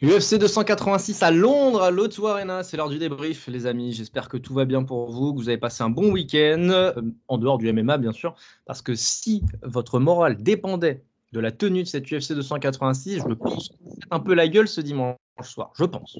[0.00, 3.92] UFC 286 à Londres, à l'O2 Arena, c'est l'heure du débrief, les amis.
[3.92, 6.92] J'espère que tout va bien pour vous, que vous avez passé un bon week-end, euh,
[7.26, 11.82] en dehors du MMA, bien sûr, parce que si votre morale dépendait de la tenue
[11.82, 13.72] de cette UFC 286, je pense
[14.12, 15.72] un peu la gueule ce dimanche soir.
[15.74, 16.16] Je pense.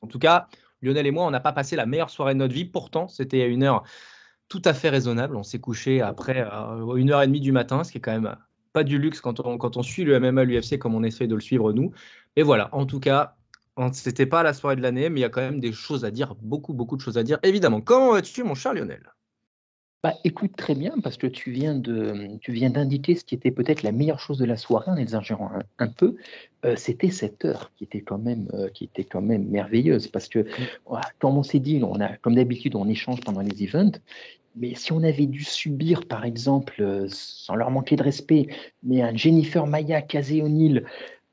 [0.00, 0.48] En tout cas,
[0.80, 2.64] Lionel et moi, on n'a pas passé la meilleure soirée de notre vie.
[2.64, 3.82] Pourtant, c'était à une heure
[4.48, 5.36] tout à fait raisonnable.
[5.36, 8.18] On s'est couché après euh, une heure et demie du matin, ce qui est quand
[8.18, 8.34] même
[8.72, 11.72] pas du luxe quand on, suit le MMA, l'UFC comme on essaie de le suivre
[11.72, 11.92] nous.
[12.36, 13.36] Et voilà, en tout cas,
[13.92, 16.10] c'était pas la soirée de l'année, mais il y a quand même des choses à
[16.10, 17.38] dire, beaucoup, beaucoup de choses à dire.
[17.42, 19.02] Évidemment, comment vas-tu, mon cher Lionel?
[20.02, 23.50] Bah, écoute très bien parce que tu viens de, tu viens d'indiquer ce qui était
[23.50, 26.16] peut-être la meilleure chose de la soirée en exagérant un, peu.
[26.64, 30.28] Euh, c'était cette heure qui était quand même, euh, qui était quand même merveilleuse parce
[30.28, 30.46] que,
[31.18, 33.98] comme on s'est dit, on a, comme d'habitude, on échange pendant les events.
[34.56, 38.46] Mais si on avait dû subir, par exemple, euh, sans leur manquer de respect,
[38.82, 40.86] mais un Jennifer Maya Casey O'Neill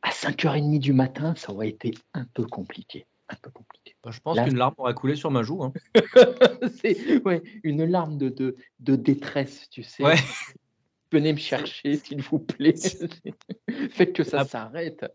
[0.08, 3.06] à 5h30 du matin, ça aurait été un peu compliqué.
[3.30, 3.96] Un peu compliqué.
[4.04, 5.64] Bah, je pense qu'une larme aurait coulé sur ma joue.
[5.64, 5.74] Hein.
[6.82, 10.04] c'est ouais, une larme de, de, de, détresse, tu sais.
[10.04, 10.16] Ouais.
[11.12, 12.74] Venez me chercher, s'il vous plaît.
[13.92, 15.06] Faites que ça s'arrête.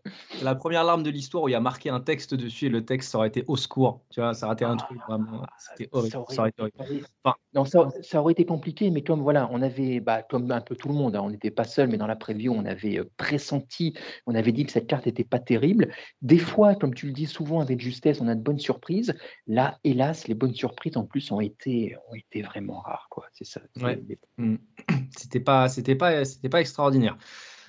[0.41, 2.83] La première larme de l'histoire où il y a marqué un texte dessus et le
[2.83, 4.01] texte ça aurait été au secours.
[4.09, 5.45] Tu vois, ça aurait été un truc vraiment.
[5.57, 6.11] C'était horrible.
[6.29, 7.05] Ça aurait, été horrible.
[7.53, 10.75] non, ça, ça, aurait été compliqué, mais comme voilà, on avait, bah, comme un peu
[10.75, 13.09] tout le monde, hein, on n'était pas seul, mais dans la preview, on avait euh,
[13.17, 13.93] pressenti,
[14.25, 15.91] on avait dit que cette carte n'était pas terrible.
[16.21, 19.13] Des fois, comme tu le dis souvent avec justesse, on a de bonnes surprises.
[19.47, 23.07] Là, hélas, les bonnes surprises en plus ont été, ont été vraiment rares.
[23.09, 23.25] Quoi.
[23.33, 23.61] C'est ça.
[23.81, 24.01] Ouais.
[24.37, 24.55] Mmh.
[25.17, 27.17] C'était pas, c'était pas, c'était pas extraordinaire.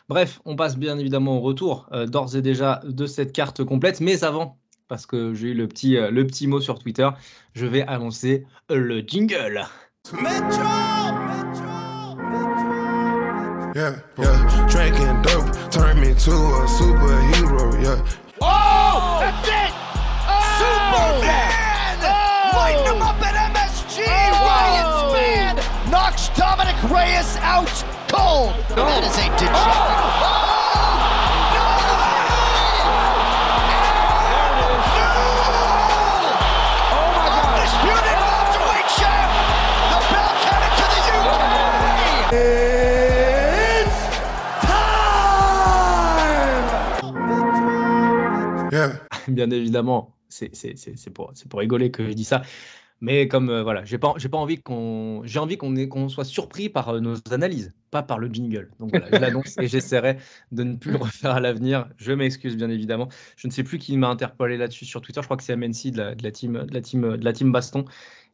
[0.09, 4.01] Bref, on passe bien évidemment au retour euh, d'ores et déjà de cette carte complète,
[4.01, 7.09] mais avant, parce que j'ai eu le petit, euh, le petit mot sur Twitter,
[7.55, 9.67] je vais annoncer le jingle.
[10.13, 10.63] Metro,
[13.75, 14.67] Yeah, yeah.
[14.69, 18.05] Drinking dope turn me to a superhero, yeah.
[18.41, 19.75] Oh, that's it!
[20.29, 21.99] Oh, Superman!
[22.05, 22.57] Oh!
[22.57, 24.05] Lighten him up at MSG!
[24.07, 24.45] Oh!
[24.47, 27.94] Ryan Span knocks Dominic Reyes out
[28.25, 28.53] No.
[28.75, 29.51] That is a dejected.
[29.53, 30.05] Oh!
[49.29, 50.51] Bien évidemment, c'est
[51.13, 52.43] pour, pour rigoler que je dis ça.
[53.01, 56.25] Mais comme euh, voilà, j'ai pas, j'ai pas envie qu'on, j'ai envie qu'on qu'on soit
[56.25, 58.71] surpris par euh, nos analyses, pas par le jingle.
[58.79, 60.19] Donc voilà, je l'annonce et j'essaierai
[60.53, 61.89] de ne plus le refaire à l'avenir.
[61.97, 63.09] Je m'excuse bien évidemment.
[63.37, 65.21] Je ne sais plus qui m'a interpellé là-dessus sur Twitter.
[65.21, 67.33] Je crois que c'est MNC de la, de la team, de la team, de la
[67.33, 67.85] team Baston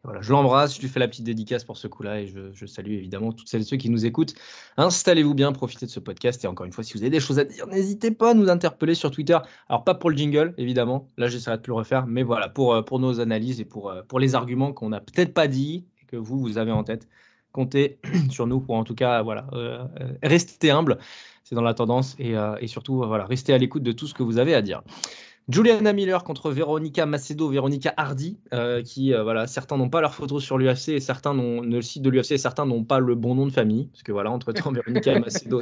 [0.03, 2.93] voilà, je l'embrasse, je lui fais la petite dédicace pour ce coup-là et je, salue
[2.93, 4.35] évidemment toutes celles et ceux qui nous écoutent.
[4.79, 7.39] Installez-vous bien, profitez de ce podcast et encore une fois, si vous avez des choses
[7.39, 9.37] à dire, n'hésitez pas à nous interpeller sur Twitter.
[9.69, 12.73] Alors, pas pour le jingle, évidemment, là j'essaierai de plus le refaire, mais voilà, pour,
[12.73, 15.85] euh, pour nos analyses et pour, euh, pour les arguments qu'on n'a peut-être pas dit
[16.01, 17.07] et que vous, vous avez en tête.
[17.53, 17.99] Comptez
[18.31, 19.85] sur nous pour en tout cas, voilà, euh,
[20.23, 20.97] rester humble,
[21.45, 24.23] c'est dans la tendance et, et surtout, voilà, rester à l'écoute de tout ce que
[24.23, 24.83] vous avez à dire.
[25.51, 30.15] Juliana Miller contre Véronica Macedo, Véronica Hardy, euh, qui, euh, voilà, certains n'ont pas leur
[30.15, 33.15] photo sur l'UFC et certains n'ont le site de l'UFC et certains n'ont pas le
[33.15, 33.89] bon nom de famille.
[33.89, 35.61] Parce que voilà, entre-temps, Véronica Macedo,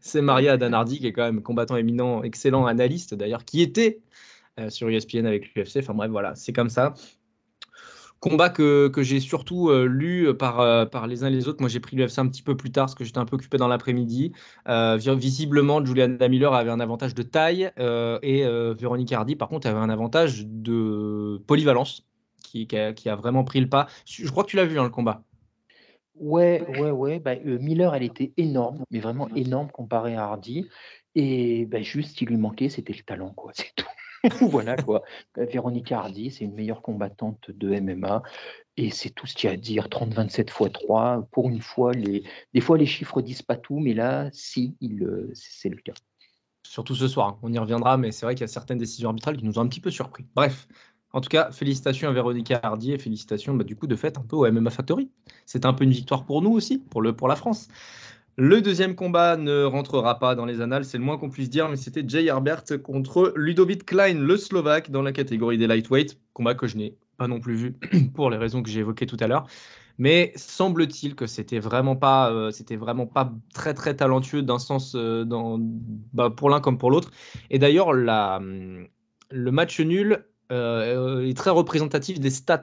[0.00, 4.00] c'est Maria Dan Hardy, qui est quand même combattant éminent, excellent analyste d'ailleurs, qui était
[4.58, 5.78] euh, sur ESPN avec l'UFC.
[5.78, 6.94] Enfin bref, voilà, c'est comme ça.
[8.24, 11.46] Combat que, que j'ai surtout euh, lu euh, par, euh, par les uns et les
[11.46, 11.60] autres.
[11.60, 13.58] Moi, j'ai pris l'UFC un petit peu plus tard parce que j'étais un peu occupé
[13.58, 14.32] dans l'après-midi.
[14.66, 18.46] visiblement, Juliana Miller avait un avantage de taille et
[18.78, 22.06] Véronique Hardy, par contre, avait un avantage de polyvalence
[22.42, 23.88] qui, qui, a, vraiment pris le pas.
[24.06, 25.22] Je crois que tu l'as vu, hein, le combat.
[26.14, 27.18] Ouais, ouais, ouais.
[27.18, 30.66] Bah, Miller, elle était énorme, mais vraiment énorme comparée à Hardy.
[31.14, 33.52] Et bah, juste, ce qui lui manquait, c'était le talent, quoi.
[33.54, 33.84] C'est tout.
[34.40, 35.02] voilà quoi.
[35.38, 38.22] Euh, Véronique Hardy, c'est une meilleure combattante de MMA.
[38.76, 39.88] Et c'est tout ce qu'il y a à dire.
[39.88, 41.28] 30-27 x 3.
[41.30, 45.06] Pour une fois, des fois, les chiffres disent pas tout, mais là, si, il...
[45.34, 45.94] c'est le cas.
[46.66, 47.38] Surtout ce soir, hein.
[47.42, 49.62] on y reviendra, mais c'est vrai qu'il y a certaines décisions arbitrales qui nous ont
[49.62, 50.26] un petit peu surpris.
[50.34, 50.66] Bref,
[51.12, 54.22] en tout cas, félicitations à Véronique Hardy et félicitations bah, du coup de fait un
[54.22, 55.08] peu au MMA Factory.
[55.46, 57.68] C'est un peu une victoire pour nous aussi, pour, le, pour la France.
[58.36, 61.68] Le deuxième combat ne rentrera pas dans les annales, c'est le moins qu'on puisse dire,
[61.68, 66.18] mais c'était Jay Herbert contre Ludovic Klein, le Slovaque, dans la catégorie des lightweight.
[66.32, 67.76] Combat que je n'ai pas non plus vu
[68.14, 69.46] pour les raisons que j'ai évoquées tout à l'heure.
[69.98, 74.94] Mais semble-t-il que c'était vraiment pas, euh, c'était vraiment pas très très talentueux d'un sens
[74.96, 75.24] euh,
[76.12, 77.12] bah, pour l'un comme pour l'autre.
[77.50, 78.88] Et d'ailleurs, le
[79.30, 82.62] match nul euh, est très représentatif des stats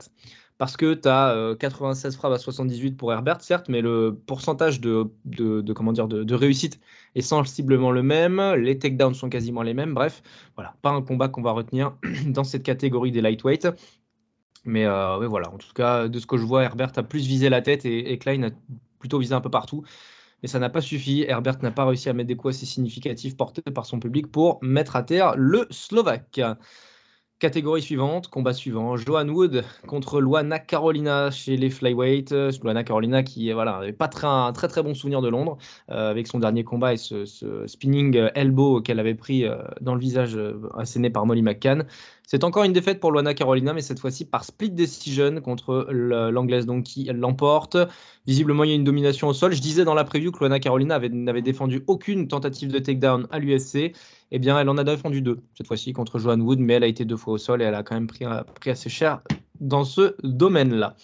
[0.61, 5.09] parce que tu as 96 frappes à 78 pour Herbert, certes, mais le pourcentage de,
[5.73, 6.79] comment dire, de, réussite
[7.15, 10.21] est sensiblement le même, les takedowns sont quasiment les mêmes, bref,
[10.53, 11.97] voilà, pas un combat qu'on va retenir
[12.27, 13.69] dans cette catégorie des lightweight.
[14.63, 17.49] Mais euh, voilà, en tout cas, de ce que je vois, Herbert a plus visé
[17.49, 18.49] la tête et, Klein a
[18.99, 19.83] plutôt visé un peu partout.
[20.43, 21.25] Mais ça n'a pas suffi.
[21.27, 24.59] Herbert n'a pas réussi à mettre des coups assez significatifs portés par son public pour
[24.61, 26.39] mettre à terre le Slovaque.
[27.41, 32.31] Catégorie suivante, combat suivant, Johan Wood contre Luana Carolina chez les flyweight.
[32.61, 35.57] Luana Carolina qui voilà, n'avait pas très, un très très bon souvenir de Londres
[35.89, 37.25] euh, avec son dernier combat et ce,
[37.65, 41.88] spinning elbow qu'elle avait pris euh, dans le visage euh, asséné par Molly McCann.
[42.31, 46.65] C'est encore une défaite pour Luana Carolina, mais cette fois-ci par split decision contre l'anglaise
[46.65, 47.75] donc qui l'emporte.
[48.25, 49.51] Visiblement, il y a une domination au sol.
[49.51, 53.39] Je disais dans la preview que Luana Carolina n'avait défendu aucune tentative de takedown à
[53.39, 53.91] l'UFC.
[54.31, 56.87] Eh bien, elle en a défendu deux, cette fois-ci contre Joan Wood, mais elle a
[56.87, 58.23] été deux fois au sol et elle a quand même pris,
[58.61, 59.19] pris assez cher
[59.59, 60.95] dans ce domaine-là.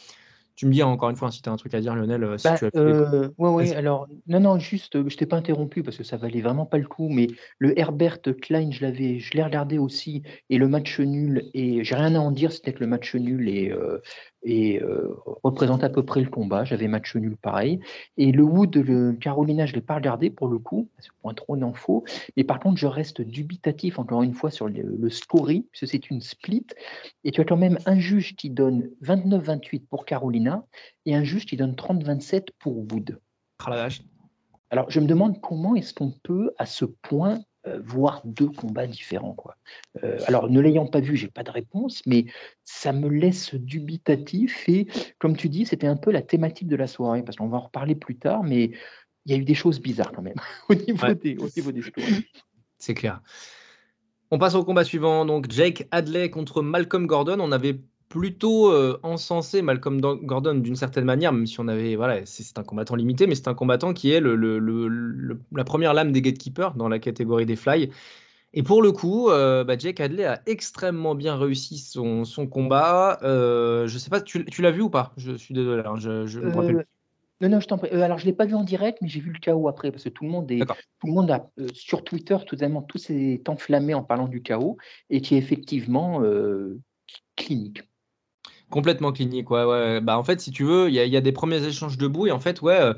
[0.57, 2.23] Tu me dis encore une fois si tu as un truc à dire, Lionel.
[2.23, 5.97] Euh, si bah, euh, ouais, alors, non, non, juste, euh, je t'ai pas interrompu parce
[5.97, 7.27] que ça valait vraiment pas le coup, mais
[7.59, 11.95] le Herbert Klein, je l'avais, je l'ai regardé aussi, et le match nul, et j'ai
[11.95, 13.71] rien à en dire, c'était que le match nul et,
[14.47, 15.13] et euh,
[15.43, 16.63] représente à peu près le combat.
[16.63, 17.81] J'avais match nul pareil.
[18.15, 21.33] Et le Wood, le Carolina, je ne l'ai pas regardé pour le coup, que point
[21.33, 22.05] trop d'infos.
[22.37, 26.09] Mais par contre, je reste dubitatif encore une fois sur le, le scoring, puisque c'est
[26.09, 26.65] une split.
[27.25, 30.65] Et tu as quand même un juge qui donne 29-28 pour Carolina
[31.05, 33.19] et un juge qui donne 30-27 pour Wood.
[33.67, 33.71] Oh
[34.69, 38.87] Alors, je me demande comment est-ce qu'on peut, à ce point, euh, voir deux combats
[38.87, 39.33] différents.
[39.33, 39.55] Quoi.
[40.03, 42.25] Euh, alors, ne l'ayant pas vu, j'ai pas de réponse, mais
[42.63, 44.67] ça me laisse dubitatif.
[44.69, 44.87] Et
[45.19, 47.61] comme tu dis, c'était un peu la thématique de la soirée, parce qu'on va en
[47.61, 48.71] reparler plus tard, mais
[49.25, 51.81] il y a eu des choses bizarres quand même au niveau, des, au niveau des
[52.77, 53.21] C'est clair.
[54.31, 55.25] On passe au combat suivant.
[55.25, 57.39] Donc, Jake Hadley contre Malcolm Gordon.
[57.39, 62.25] On avait plutôt euh, encensé Malcolm Gordon d'une certaine manière, même si on avait, voilà,
[62.25, 64.35] c'est un combattant limité, mais c'est un combattant qui est le,
[65.51, 67.89] la première lame des gatekeepers dans la catégorie des fly.
[68.53, 73.19] Et pour le coup, euh, bah, Jake Hadley a extrêmement bien réussi son, son combat.
[73.21, 75.13] Euh, je sais pas, tu, tu l'as vu ou pas?
[75.17, 76.85] Je suis désolé, hein, je, je me rappelle.
[77.39, 77.89] Non, non, je t'en prie.
[77.91, 80.05] alors, je ne l'ai pas vu en direct, mais j'ai vu le chaos après, parce
[80.05, 83.93] que tout le monde, est, tout le monde a, sur Twitter, tout tout s'est enflammé
[83.93, 84.77] en parlant du chaos,
[85.11, 86.23] et qui est effectivement
[87.35, 87.83] clinique.
[88.69, 90.01] Complètement clinique, ouais.
[90.01, 92.39] Bah, en fait, si tu veux, il y, a des premiers échanges debout et en
[92.39, 92.93] fait, ouais, euh,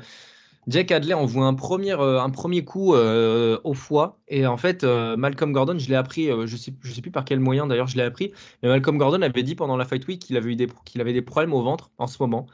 [0.66, 4.84] Jack Adley envoie un premier, euh, un premier coup euh, au foie et en fait,
[4.84, 7.96] Malcolm Gordon, je l'ai appris, je sais, je sais plus par quel moyen d'ailleurs je
[7.96, 8.32] l'ai appris,
[8.62, 11.12] mais Malcolm Gordon avait dit pendant la Fight Week qu'il avait eu des, qu'il avait
[11.12, 12.46] des problèmes au ventre en ce moment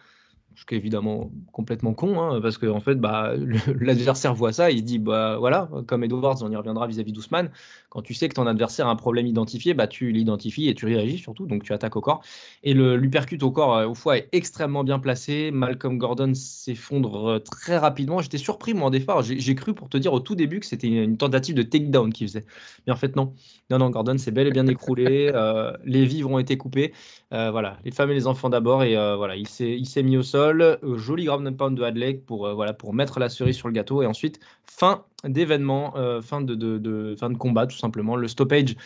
[0.56, 3.34] ce qui est évidemment complètement con, hein, parce qu'en en fait, bah,
[3.80, 7.50] l'adversaire voit ça, il dit, bah voilà, comme Edwards, on y reviendra vis-à-vis d'Ousmane,
[7.96, 10.84] quand tu sais que ton adversaire a un problème identifié, bah, tu l'identifies et tu
[10.84, 12.20] réagis surtout, donc tu attaques au corps.
[12.62, 15.50] Et le l'uppercut au corps, euh, au foie, est extrêmement bien placé.
[15.50, 18.20] Malcolm Gordon s'effondre euh, très rapidement.
[18.20, 19.22] J'étais surpris, moi, en départ.
[19.22, 22.26] J'ai cru, pour te dire, au tout début, que c'était une tentative de takedown qu'il
[22.28, 22.44] faisait.
[22.86, 23.32] Mais en fait, non.
[23.70, 25.32] Non, non, Gordon s'est bel et bien écroulé.
[25.36, 26.92] Euh, les vivres ont été coupés.
[27.30, 28.82] voilà, les femmes et les enfants d'abord.
[28.82, 32.94] Et voilà, il s'est mis au sol joli ground pound de Hadley pour, voilà, pour
[32.94, 34.02] mettre la cerise sur le gâteau.
[34.02, 38.16] Et ensuite, fin d'événement, euh, fin de, fin de combat, tout simplement.
[38.16, 38.76] Le stoppage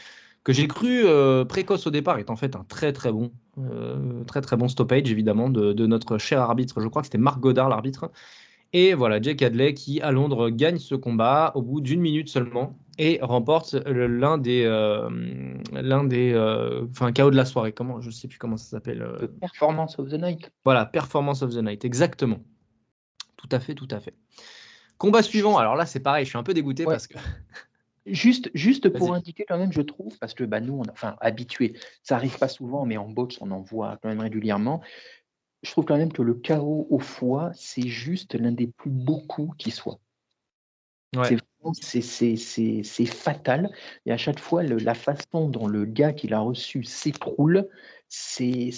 [0.43, 1.05] que j'ai cru
[1.49, 3.31] précoce au départ est en fait un très très bon,
[4.27, 6.81] très très bon stoppage évidemment de, notre cher arbitre.
[6.81, 8.11] Je crois que c'était Marc Godard l'arbitre.
[8.73, 12.79] Et voilà, Jake Hadley qui à Londres gagne ce combat au bout d'une minute seulement
[12.99, 14.65] et remporte l'un des,
[15.73, 16.35] l'un des,
[16.91, 17.73] enfin KO de la soirée.
[17.73, 19.07] Comment, je sais plus comment ça s'appelle.
[19.43, 20.51] Performance of the night.
[20.65, 22.39] Voilà, Performance of the night, exactement.
[23.41, 24.15] Tout à fait, tout à fait.
[25.01, 25.59] Combat suivant.
[25.59, 27.19] Alors là, c'est pareil, je suis un peu dégoûté parce que.
[28.07, 31.75] Juste, juste pour indiquer quand même, je trouve, parce que bah, nous, on, enfin, habitués,
[32.03, 34.81] ça arrive pas souvent, mais en boxe, on en voit quand même régulièrement
[35.63, 39.21] je trouve quand même que le chaos au foie, c'est juste l'un des plus beaux
[39.21, 40.01] coups qui soit.
[41.73, 43.71] C'est fatal.
[44.07, 47.69] Et à chaque fois, la façon dont le gars qui l'a reçu s'écroule,
[48.09, 48.71] c'est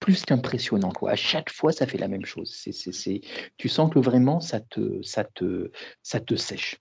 [0.00, 0.92] plus qu'impressionnant.
[1.06, 2.54] À chaque fois, ça fait la même chose.
[2.54, 3.20] C'est
[3.56, 5.70] tu sens que vraiment, ça te, ça te,
[6.02, 6.76] ça te sèche.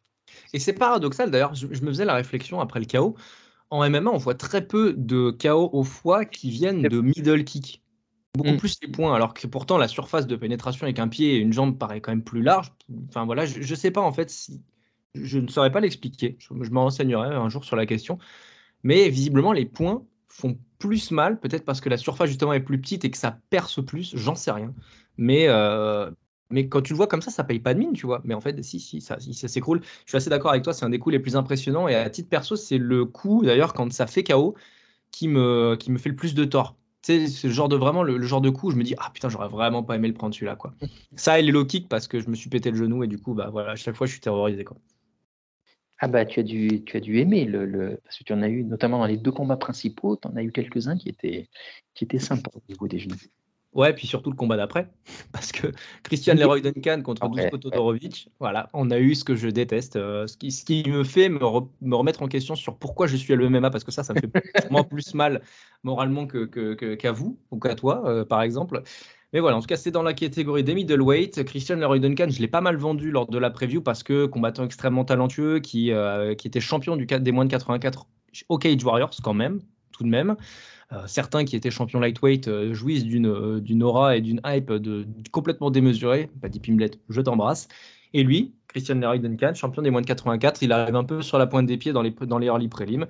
[0.54, 3.16] Et c'est paradoxal, d'ailleurs, je, me faisais la réflexion après le chaos.
[3.70, 7.82] En MMA, on voit très peu de chaos au foie qui viennent de middle kick
[8.36, 8.58] beaucoup mmh.
[8.58, 11.54] plus les points, alors que pourtant la surface de pénétration avec un pied et une
[11.54, 12.74] jambe paraît quand même plus large.
[13.08, 14.62] Enfin voilà, je ne sais pas en fait si
[15.14, 16.36] je ne saurais pas l'expliquer.
[16.40, 18.18] Je, je me renseignerai un jour sur la question.
[18.84, 20.58] Mais visiblement, les points font
[20.88, 23.84] plus mal, peut-être parce que la surface justement est plus petite et que ça perce
[23.84, 24.74] plus, j'en sais rien.
[25.18, 26.12] Mais, euh,
[26.50, 28.22] mais quand tu le vois comme ça, ça paye pas de mine, tu vois.
[28.24, 29.82] Mais en fait, si, si, ça, ça s'écroule.
[30.06, 31.88] Je suis assez d'accord avec toi, c'est un des coups les plus impressionnants.
[31.88, 34.56] Et à titre perso, c'est le coup, d'ailleurs, quand ça fait KO,
[35.12, 36.76] qui me, qui me fait le plus de tort.
[37.02, 39.30] C'est le genre de vraiment le, genre de coup où je me dis ah putain
[39.30, 40.74] j'aurais vraiment pas aimé le prendre celui-là quoi.
[41.16, 43.20] Ça et les low kick parce que je me suis pété le genou et du
[43.20, 44.76] coup bah voilà à chaque fois je suis terrorisé quoi.
[46.00, 48.50] Ah bah tu as dû, tu as dû aimer le, parce que tu en as
[48.50, 51.50] eu notamment dans les deux combats principaux, tu en as eu quelques-uns qui étaient
[51.94, 53.16] qui étaient sympas au niveau des genoux.
[53.76, 54.90] Ouais, puis surtout le combat d'après,
[55.34, 55.68] parce que
[56.04, 60.28] Christian Leroy Duncan contre Dusko Todorovic, voilà, on a eu ce que je déteste, euh,
[60.28, 61.44] ce, qui, ce qui me fait me,
[61.94, 64.32] remettre en question sur pourquoi je suis à l'EMMA, parce que ça, ça me fait
[64.72, 65.42] moins plus mal
[65.84, 68.82] moralement qu'à que, vous ou qu'à toi, euh, par exemple.
[69.36, 71.44] Mais voilà, en tout cas, c'est dans la catégorie des middleweight.
[71.44, 74.64] Christian Leroy Duncan, je l'ai pas mal vendu lors de la preview parce que combattant
[74.64, 78.08] extrêmement talentueux, qui, euh, était champion du, des moins de 84
[78.48, 79.60] au Cage Warriors quand même,
[79.92, 80.38] tout de même.
[80.94, 84.72] Euh, certains qui étaient champions lightweight euh, jouissent d'une aura et d'une hype
[85.34, 86.30] complètement démesurée.
[86.40, 87.68] Pas dit Pimblet, je t'embrasse.
[88.14, 91.40] Et lui, Christian Leroy Duncan, champion des moins de 84, il arrive un peu sur
[91.40, 93.06] la pointe des pieds dans les, dans les early prélims.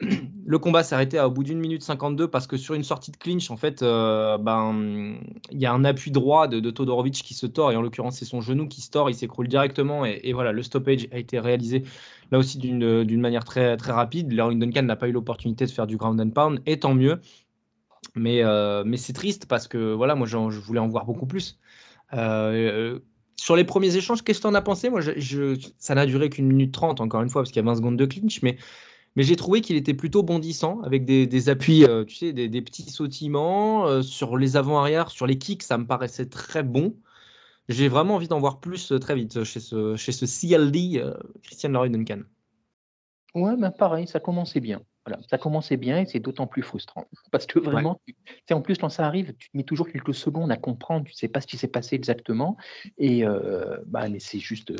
[0.46, 3.50] le combat arrêté au bout d'une minute 52 parce que sur une sortie de clinch,
[3.50, 5.18] en fait, euh, ben,
[5.50, 8.24] il y a un appui droit de, Todorovic qui se tord, et en l'occurrence, c'est
[8.24, 11.84] son genou qui se tord, il s'écroule directement, et, voilà, le stoppage a été réalisé
[12.30, 14.32] là aussi d'une manière très, très rapide.
[14.32, 17.20] Larry Duncan n'a pas eu l'opportunité de faire du ground and pound, et tant mieux.
[18.14, 21.58] Mais, euh, mais c'est triste parce que voilà, moi, je voulais en voir beaucoup plus.
[22.14, 22.98] Euh,
[23.36, 24.88] sur les premiers échanges, qu'est-ce que tu en as pensé?
[24.88, 25.00] Moi,
[25.78, 27.96] ça n'a duré qu'une minute trente, encore une fois, parce qu'il y a 20 secondes
[27.96, 28.56] de clinch, mais
[29.16, 32.90] mais j'ai trouvé qu'il était plutôt bondissant avec des, appuis, euh, tu sais, des, petits
[32.90, 36.94] sautillements euh, sur les avant-arrière, sur les kicks, ça me paraissait très bon.
[37.68, 41.02] J'ai vraiment envie d'en voir plus euh, très vite chez ce, chez ce CLD
[41.42, 42.20] Christian Leroy Duncan.
[43.34, 44.82] Ouais, ben pareil, ça commençait bien.
[45.06, 47.06] Voilà, ça commençait bien et c'est d'autant plus frustrant.
[47.30, 48.00] Parce que vraiment,
[48.50, 51.16] en plus, quand ça arrive, tu te mets toujours quelques secondes à comprendre, tu ne
[51.16, 52.56] sais pas ce qui s'est passé exactement.
[52.98, 53.24] Et
[53.86, 54.72] bah, c'est juste,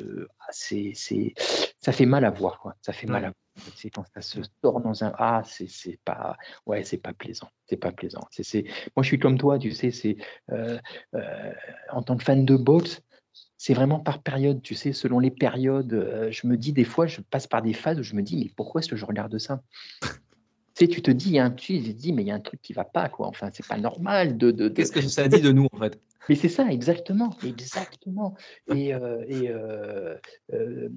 [0.50, 0.94] c'est,
[1.80, 2.58] ça fait mal à voir.
[2.58, 2.74] Quoi.
[2.82, 3.45] Ça fait mal à voir.
[3.74, 6.36] C'est quand ça se sort dans un ah c'est pas
[6.66, 8.20] ouais c'est pas plaisant c'est pas plaisant.
[8.96, 10.16] Moi je suis comme toi tu sais c'est
[10.52, 10.78] euh,
[11.14, 11.52] euh,
[11.90, 13.00] en tant que fan de boxe
[13.58, 17.06] c'est vraiment par période tu sais selon les périodes euh, je me dis des fois
[17.06, 19.38] je passe par des phases où je me dis mais pourquoi est-ce que je regarde
[19.38, 19.62] ça?
[20.76, 22.84] Tu sais, tu te dis, tu dis, mais il y a un truc qui va
[22.84, 23.28] pas, quoi.
[23.28, 25.98] Enfin, c'est pas normal de, Qu'est-ce que ça dit de nous, en fait?
[26.28, 28.34] Mais c'est ça, exactement, exactement.
[28.74, 30.16] Et, euh, euh,
[30.52, 30.88] euh,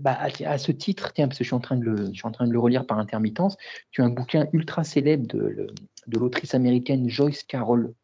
[0.00, 2.98] bah, à, ce titre, tiens, parce que je suis en train de le, relire par
[2.98, 3.56] intermittence.
[3.90, 5.68] Tu as un bouquin ultra célèbre de,
[6.06, 7.94] de l'autrice américaine Joyce Carol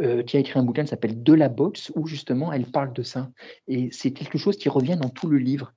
[0.00, 2.92] euh, qui a écrit un bouquin qui s'appelle De la boxe, où justement elle parle
[2.92, 3.30] de ça.
[3.68, 5.72] Et c'est quelque chose qui revient dans tout le livre.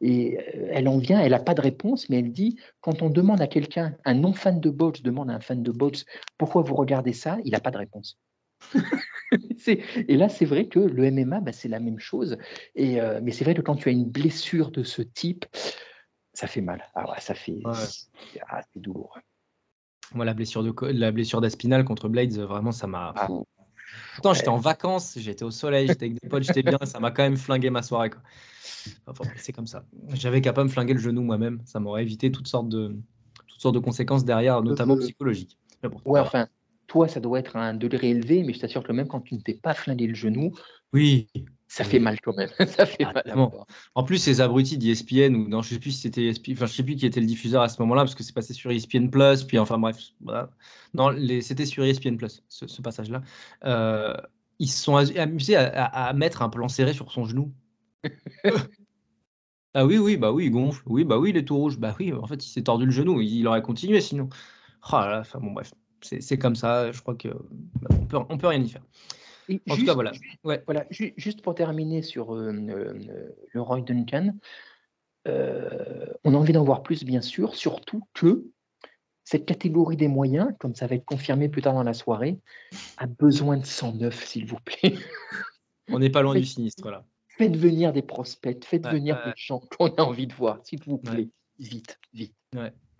[0.00, 0.38] Et
[0.70, 3.46] elle en vient, elle n'a pas de réponse, mais elle dit quand on demande à
[3.46, 6.04] quelqu'un, un non-fan de boxe demande à un fan de boxe,
[6.36, 7.38] pourquoi vous regardez ça?
[7.44, 8.18] Il n'a pas de réponse.
[9.66, 12.38] et là, c'est vrai que le MMA, bah, c'est la même chose.
[12.74, 15.46] Et, mais c'est vrai que quand tu as une blessure de ce type,
[16.32, 16.84] ça fait mal.
[16.94, 17.60] Ah ouais, ça fait.
[17.64, 19.20] Ah, c'est douloureux.
[20.14, 23.12] Moi, la blessure de la blessure d'Aspinal contre Blades, vraiment, ça m'a.
[23.16, 23.28] Ah.
[24.14, 27.10] Pourtant, j'étais en vacances, j'étais au soleil, j'étais avec des potes, j'étais bien, ça m'a
[27.10, 28.10] quand même flingué ma soirée.
[29.06, 29.84] Enfin, c'est comme ça.
[30.12, 32.96] J'avais qu'à pas me flinguer le genou moi-même, ça m'aurait évité toutes sortes de
[33.46, 35.58] toutes sortes de conséquences derrière, notamment psychologiques.
[36.04, 36.48] ouais, enfin,
[36.88, 39.40] toi, ça doit être un degré élevé, mais je t'assure que même quand tu ne
[39.40, 40.52] t'es pas flingué le genou,
[40.94, 41.28] oui,
[41.68, 42.48] ça fait mal quand même.
[42.66, 43.52] ça fait ah, mal
[43.94, 46.82] en plus, ces abrutis d'ESPN, ou non, je sais plus si c'était enfin, je sais
[46.82, 49.44] plus qui était le diffuseur à ce moment-là, parce que c'est passé sur ESPN Plus,
[49.44, 50.50] puis enfin bref, voilà.
[50.94, 53.22] Non, c'était sur ESPN Plus, ce, passage-là.
[53.64, 54.14] Euh,
[54.58, 57.52] ils se sont amusés à, mettre un plan serré sur son genou.
[59.74, 60.82] ah oui, oui, bah oui, il gonfle.
[60.86, 61.78] Oui, bah oui, il est tout rouge.
[61.78, 63.20] Bah oui, en fait, il s'est tordu le genou.
[63.20, 64.30] Il aurait continué sinon.
[64.90, 66.90] Oh là, enfin bon, bref, c'est comme ça.
[66.92, 68.82] Je crois que bah, on peut, on peut rien y faire
[69.68, 70.12] en tout cas, voilà.
[70.42, 70.86] voilà.
[70.90, 74.34] Juste pour terminer sur euh, euh, le Roy Duncan,
[75.26, 78.46] euh, on a envie d'en voir plus, bien sûr, surtout que
[79.24, 82.38] cette catégorie des moyens, comme ça va être confirmé plus tard dans la soirée,
[82.96, 84.94] a besoin de 109, s'il vous plaît.
[85.90, 87.04] On n'est pas loin du sinistre, là.
[87.28, 90.98] Faites venir des prospects, faites venir des gens qu'on a envie de voir, s'il vous
[90.98, 91.28] plaît.
[91.58, 92.34] Vite, vite.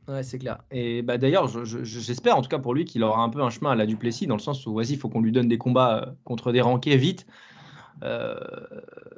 [0.09, 0.59] Ouais, c'est clair.
[0.71, 1.49] Et bah, d'ailleurs,
[1.85, 4.27] j'espère en tout cas pour lui qu'il aura un peu un chemin à la Duplessis,
[4.27, 6.63] dans le sens où, vas-y, il faut qu'on lui donne des combats euh, contre des
[6.63, 7.27] rankés vite.
[8.03, 8.39] Euh,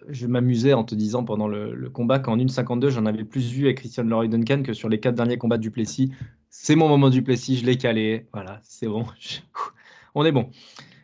[0.09, 3.79] je m'amusais en te disant pendant le, combat qu'en 1,52, j'en avais plus vu avec
[3.79, 6.11] Christian Leroy Duncan que sur les quatre derniers combats de Duplessis.
[6.49, 8.27] C'est mon moment Duplessis, je l'ai calé.
[8.33, 9.07] Voilà, c'est bon.
[10.17, 10.51] On est bon.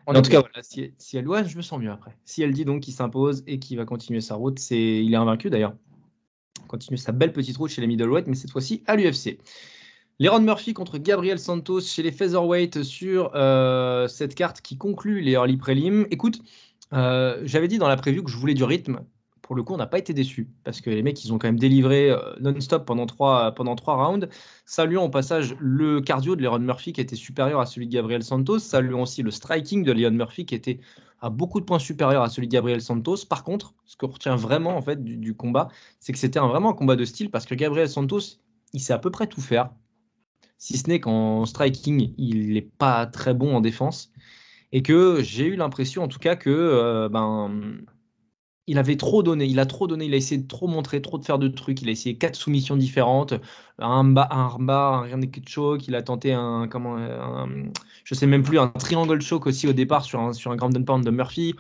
[0.07, 2.17] en tout cas, voilà, si, si elle, ouais, je me sens mieux après.
[2.25, 5.17] Si elle dit donc qu'il s'impose et qu'il va continuer sa route, c'est, il est
[5.17, 5.75] invaincu d'ailleurs.
[6.67, 9.39] Continue sa belle petite route chez les middleweight, mais cette fois-ci à l'UFC.
[10.19, 15.33] Leron Murphy contre Gabriel Santos chez les Featherweight sur euh, cette carte qui conclut les
[15.33, 16.07] early prelim.
[16.11, 16.41] Écoute,
[16.95, 19.01] euh, j'avais dit dans la preview que je voulais du rythme.
[19.43, 21.49] Pour le coup, on n'a pas été déçus parce que les mecs, ils ont quand
[21.49, 24.27] même délivré euh, non-stop pendant trois, pendant trois rounds.
[24.65, 28.23] Saluons au passage le cardio de Leron Murphy qui était supérieur à celui de Gabriel
[28.23, 28.61] Santos.
[28.61, 30.81] Saluons aussi le striking de Leon Murphy qui était
[31.21, 33.27] à beaucoup de points supérieur à celui de Gabriel Santos.
[33.29, 35.69] Par contre, ce que retient vraiment en fait du, combat,
[36.01, 38.39] c'est que c'était vraiment un combat de style parce que Gabriel Santos,
[38.73, 39.69] il sait à peu près tout faire
[40.59, 44.13] si ce n'est qu'en striking, il n'est pas très bon en défense.
[44.73, 47.51] Et que j'ai eu l'impression, en tout cas, que euh, ben,
[48.67, 51.19] il avait trop donné, il a trop donné, il a essayé de trop montrer, trop
[51.19, 53.35] de faire de trucs, il a essayé quatre soumissions différentes,
[53.79, 57.49] un bas, un armbar, un rien choke, il a tenté un, comment, un,
[58.05, 61.05] je sais même plus, un triangle choke aussi au départ sur un, sur un pound
[61.05, 61.55] de Murphy.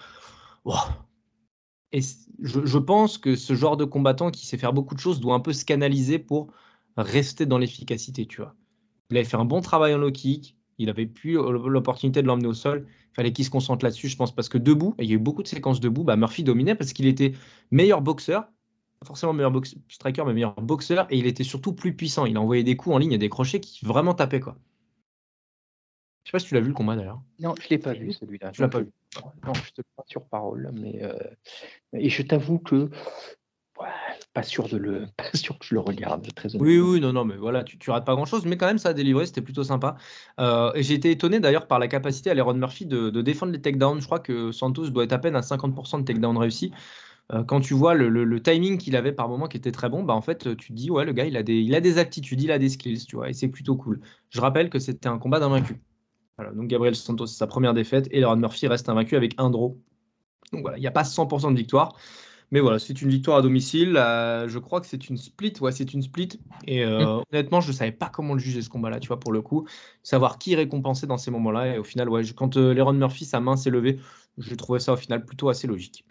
[1.92, 2.00] Et
[2.40, 5.40] je, pense que ce genre de combattant qui sait faire beaucoup de choses doit un
[5.40, 6.48] peu se canaliser pour
[6.96, 8.54] rester dans l'efficacité, tu vois.
[9.10, 10.56] Il avait fait un bon travail en low kick.
[10.78, 12.86] Il avait plus l'opportunité de l'emmener au sol.
[12.86, 15.16] Il fallait qu'il se concentre là-dessus, je pense, parce que debout, et il y a
[15.16, 17.32] eu beaucoup de séquences debout, bah Murphy dominait parce qu'il était
[17.70, 18.42] meilleur boxeur,
[19.00, 19.52] pas forcément meilleur
[19.88, 22.26] striker, mais meilleur boxeur, et il était surtout plus puissant.
[22.26, 24.40] Il envoyait des coups en ligne et des crochets qui vraiment tapaient.
[24.40, 24.58] Quoi.
[26.24, 27.22] Je sais pas si tu l'as vu le combat d'ailleurs.
[27.38, 28.50] Non, je l'ai pas vu celui-là.
[28.52, 28.90] Je l'ai pas vu.
[29.46, 31.16] Non, je te crois sur parole, mais euh,
[31.94, 32.90] et je t'avoue que
[34.32, 36.26] pas sûr de le, pas sûr que je le regarde.
[36.34, 38.66] Très oui, oui, non, non, mais voilà, tu, tu rates pas grand chose, mais quand
[38.66, 39.96] même ça a délivré, c'était plutôt sympa.
[40.40, 43.52] Euh, et j'ai été étonné d'ailleurs par la capacité à l'Aaron Murphy de, de, défendre
[43.52, 44.00] les takedowns.
[44.00, 46.72] Je crois que Santos doit être à peine à 50% de takedowns réussis.
[47.32, 50.04] Euh, quand tu vois le, le, timing qu'il avait par moment qui était très bon,
[50.04, 51.98] bah en fait tu te dis ouais le gars il a des, il a des
[51.98, 54.00] aptitudes, il a des skills, tu vois, et c'est plutôt cool.
[54.30, 55.80] Je rappelle que c'était un combat d'invaincu.
[56.38, 59.50] Voilà, donc Gabriel Santos c'est sa première défaite et Aaron Murphy reste invaincu avec un
[59.50, 59.76] draw.
[60.52, 61.96] Donc voilà, il n'y a pas 100% de victoire.
[62.52, 63.96] Mais voilà, c'est une victoire à domicile.
[63.96, 65.54] Euh, je crois que c'est une split.
[65.60, 66.28] Ouais, c'est une split.
[66.66, 67.22] Et euh, mm.
[67.32, 69.66] honnêtement, je ne savais pas comment le juger ce combat-là, tu vois, pour le coup.
[70.02, 71.74] Savoir qui récompenser dans ces moments-là.
[71.74, 73.98] Et au final, ouais, quand euh, Leron Murphy, sa main s'est levée,
[74.38, 76.04] j'ai trouvé ça au final plutôt assez logique.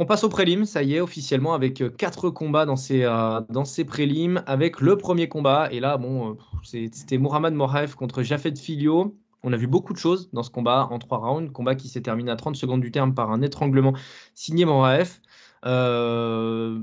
[0.00, 3.84] On passe au prélim, ça y est, officiellement, avec quatre combats dans ces, dans ces
[3.84, 5.68] prélims, avec le premier combat.
[5.70, 9.16] Et là, bon, c'était Mohamed Moraef contre Jafet Filio.
[9.44, 12.00] On a vu beaucoup de choses dans ce combat en trois rounds, combat qui s'est
[12.00, 13.92] terminé à 30 secondes du terme par un étranglement
[14.34, 15.20] signé Moraef.
[15.66, 16.82] Euh,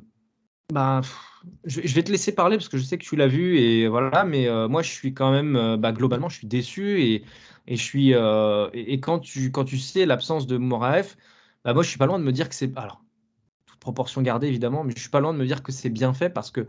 [0.71, 1.01] bah,
[1.65, 4.23] je, vais te laisser parler parce que je sais que tu l'as vu et voilà,
[4.25, 7.23] mais euh, moi je suis quand même, euh, bah, globalement, je suis déçu et,
[7.67, 11.17] je suis et, quand tu sais l'absence de Moraef,
[11.65, 13.03] bah, moi je suis pas loin de me dire que c'est alors
[13.65, 16.13] toute proportion gardée évidemment, mais je suis pas loin de me dire que c'est bien
[16.13, 16.67] fait parce que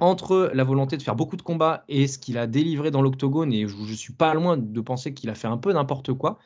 [0.00, 3.52] entre la volonté de faire beaucoup de combats et ce qu'il a délivré dans l'octogone,
[3.52, 6.38] et je, ne suis pas loin de penser qu'il a fait un peu n'importe quoi,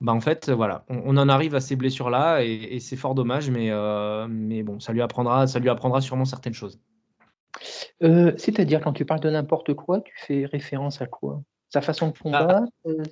[0.00, 3.70] bah en fait, voilà, on, en arrive à ces blessures-là et, c'est fort dommage, mais,
[3.70, 6.80] euh, mais bon, ça lui, apprendra, ça lui apprendra sûrement certaines choses.
[8.02, 11.42] Euh, c'est-à-dire, quand tu parles de n'importe quoi, tu fais référence à quoi?
[11.68, 13.02] Sa façon de combattre euh?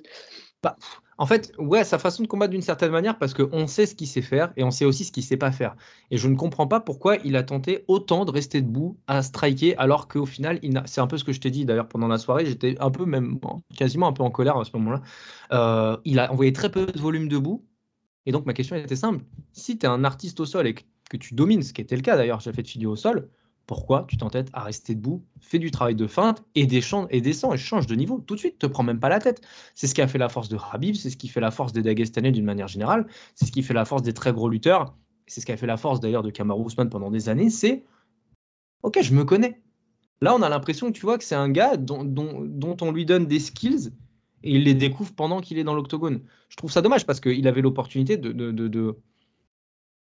[0.61, 0.75] bah,
[1.21, 4.07] en fait, ouais, sa façon de combattre d'une certaine manière parce qu'on sait ce qu'il
[4.07, 5.75] sait faire et on sait aussi ce qu'il sait pas faire.
[6.09, 9.77] Et je ne comprends pas pourquoi il a tenté autant de rester debout à striker
[9.77, 12.47] alors qu'au final, c'est un peu ce que je t'ai dit d'ailleurs pendant la soirée.
[12.47, 13.39] J'étais un peu même
[13.77, 15.03] quasiment un peu en colère à ce moment-là.
[15.51, 17.63] Euh, il a envoyé très peu de volume debout.
[18.25, 19.23] Et donc ma question était simple.
[19.51, 22.01] Si tu es un artiste au sol et que tu domines, ce qui était le
[22.01, 23.29] cas d'ailleurs, j'ai fait de vidéo au sol,
[23.71, 27.87] pourquoi tu t'entêtes à rester debout Fais du travail de feinte et, descends et change
[27.87, 28.19] de niveau.
[28.19, 29.39] Tout de suite, te prends même pas la tête.
[29.75, 31.71] C'est ce qui a fait la force de Habib, c'est ce qui fait la force
[31.71, 34.93] des Dagestanais d'une manière générale, c'est ce qui fait la force des très gros lutteurs,
[35.25, 37.85] c'est ce qui a fait la force d'ailleurs de Kamaru Usman pendant des années, c'est
[38.83, 39.61] OK, je me connais.
[40.19, 43.39] Là, on a l'impression, tu vois, que c'est un gars dont, on lui donne des
[43.39, 43.93] skills
[44.43, 46.19] et il les découvre pendant qu'il est dans l'octogone.
[46.49, 48.97] Je trouve ça dommage parce qu'il avait l'opportunité de,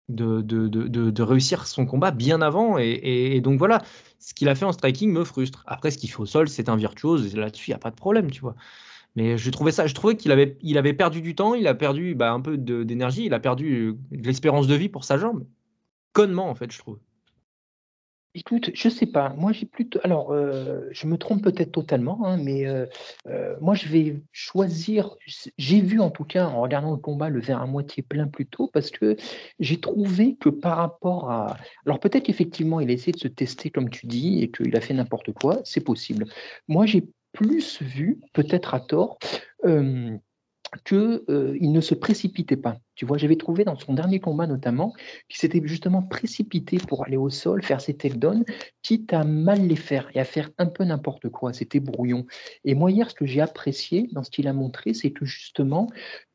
[0.09, 2.79] de, de, réussir son combat bien avant.
[2.79, 3.83] Et, donc voilà,
[4.19, 5.65] ce qu'il a fait en striking me frustre.
[5.67, 7.35] Après, ce qu'il fait au sol, c'est un virtuose.
[7.37, 8.55] Là-dessus, il n'y a pas de problème, tu vois.
[9.17, 11.75] Mais je trouvais ça, je trouvais qu'il avait, il avait perdu du temps, il a
[11.75, 15.19] perdu bah, un peu d'énergie, il a perdu euh, de l'espérance de vie pour sa
[15.19, 15.47] jambe.
[16.13, 16.99] Connement, en fait, je trouve.
[18.37, 19.29] Écoute, je sais pas.
[19.37, 20.01] Moi, j'ai plutôt.
[20.03, 22.85] Alors, euh, je me trompe peut-être totalement, hein, mais euh,
[23.29, 25.15] euh, moi, je vais choisir.
[25.57, 28.47] J'ai vu en tout cas en regardant le combat le verre à moitié plein plus
[28.47, 29.17] tôt parce que
[29.61, 31.57] j'ai trouvé que par rapport à.
[31.87, 34.81] Alors peut-être qu'effectivement, il a essayé de se tester comme tu dis et qu'il a
[34.81, 35.61] fait n'importe quoi.
[35.63, 36.27] C'est possible.
[36.67, 39.19] Moi, j'ai plus vu, peut-être à tort,
[39.63, 40.21] qu'il
[40.91, 44.93] ne se précipitait pas Tu vois, j'avais trouvé dans son dernier combat notamment
[45.29, 48.45] qu'il s'était justement précipité pour aller au sol, faire ses takedowns,
[48.83, 51.53] quitte à mal les faire et à faire un peu n'importe quoi.
[51.53, 52.27] C'était brouillon.
[52.65, 55.89] Et moi, hier, ce que j'ai apprécié dans ce qu'il a montré, c'est que justement,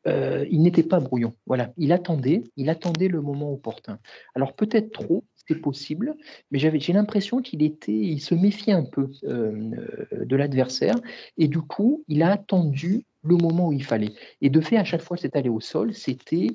[0.06, 1.34] euh, il n'était pas brouillon.
[1.46, 3.98] Voilà, il attendait, il attendait le moment opportun.
[4.34, 6.16] Alors peut-être trop, c'est possible,
[6.50, 9.70] mais j'avais, j'ai l'impression qu'il était, il se méfiait un peu euh,
[10.12, 10.96] de l'adversaire
[11.36, 14.14] et du coup, il a attendu le moment où il fallait.
[14.40, 16.48] Et de fait, à chaque fois que c'est allé au sol, c'était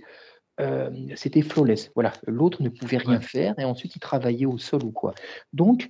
[0.61, 1.91] euh, c'était flawless.
[1.95, 5.13] Voilà, l'autre ne pouvait rien faire et ensuite il travaillait au sol ou quoi.
[5.51, 5.89] Donc,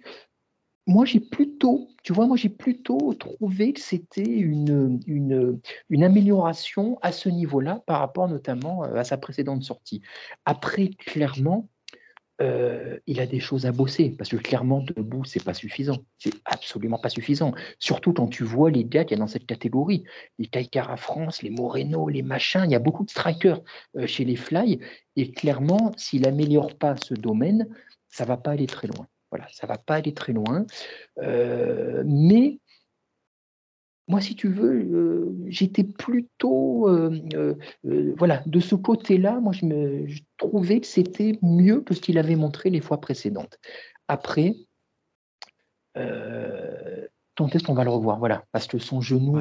[0.87, 5.59] moi j'ai plutôt, tu vois, moi j'ai plutôt trouvé que c'était une, une,
[5.89, 10.01] une, amélioration à ce niveau-là par rapport notamment euh, à sa précédente sortie.
[10.45, 11.69] Après, clairement,
[12.41, 16.33] euh, il a des choses à bosser parce que clairement debout c'est pas suffisant, c'est
[16.43, 17.53] absolument pas suffisant.
[17.79, 20.03] Surtout quand tu vois les gars qu'il y a dans cette catégorie,
[20.37, 23.61] les Taïkara France, les Moreno, les machins, il y a beaucoup de strikers
[23.97, 24.79] euh, chez les Fly
[25.15, 27.67] et clairement s'il améliore pas ce domaine,
[28.09, 29.07] ça va pas aller très loin.
[29.31, 30.65] Voilà, ça va pas aller très loin.
[31.19, 32.59] Euh, mais
[34.07, 39.65] moi, si tu veux, euh, j'étais plutôt, euh, euh, voilà, de ce côté-là, moi, je,
[39.65, 40.05] me,
[40.37, 43.57] trouvais que c'était mieux que ce qu'il avait montré les fois précédentes.
[44.07, 44.55] Après,
[45.95, 48.19] quand est-ce qu'on va le revoir?
[48.19, 49.39] Voilà, parce que son genou,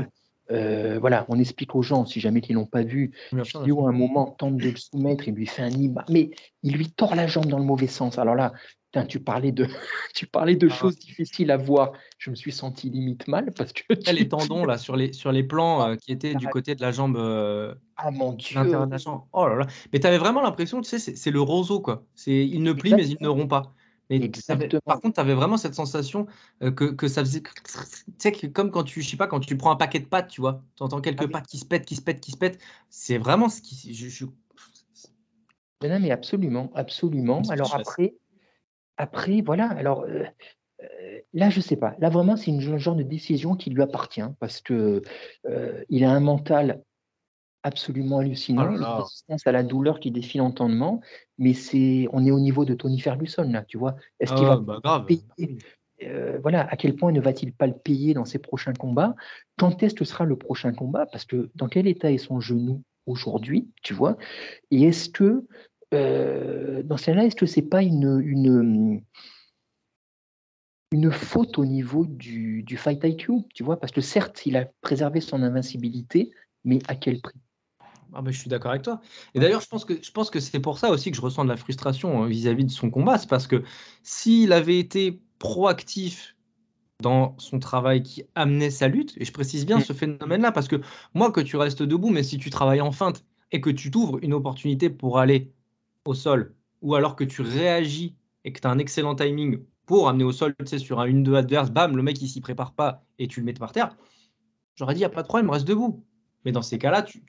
[0.48, 4.56] voilà, on explique aux gens, si jamais ils l'ont pas vu, à un moment tente
[4.56, 6.30] de le soumettre, il lui fait un iba, mais
[6.62, 8.18] il lui tord la jambe dans le mauvais sens.
[8.18, 8.52] Alors là,
[9.02, 9.66] tu parlais de,
[10.14, 10.74] tu parlais de ah.
[10.74, 11.92] choses difficiles à voir.
[12.18, 13.82] Je me suis senti limite mal parce que.
[14.12, 16.92] Les tendons là sur les, sur les plans euh, qui étaient du côté de la
[16.92, 17.16] jambe.
[17.16, 18.60] Euh, ah mon dieu.
[19.32, 19.66] Oh là là.
[19.92, 22.04] Mais tu avais vraiment l'impression, tu sais, c'est le roseau quoi.
[22.14, 23.74] C'est ils ne plient mais ils ne rompt pas.
[24.10, 24.30] Mais
[24.84, 26.26] par contre, tu avais vraiment cette sensation
[26.62, 27.42] euh, que, que, ça faisait.
[27.42, 27.52] Tu
[28.18, 30.40] sais, comme quand tu, je sais pas, quand tu prends un paquet de pâtes, tu
[30.40, 32.60] vois, tu entends quelques ah pâtes qui se pètent, qui se pètent, qui se pètent.
[32.90, 33.94] C'est vraiment ce qui.
[33.94, 37.42] Je, Non, mais absolument, absolument.
[37.48, 38.14] Alors après,
[38.96, 40.24] après, voilà, alors euh,
[40.82, 41.94] euh, là, je ne sais pas.
[41.98, 45.02] Là, vraiment, c'est une genre de décision qui lui appartient parce que
[45.46, 46.82] euh, il a un mental
[47.62, 51.00] absolument hallucinant, oh une résistance à la douleur qui défie l'entendement,
[51.38, 53.96] mais c'est, on est au niveau de Tony Ferguson là, tu vois.
[54.20, 55.58] Est-ce qu'il va ah, bah, payer
[56.42, 59.14] voilà, à quel point ne va-t-il pas le payer dans ses prochains combats?
[59.56, 61.06] Quand est-ce que sera le prochain combat?
[61.06, 64.18] Parce que dans quel état est son genou aujourd'hui, tu vois?
[64.70, 65.46] Et est-ce que
[65.94, 69.02] euh, dans celle-là, est-ce que c'est pas une, une,
[70.92, 74.66] une, faute au niveau du, du Fight IQ Tu vois, parce que certes, il a
[74.80, 76.30] préservé son invincibilité,
[76.64, 77.38] mais à quel prix?
[78.12, 79.00] Ah ben, je suis d'accord avec toi.
[79.34, 81.44] Et d'ailleurs, je pense que je pense que c'est pour ça aussi que je ressens
[81.44, 83.18] de la frustration hein, vis-à-vis de son combat.
[83.18, 83.64] C'est parce que
[84.02, 86.36] s'il avait été proactif
[87.02, 89.84] dans son travail qui amenait sa lutte, et je précise bien mm.
[89.84, 90.80] ce phénomène-là, parce que
[91.12, 94.18] moi, que tu restes debout, mais si tu travailles en feinte et que tu t'ouvres
[94.22, 95.52] une opportunité pour aller
[96.04, 100.08] au sol, ou alors que tu réagis et que tu as un excellent timing pour
[100.08, 102.74] amener au sol, tu sais, sur un 1-2 adverse, bam, le mec il s'y prépare
[102.74, 103.96] pas et tu le mets par terre,
[104.76, 106.04] j'aurais dit, il n'y a pas de problème, reste debout.
[106.44, 107.24] Mais dans ces cas-là, tu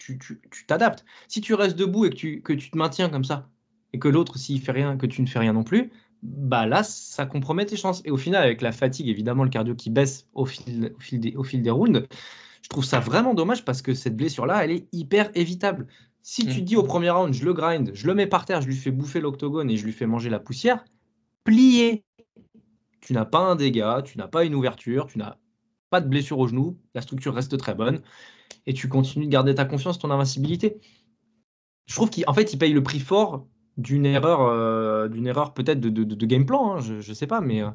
[0.67, 1.05] t'adaptes.
[1.29, 3.49] Si tu restes debout et que tu, te maintiens comme ça,
[3.93, 6.83] et que l'autre, s'il fait rien, que tu ne fais rien non plus, bah là,
[6.83, 8.01] ça compromet tes chances.
[8.03, 11.19] Et au final, avec la fatigue, évidemment, le cardio qui baisse au fil, au fil,
[11.21, 12.05] des, au fil des rounds,
[12.61, 15.87] je trouve ça vraiment dommage parce que cette blessure-là, elle est hyper évitable.
[16.27, 16.65] Si tu mm.
[16.65, 18.89] dis au premier round, je le grind, je le mets par terre, je lui fais
[18.89, 20.83] bouffer l'octogone et je lui fais manger la poussière,
[21.43, 22.03] plié.
[22.99, 25.37] Tu n'as pas un dégât, tu n'as pas une ouverture, tu n'as
[25.91, 28.01] pas de blessure au genou, la structure reste très bonne
[28.65, 30.79] et tu continues de garder ta confiance, ton invincibilité.
[31.85, 33.45] Je trouve qu'en fait, il paye le prix fort
[33.77, 37.61] d'une erreur, euh, d'une erreur peut-être de, game plan, hein, je ne sais pas, mais
[37.61, 37.69] euh,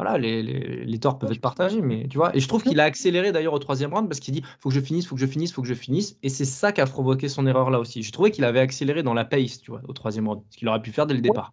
[0.00, 2.34] voilà, les, les, torts peuvent être partagés, mais tu vois.
[2.34, 4.74] Et je trouve qu'il a accéléré d'ailleurs au troisième round parce qu'il dit faut que
[4.74, 6.16] je finisse, faut que je finisse, faut que je finisse.
[6.22, 8.02] Et c'est ça qui a provoqué son erreur là aussi.
[8.02, 10.68] Je trouvais qu'il avait accéléré dans la pace, tu vois, au troisième round, ce qu'il
[10.68, 11.52] aurait pu faire dès le départ.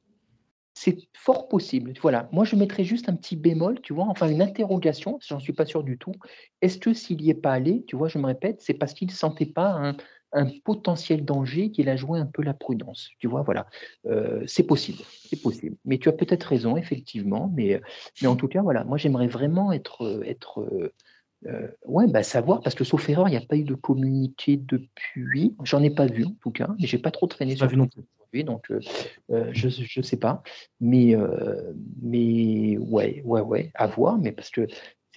[0.75, 1.91] C'est fort possible.
[2.01, 5.51] Voilà, moi je mettrais juste un petit bémol, tu vois, enfin une interrogation, j'en suis
[5.51, 6.13] pas sûr du tout.
[6.61, 9.09] Est-ce que s'il n'y est pas allé, tu vois, je me répète, c'est parce qu'il
[9.09, 9.97] ne sentait pas un,
[10.33, 13.09] un potentiel danger qu'il a joué un peu la prudence.
[13.19, 13.67] Tu vois, voilà,
[14.05, 15.77] euh, c'est possible, c'est possible.
[15.85, 17.51] Mais tu as peut-être raison, effectivement.
[17.55, 17.81] Mais,
[18.21, 20.91] mais en tout cas, voilà, moi j'aimerais vraiment être, être
[21.45, 24.57] euh, ouais, bah, savoir, parce que sauf erreur, il n'y a pas eu de communiqué
[24.57, 25.55] depuis.
[25.63, 28.43] J'en ai pas vu en tout cas, mais j'ai pas trop traîné sur plus.
[28.43, 28.81] Donc, euh,
[29.53, 30.43] je ne sais pas.
[30.81, 31.15] Mais,
[32.01, 34.17] mais ouais, ouais, ouais, à voir.
[34.17, 34.67] Mais parce que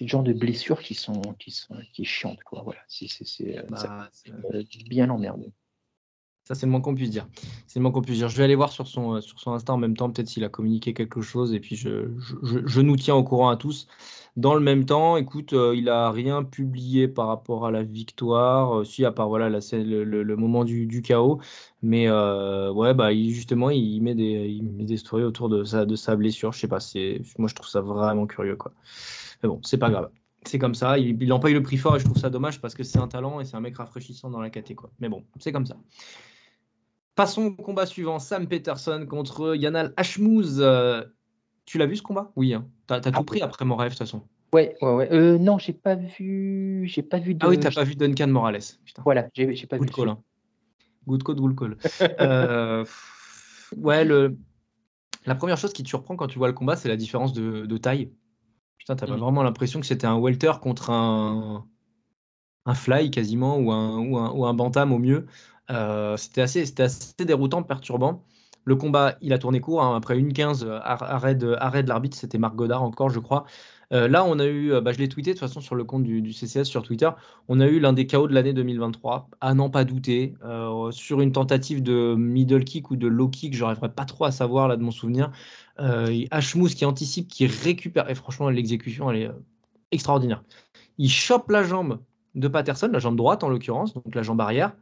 [0.01, 3.05] c'est le genre de blessures qui sont qui sont qui est chiante quoi voilà c'est
[3.07, 4.09] c'est euh, bah,
[4.89, 5.53] bien emmerdé
[6.43, 7.27] Ça, c'est le moins qu'on puisse dire.
[7.67, 8.27] C'est le moins qu'on puisse dire.
[8.27, 10.49] Je vais aller voir sur son, sur son Insta en même temps, peut-être s'il a
[10.49, 12.09] communiqué quelque chose, et puis je,
[12.65, 13.87] je, nous tiens au courant à tous.
[14.37, 18.79] Dans le même temps, écoute, euh, il a rien publié par rapport à la victoire,
[18.79, 21.39] euh, si à part voilà, le, le, moment du, du chaos.
[21.83, 25.85] Mais euh, ouais, bah, justement, il met, des, il met des stories autour de sa,
[25.85, 26.53] de sa blessure.
[26.53, 26.79] Je sais pas,
[27.37, 28.55] moi je trouve ça vraiment curieux.
[28.55, 28.73] Quoi.
[29.43, 30.09] Mais bon, c'est pas grave.
[30.45, 30.97] C'est comme ça.
[30.97, 33.07] Il, il eu le prix fort et je trouve ça dommage parce que c'est un
[33.07, 34.49] talent et c'est un mec rafraîchissant dans la.
[34.49, 34.89] Quoi.
[34.99, 35.77] Mais bon, c'est comme ça.
[37.15, 38.19] Passons au combat suivant.
[38.19, 40.63] Sam Peterson contre Yanal Hashmouz.
[41.65, 42.31] Tu l'as vu ce combat?
[42.35, 42.53] Oui.
[42.53, 42.67] Hein.
[42.87, 43.23] Tu as, tout ah.
[43.23, 44.23] pris après mon rêve de toute façon.
[44.53, 45.13] Ouais, ouais, ouais.
[45.13, 46.83] Euh, non, j'ai pas vu.
[46.85, 47.35] J'ai pas vu.
[47.35, 47.39] De...
[47.45, 48.59] Ah oui, t'as pas vu Duncan Morales.
[49.03, 49.93] Voilà, j'ai pas good vu.
[49.93, 50.19] Call, hein.
[51.07, 51.77] Good call, good call.
[52.19, 52.85] euh,
[53.77, 54.37] ouais, le...
[55.25, 57.65] la première chose qui te surprend quand tu vois le combat, c'est la différence de,
[57.65, 58.11] de taille.
[58.81, 59.15] Putain, t'as mm.
[59.15, 61.67] vraiment l'impression que c'était un welter contre un,
[62.65, 65.27] un fly quasiment ou un, ou un, ou un bantam au mieux.
[65.69, 68.23] Euh, c'était assez, assez déroutant, perturbant.
[68.65, 69.83] Le combat, il a tourné court.
[69.83, 73.19] Hein, après une 15, euh, arrêt de, arrêt de l'arbitre, c'était Marc Godard encore, je
[73.19, 73.45] crois.
[73.93, 76.03] Euh, là, on a eu, bah, je l'ai tweeté de toute façon sur le compte
[76.03, 77.09] du, CCS sur Twitter,
[77.49, 80.35] on a eu l'un des chaos de l'année 2023, à n'en pas douter,
[80.91, 84.69] sur une tentative de middle kick ou de low kick, j'arriverai pas trop à savoir
[84.69, 85.31] là de mon souvenir.
[85.81, 89.31] Euh, qui anticipe, qui récupère, et franchement, l'exécution, elle est
[89.91, 90.43] extraordinaire.
[90.97, 91.99] Il chope la jambe
[92.35, 94.73] de Patterson, la jambe droite en l'occurrence, donc la jambe arrière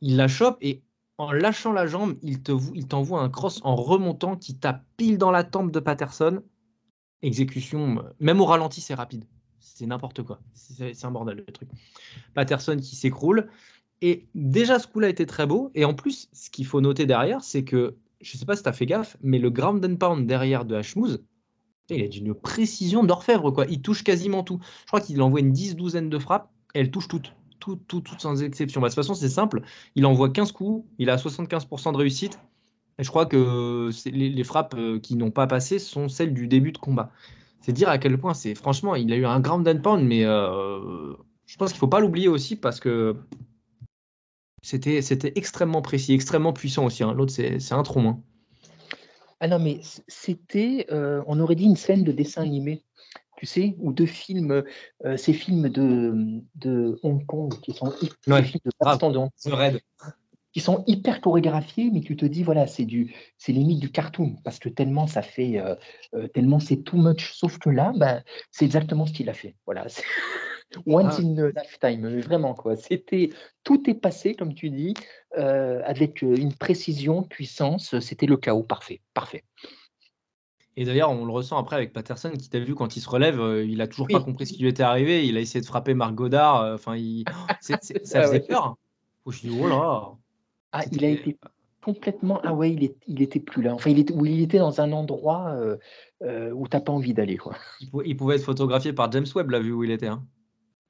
[0.00, 0.82] il la chope et
[1.18, 5.44] en lâchant la jambe, il t'envoie un cross en remontant qui tape pile dans la
[5.44, 6.42] tempe de Patterson.
[7.22, 9.24] Exécution, euh, même au ralenti, c'est rapide.
[9.58, 10.40] C'est n'importe quoi.
[10.54, 11.68] C'est un bordel le truc.
[12.32, 13.50] Patterson qui s'écroule.
[14.00, 15.70] Et déjà, ce coup-là était très beau.
[15.74, 18.68] Et en plus, ce qu'il faut noter derrière, c'est que, je sais pas si tu
[18.68, 21.22] as fait gaffe, mais le ground and pound derrière de Hashmouz,
[21.88, 23.50] il a d'une précision d'orfèvre.
[23.50, 23.66] quoi.
[23.66, 24.60] Il touche quasiment tout.
[24.82, 28.02] Je crois qu'il envoie une dix, douzaine de frappes et elle touche toutes tout, tout,
[28.18, 28.80] sans exception.
[28.80, 29.62] Bah, de toute façon, c'est simple.
[29.94, 32.40] Il envoie 15 coups, il a 75% de réussite.
[32.98, 36.72] Et je crois que les, frappes euh, qui n'ont pas passé sont celles du début
[36.72, 37.12] de combat.
[37.60, 38.54] C'est dire à quel point c'est.
[38.54, 41.12] Franchement, il a eu un ground and pound, mais euh,
[41.46, 43.16] je pense qu'il ne faut pas l'oublier aussi parce que
[44.62, 47.02] c'était extrêmement précis, extrêmement puissant aussi.
[47.02, 47.12] Hein.
[47.14, 48.08] L'autre, c'est un tronc.
[48.08, 48.20] Hein.
[49.40, 50.86] Ah non, mais c'était.
[50.90, 52.84] Euh, on aurait dit une scène de dessin animé
[53.40, 54.62] tu sais, ou de films,
[55.06, 57.86] euh, ces films de, de Hong Kong qui sont
[58.26, 59.80] ouais, de
[60.52, 64.36] qui sont hyper chorégraphiés, mais tu te dis voilà, c'est du, c'est limite du cartoon
[64.44, 65.74] parce que tellement ça fait, euh,
[66.14, 67.32] euh, tellement c'est too much.
[67.32, 69.56] Sauf que là, ben, c'est exactement ce qu'il a fait.
[69.64, 69.86] Voilà,
[70.86, 71.22] once ah.
[71.22, 72.76] in a lifetime, vraiment quoi.
[72.76, 73.30] C'était,
[73.64, 74.94] tout est passé comme tu dis,
[75.36, 77.98] avec une précision, puissance.
[78.00, 79.44] C'était le chaos parfait, parfait.
[80.76, 83.40] Et d'ailleurs, on le ressent après avec Patterson, qui t'a vu quand il se relève,
[83.40, 85.26] euh, il a toujours pas compris ce qui lui était arrivé.
[85.26, 86.62] Il a essayé de frapper Marc Godard.
[86.62, 86.96] Euh, enfin,
[87.60, 88.76] ça ah faisait peur.
[89.24, 90.12] Faut je dis, oh là.
[90.72, 91.36] Ah, il a été
[91.84, 92.40] complètement.
[92.44, 92.96] Ah ouais, il, est...
[93.06, 93.74] il était plus là.
[93.74, 95.76] Enfin, il était, il était dans un endroit euh,
[96.22, 97.56] euh où t'as pas envie d'aller, quoi.
[98.04, 100.06] Il, pouvait être photographié par James Webb, la vue où il était.
[100.06, 100.24] Hein.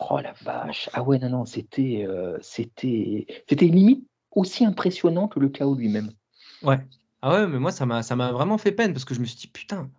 [0.09, 0.89] Oh la vache.
[0.93, 2.07] Ah ouais, non, non, c'était,
[2.41, 6.13] c'était, c'était limite aussi impressionnant que le chaos lui-même.
[6.63, 6.79] Ouais.
[7.23, 9.27] Ah ouais, mais moi, ça m'a, ça m'a vraiment fait peine parce que je me
[9.27, 9.91] suis dit, putain,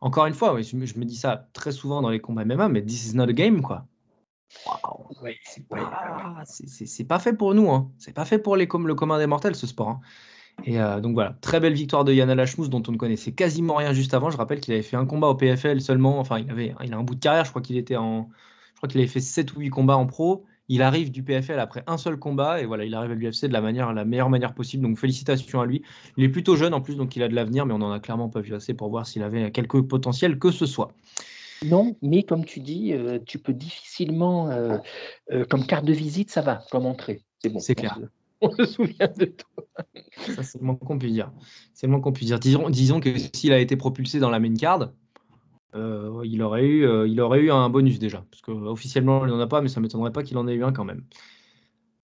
[0.00, 3.06] encore une fois, je, me, dis ça très souvent dans les combats MMA, mais this
[3.06, 3.86] is not a game, quoi.
[5.44, 7.90] c'est pas, c'est, pas fait pour nous, hein.
[7.98, 9.88] c'est pas fait pour les, comme le commun des mortels, ce sport.
[9.88, 10.00] Hein.
[10.64, 13.76] Et euh, donc voilà, très belle victoire de Yann Alashmous dont on ne connaissait quasiment
[13.76, 14.30] rien juste avant.
[14.30, 16.98] Je rappelle qu'il avait fait un combat au PFL seulement, enfin, il, avait, il a
[16.98, 18.28] un bout de carrière, je crois qu'il était en.
[18.80, 20.46] Je crois qu'il avait fait 7 ou 8 combats en pro.
[20.68, 23.52] Il arrive du PFL après un seul combat et voilà, il arrive à l'UFC de
[23.52, 24.84] la manière, la meilleure manière possible.
[24.84, 25.82] Donc félicitations à lui.
[26.16, 28.00] Il est plutôt jeune en plus, donc il a de l'avenir, mais on n'en a
[28.00, 30.94] clairement pas vu assez pour voir s'il avait quelque potentiel que ce soit.
[31.62, 34.78] Non, mais comme tu dis, euh, tu peux difficilement, euh,
[35.30, 37.22] euh, comme carte de visite, ça va, comme entrée.
[37.42, 37.58] C'est bon.
[37.58, 37.98] C'est clair.
[38.40, 39.64] On se souvient de toi.
[40.34, 41.30] Ça, c'est le moins qu'on puisse dire.
[41.74, 42.40] C'est le moins qu'on puisse dire.
[42.40, 44.92] Disons, disons que s'il a été propulsé dans la main card,
[45.74, 48.24] euh, il, aurait eu, euh, il aurait eu un bonus déjà.
[48.30, 50.64] Parce qu'officiellement, il n'en a pas, mais ça ne m'étonnerait pas qu'il en ait eu
[50.64, 51.04] un quand même.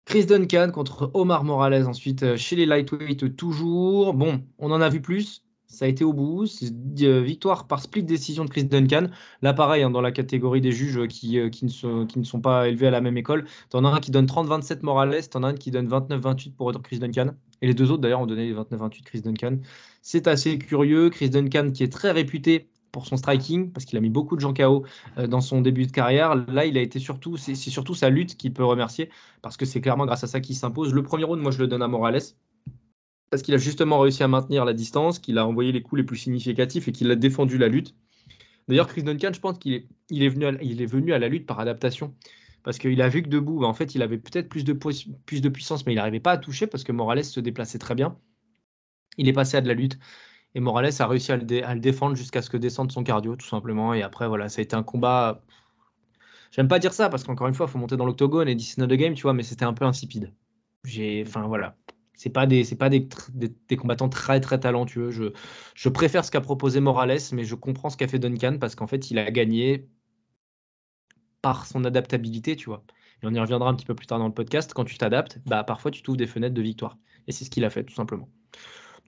[0.04, 4.14] Chris Duncan contre Omar Morales ensuite euh, chez les lightweight toujours.
[4.14, 5.42] Bon, on en a vu plus.
[5.68, 6.46] Ça a été au bout.
[6.94, 9.08] victoire par split décision de Chris Duncan.
[9.42, 12.40] Là, pareil, hein, dans la catégorie des juges qui, qui, ne sont, qui, ne sont,
[12.40, 13.46] pas élevés à la même école.
[13.70, 17.00] T'en as un qui donne 30-27 Morales, t'en as un qui donne 29-28 pour Chris
[17.00, 17.32] Duncan.
[17.62, 19.58] Et les deux autres, d'ailleurs, ont donné 29-28 Chris Duncan.
[20.02, 21.10] C'est assez curieux.
[21.10, 24.40] Chris Duncan, qui est très réputé pour son striking, parce qu'il a mis beaucoup de
[24.40, 24.86] gens KO
[25.18, 26.34] euh, dans son début de carrière.
[26.34, 29.10] Là, il a été surtout, c'est surtout sa lutte qu'il peut remercier,
[29.42, 30.94] parce que c'est clairement grâce à ça qu'il s'impose.
[30.94, 32.22] Le premier round, moi, je le donne à Morales,
[33.28, 36.04] parce qu'il a justement réussi à maintenir la distance, qu'il a envoyé les coups les
[36.06, 37.94] plus significatifs et qu'il a défendu la lutte.
[38.66, 42.14] D'ailleurs, Chris Duncan, je pense qu'il est, il est, venu à, la lutte par adaptation.
[42.62, 44.72] parce qu'il a vu que debout, en fait, il avait peut-être plus de
[45.50, 48.16] puissance, mais il n'arrivait pas à toucher parce que Morales se déplaçait très bien.
[49.18, 49.98] Il est passé à de la lutte.
[50.56, 53.92] Et Morales a réussi à le, défendre jusqu'à ce que descende son cardio, tout simplement.
[53.92, 55.42] Et après, voilà, ça a été un combat.
[56.50, 58.78] J'aime pas dire ça parce qu'encore une fois, il faut monter dans l'octogone et this
[58.78, 60.32] not the game, tu vois, mais c'était un peu insipide.
[60.84, 61.76] J'ai, enfin voilà,
[62.14, 65.10] c'est pas des, c'est pas des, des, combattants très très talentueux.
[65.10, 65.24] Je,
[65.74, 68.86] je préfère ce qu'a proposé Morales, mais je comprends ce qu'a fait Duncan parce qu'en
[68.86, 69.86] fait, il a gagné
[71.42, 72.82] par son adaptabilité, tu vois.
[73.22, 74.72] Et on y reviendra un petit peu plus tard dans le podcast.
[74.72, 76.96] Quand tu t'adaptes, bah parfois tu trouves des fenêtres de victoire.
[77.26, 78.30] Et c'est ce qu'il a fait, tout simplement.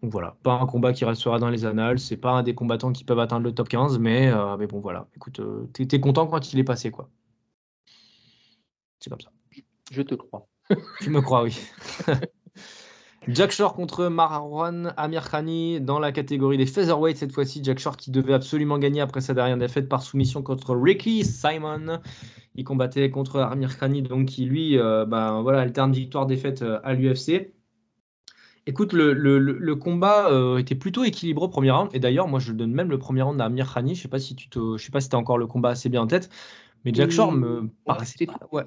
[0.03, 2.93] Donc voilà, pas un combat qui restera dans les annales, c'est pas un des combattants
[2.93, 6.27] qui peuvent atteindre le top 15, mais, euh, mais bon voilà, écoute, euh, t'es content
[6.29, 7.09] quand il est passé, quoi.
[9.01, 9.31] C'est comme ça.
[9.91, 10.47] Je te crois.
[11.01, 11.59] tu me crois, oui.
[13.29, 17.61] Jack Shore contre Marwan Amir Khani dans la catégorie des featherweight cette fois-ci.
[17.63, 22.01] Jack Shore qui devait absolument gagner après sa dernière défaite par soumission contre Ricky Simon.
[22.55, 27.53] Il combattait contre Amir Khani, donc qui lui, euh, ben, voilà, alterne victoire-défaite à l'UFC.
[28.69, 31.89] Écoute, le, combat euh, était plutôt équilibré au premier round.
[31.95, 33.95] Et d'ailleurs, moi, je donne même le premier round à Amir Khani.
[33.95, 35.89] Je sais pas si tu te, je sais pas si as encore le combat assez
[35.89, 36.29] bien en tête,
[36.85, 38.65] mais Jack Shore me paraissait ouais.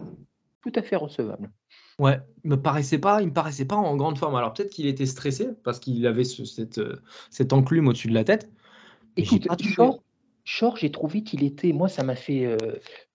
[0.64, 1.52] tout à fait recevable.
[2.00, 4.34] Ouais, il me paraissait pas, il me paraissait pas en grande forme.
[4.34, 8.24] Alors peut-être qu'il était stressé parce qu'il avait cette, euh, cette enclume au-dessus de la
[8.24, 8.50] tête.
[9.18, 9.48] Écoute,
[10.44, 11.74] Shore, j'ai trouvé qu'il était.
[11.74, 12.48] Moi, ça m'a fait.
[12.48, 12.58] Euh,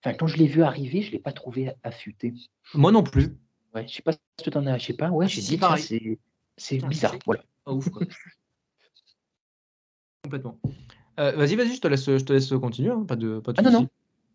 [0.01, 2.33] enfin, quand je l'ai vu arriver, je l'ai pas trouvé affûté.
[2.73, 3.35] Moi non plus.
[3.75, 4.19] Ouais, je sais pas si
[4.49, 4.77] tu en as.
[4.77, 5.09] Je sais pas.
[5.09, 5.83] Ouais, ah, j'ai dit pareil.
[5.83, 6.17] C'est
[6.87, 7.43] bizarre, voilà.
[7.63, 8.03] Pas ouf, quoi.
[10.23, 10.59] Complètement.
[11.19, 13.59] Euh, vas-y, vas-y, je te laisse, je te laisse continuer, hein, pas de, pas de
[13.59, 13.87] ah, non, non.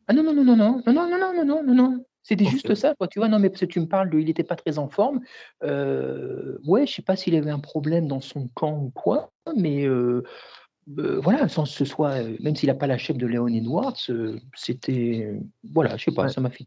[0.08, 2.04] ah non, non, non, non, non, non, non, non, non, non, non, non.
[2.22, 3.08] C'était juste ça, quoi.
[3.08, 4.88] Tu vois, non, mais parce que tu me parles de, il n'était pas très en
[4.88, 5.20] forme.
[5.64, 9.86] Euh, ouais, je sais pas s'il avait un problème dans son camp ou quoi, mais
[9.86, 10.22] euh,
[10.98, 13.96] euh voilà, sans ce soit, même s'il n'a pas la chef de Léon Edwards,
[14.54, 15.40] c'était,
[15.72, 16.66] voilà, je sais pas, ça m'a fait.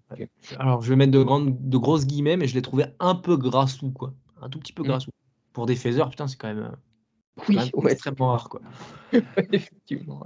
[0.59, 3.37] Alors, je vais mettre de grandes, de grosses guillemets, mais je l'ai trouvé un peu
[3.37, 4.99] grassou, quoi, un tout petit peu mmh.
[5.55, 6.69] Pour des phasers, putain, c'est quand même,
[7.49, 8.49] euh, extrêmement rare.
[8.49, 8.61] Quoi.
[9.53, 10.21] Effectivement.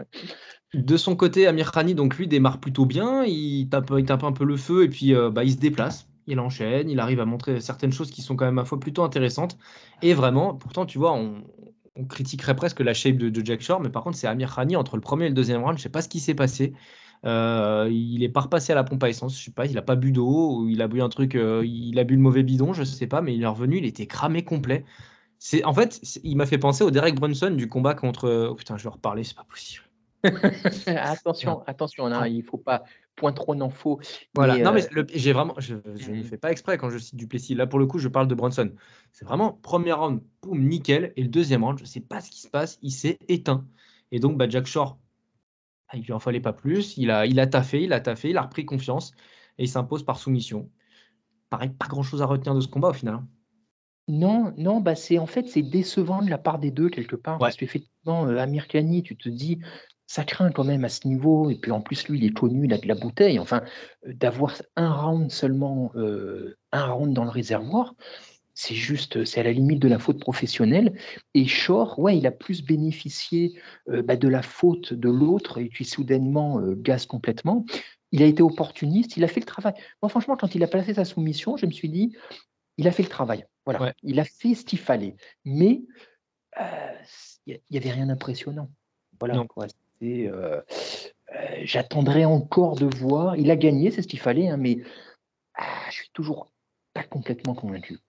[0.74, 3.24] De son côté, Amir Khani, donc lui, démarre plutôt bien.
[3.24, 6.08] Il tape, il tape un peu le feu et puis euh, bah, il se déplace.
[6.26, 9.04] Il enchaîne, il arrive à montrer certaines choses qui sont quand même à fois plutôt
[9.04, 9.58] intéressantes.
[10.02, 11.44] Et vraiment, pourtant, tu vois, on,
[12.08, 15.02] critiquerait presque la shape de, Jack Shore, mais par contre, c'est Amir Khani entre le
[15.02, 15.78] premier et le deuxième round.
[15.78, 16.74] Je sais pas ce qui s'est passé.
[17.26, 19.82] Euh, il est pas repassé à la pompe à essence, je sais pas, il a
[19.82, 22.72] pas bu d'eau, ou il a bu un truc, il a bu le mauvais bidon,
[22.72, 24.86] je sais pas, mais il est revenu, il était cramé complet
[25.64, 28.50] en fait, il m'a fait penser au Derek Brunson du combat contre.
[28.50, 29.84] Oh, putain, je vais reparler, c'est pas possible.
[30.88, 32.84] attention, attention, hein, il faut pas
[33.16, 34.00] point trop n'en faut.
[34.36, 34.58] Voilà.
[34.58, 37.56] non, mais euh, j'ai vraiment, je, ne fais pas exprès quand je cite Duplessis.
[37.56, 38.72] Là, pour le coup, je parle de Brunson.
[39.12, 42.42] C'est vraiment premier round, boum, nickel, et le deuxième round, je sais pas ce qui
[42.42, 43.66] se passe, il s'est éteint.
[44.12, 44.98] Et donc, bah, Jack Shore,
[45.90, 46.98] ah, il lui en fallait pas plus.
[46.98, 49.12] Il a, il a taffé, il a taffé, il a repris confiance
[49.58, 50.70] et il s'impose par soumission.
[51.50, 53.22] Pareil, pas grand chose à retenir de ce combat au final.
[54.10, 57.38] Non, non, bah c'est en fait c'est décevant de la part des deux quelque part
[57.38, 59.60] parce qu'effectivement euh, Amir Khani, tu te dis
[60.08, 62.66] ça craint quand même à ce niveau et puis en plus lui il est connu,
[62.66, 63.38] il a de la bouteille.
[63.38, 63.62] Enfin,
[64.08, 67.94] euh, d'avoir un round seulement, euh, un round dans le réservoir,
[68.56, 70.98] c'est juste, c'est à la limite de la faute professionnelle.
[71.36, 75.86] Et Shore, ouais, il a plus bénéficié bah, de la faute de l'autre et puis
[75.86, 77.64] soudainement gaz complètement.
[78.12, 79.76] Il a été opportuniste, il a fait le travail.
[80.02, 82.18] Moi, franchement, quand il a placé sa soumission, je me suis dit,
[82.78, 83.46] il a fait le travail.
[83.78, 85.16] Voilà, il a fait ce qu'il fallait.
[85.46, 85.82] Mais
[86.60, 86.94] euh,
[87.46, 88.70] il n'y avait rien d'impressionnant.
[89.20, 89.44] Voilà,
[90.02, 90.62] euh, euh,
[91.64, 93.36] J'attendrai encore de voir.
[93.36, 94.82] Il a gagné, c'est ce qu'il fallait, hein, mais
[95.56, 96.52] ah, je suis toujours
[96.94, 98.00] pas complètement convaincu.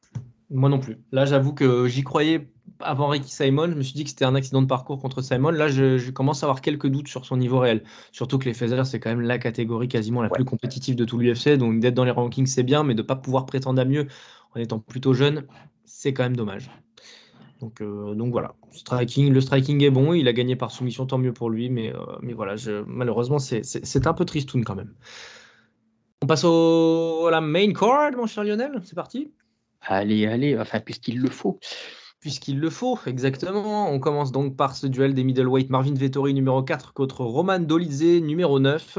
[0.51, 0.99] Moi non plus.
[1.12, 2.49] Là, j'avoue que j'y croyais
[2.81, 3.70] avant Ricky Simon.
[3.70, 5.51] Je me suis dit que c'était un accident de parcours contre Simon.
[5.51, 7.85] Là, je, commence à avoir quelques doutes sur son niveau réel.
[8.11, 11.18] Surtout que les Feathers, c'est quand même la catégorie quasiment la plus compétitive de tout
[11.18, 11.57] l'UFC.
[11.57, 14.09] Donc, d'être dans les rankings, c'est bien, mais de ne pas pouvoir prétendre à mieux
[14.55, 15.47] en étant plutôt jeune,
[15.85, 16.71] c'est quand même dommage.
[17.61, 21.19] Donc, euh, donc voilà, striking, le striking est bon, il a gagné par soumission, tant
[21.19, 24.95] mieux pour lui, mais, euh, mais voilà, je, malheureusement, c'est un peu tristoun quand même.
[26.23, 29.33] On passe au, à la main card, mon cher Lionel, c'est parti
[29.83, 31.59] Allez, allez, enfin, puisqu'il le faut.
[32.21, 33.91] Puisqu'il le faut, exactement.
[33.91, 38.21] On commence donc par ce duel des middleweight Marvin Vettori numéro 4 contre Roman Dolizé
[38.21, 38.99] numéro 9.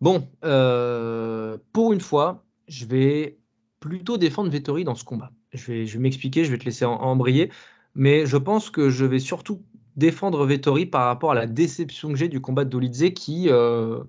[0.00, 3.37] Bon, euh, pour une fois, je vais
[3.80, 5.32] plutôt défendre Vettori dans ce combat.
[5.52, 7.50] Je vais, je vais m'expliquer, je vais te laisser embrayer,
[7.94, 9.62] mais je pense que je vais surtout
[9.96, 14.02] défendre Vettori par rapport à la déception que j'ai du combat de Dolidze qui, euh,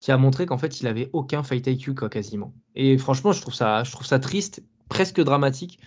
[0.00, 2.54] qui a montré qu'en fait il avait aucun fight IQ quasiment.
[2.74, 5.80] Et franchement, je trouve ça, je trouve ça triste, presque dramatique,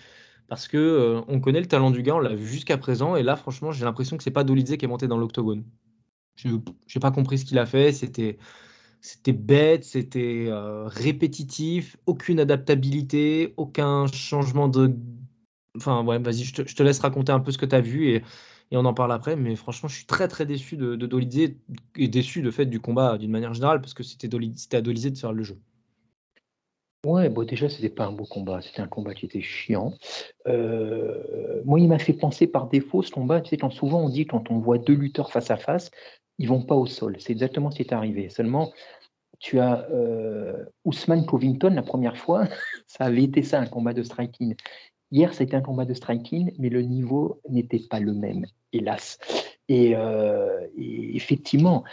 [0.48, 3.24] parce que euh, on connaît le talent du gars, on l'a vu jusqu'à présent, et
[3.24, 5.64] là franchement j'ai l'impression que c'est pas Dolidze qui est monté dans l'octogone.
[6.36, 8.38] Je n'ai pas compris ce qu'il a fait, c'était
[9.02, 14.96] c'était bête, c'était euh, répétitif, aucune adaptabilité, aucun changement de.
[15.76, 18.24] Enfin, vas-y, je te, laisse raconter un peu ce que tu as vu et,
[18.74, 19.36] on en parle après.
[19.36, 21.56] Mais franchement, je suis très très déçu de, de
[21.98, 24.28] et déçu de fait du combat d'une manière générale parce que c'était
[24.76, 25.58] à Dolizé de faire le jeu.
[27.04, 28.62] Ouais, bon, déjà, c'était pas un beau combat.
[28.62, 29.96] C'était un combat qui était chiant.
[30.48, 33.42] Euh, moi, il m'a fait penser par défaut ce combat.
[33.42, 35.90] Tu sais, souvent on dit quand on voit deux lutteurs face à face,
[36.38, 37.18] ils vont pas au sol.
[37.20, 38.30] C'est exactement ce qui est arrivé.
[38.30, 38.72] Seulement,
[39.40, 42.48] tu as euh, Ousmane Covington la première fois,
[42.88, 44.56] ça avait été ça, un combat de striking.
[45.12, 49.18] Hier, c'était un combat de striking, mais le niveau n'était pas le même, hélas.
[49.68, 51.84] Et, euh, et effectivement,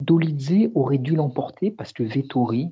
[0.00, 2.70] Dolidze aurait dû l'emporter parce que Vettori,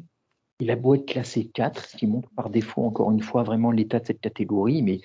[0.60, 3.70] il a beau être classé 4, ce qui montre par défaut, encore une fois, vraiment
[3.70, 5.00] l'état de cette catégorie, mais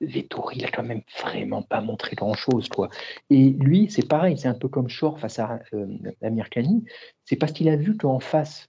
[0.00, 2.68] Vettori, il a quand même vraiment pas montré grand-chose.
[2.68, 2.88] quoi.
[3.28, 5.86] Et lui, c'est pareil, c'est un peu comme Shore face à euh,
[6.22, 6.84] Amir Khani,
[7.24, 8.68] c'est parce qu'il a vu qu'en face,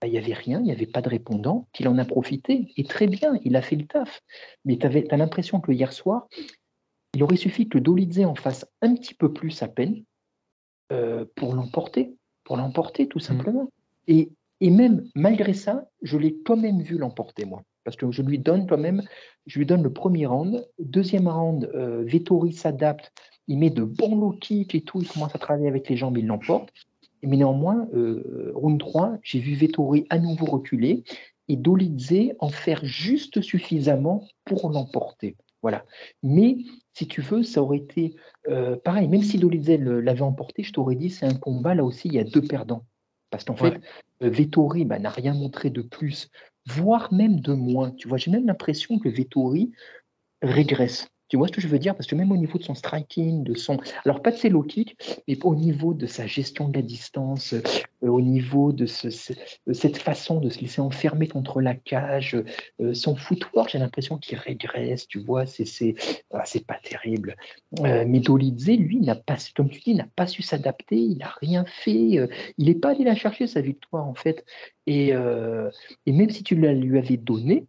[0.00, 2.72] bah, il n'y avait rien, il n'y avait pas de répondant, qu'il en a profité.
[2.76, 4.20] Et très bien, il a fait le taf.
[4.64, 6.28] Mais tu as l'impression que hier soir,
[7.14, 10.04] il aurait suffi que Dolidze en fasse un petit peu plus à peine
[10.92, 12.14] euh, pour l'emporter,
[12.44, 13.22] pour l'emporter tout mmh.
[13.22, 13.70] simplement.
[14.06, 17.62] Et et même malgré ça, je l'ai quand même vu l'emporter, moi.
[17.84, 19.02] Parce que je lui donne quand même,
[19.46, 20.66] je lui donne le premier round.
[20.78, 23.12] Deuxième round, euh, Vettori s'adapte,
[23.48, 26.18] il met de bons low kicks et tout, il commence à travailler avec les jambes,
[26.18, 26.72] il l'emporte.
[27.22, 31.04] Mais néanmoins, euh, round 3, j'ai vu Vettori à nouveau reculer
[31.48, 35.36] et Dolidze en faire juste suffisamment pour l'emporter.
[35.62, 35.84] Voilà.
[36.22, 36.58] Mais
[36.94, 38.14] si tu veux, ça aurait été
[38.48, 39.08] euh, pareil.
[39.08, 42.18] Même si Dolidze l'avait emporté, je t'aurais dit c'est un combat là aussi, il y
[42.18, 42.84] a deux perdants.
[43.30, 43.80] Parce qu'en fait,
[44.20, 46.30] Vettori bah, n'a rien montré de plus,
[46.76, 47.90] voire même de moins.
[47.92, 49.72] Tu vois, j'ai même l'impression que Vettori
[50.42, 51.08] régresse.
[51.30, 51.94] Tu vois ce que je veux dire?
[51.94, 53.78] Parce que même au niveau de son striking, de son.
[54.04, 54.96] Alors, pas de ses low kicks,
[55.28, 60.40] mais au niveau de sa gestion de la distance, euh, au niveau de, cette façon
[60.40, 62.36] de se laisser enfermer contre la cage,
[62.80, 65.94] euh, son footwork, j'ai l'impression qu'il régresse, tu vois, c'est
[66.32, 67.36] ah, pas terrible.
[67.78, 71.64] Euh, mais Dolidze, lui, pas, comme tu dis, n'a pas su s'adapter, il n'a rien
[71.64, 72.28] fait,
[72.58, 74.44] il n'est pas allé la chercher, sa victoire, en fait.
[74.88, 77.66] Et, et même si tu la lui avais donné,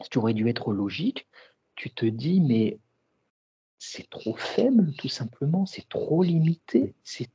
[0.00, 1.28] ce qui aurait dû être logique,
[1.76, 2.78] tu te dis, mais
[3.78, 6.94] c'est trop faible, tout simplement, c'est trop limité.
[7.04, 7.28] C'est,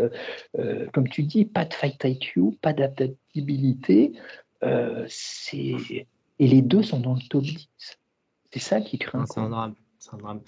[0.00, 0.10] euh,
[0.58, 4.12] euh, comme tu dis, pas de fight IQ, pas d'adaptabilité.
[4.64, 5.06] Euh,
[5.52, 6.06] et
[6.38, 7.68] les deux sont dans le top 10.
[8.52, 9.24] C'est ça qui craint.
[9.26, 9.74] C'est un drame.
[10.00, 10.40] C'est un drame.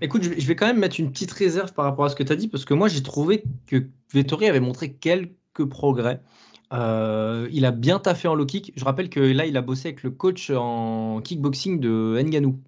[0.00, 2.32] Écoute, je vais quand même mettre une petite réserve par rapport à ce que tu
[2.32, 6.20] as dit, parce que moi, j'ai trouvé que Vettori avait montré quelques progrès.
[6.72, 8.72] il a bien taffé en low kick.
[8.74, 12.58] Je rappelle que là, il a bossé avec le coach en kickboxing de Nganou.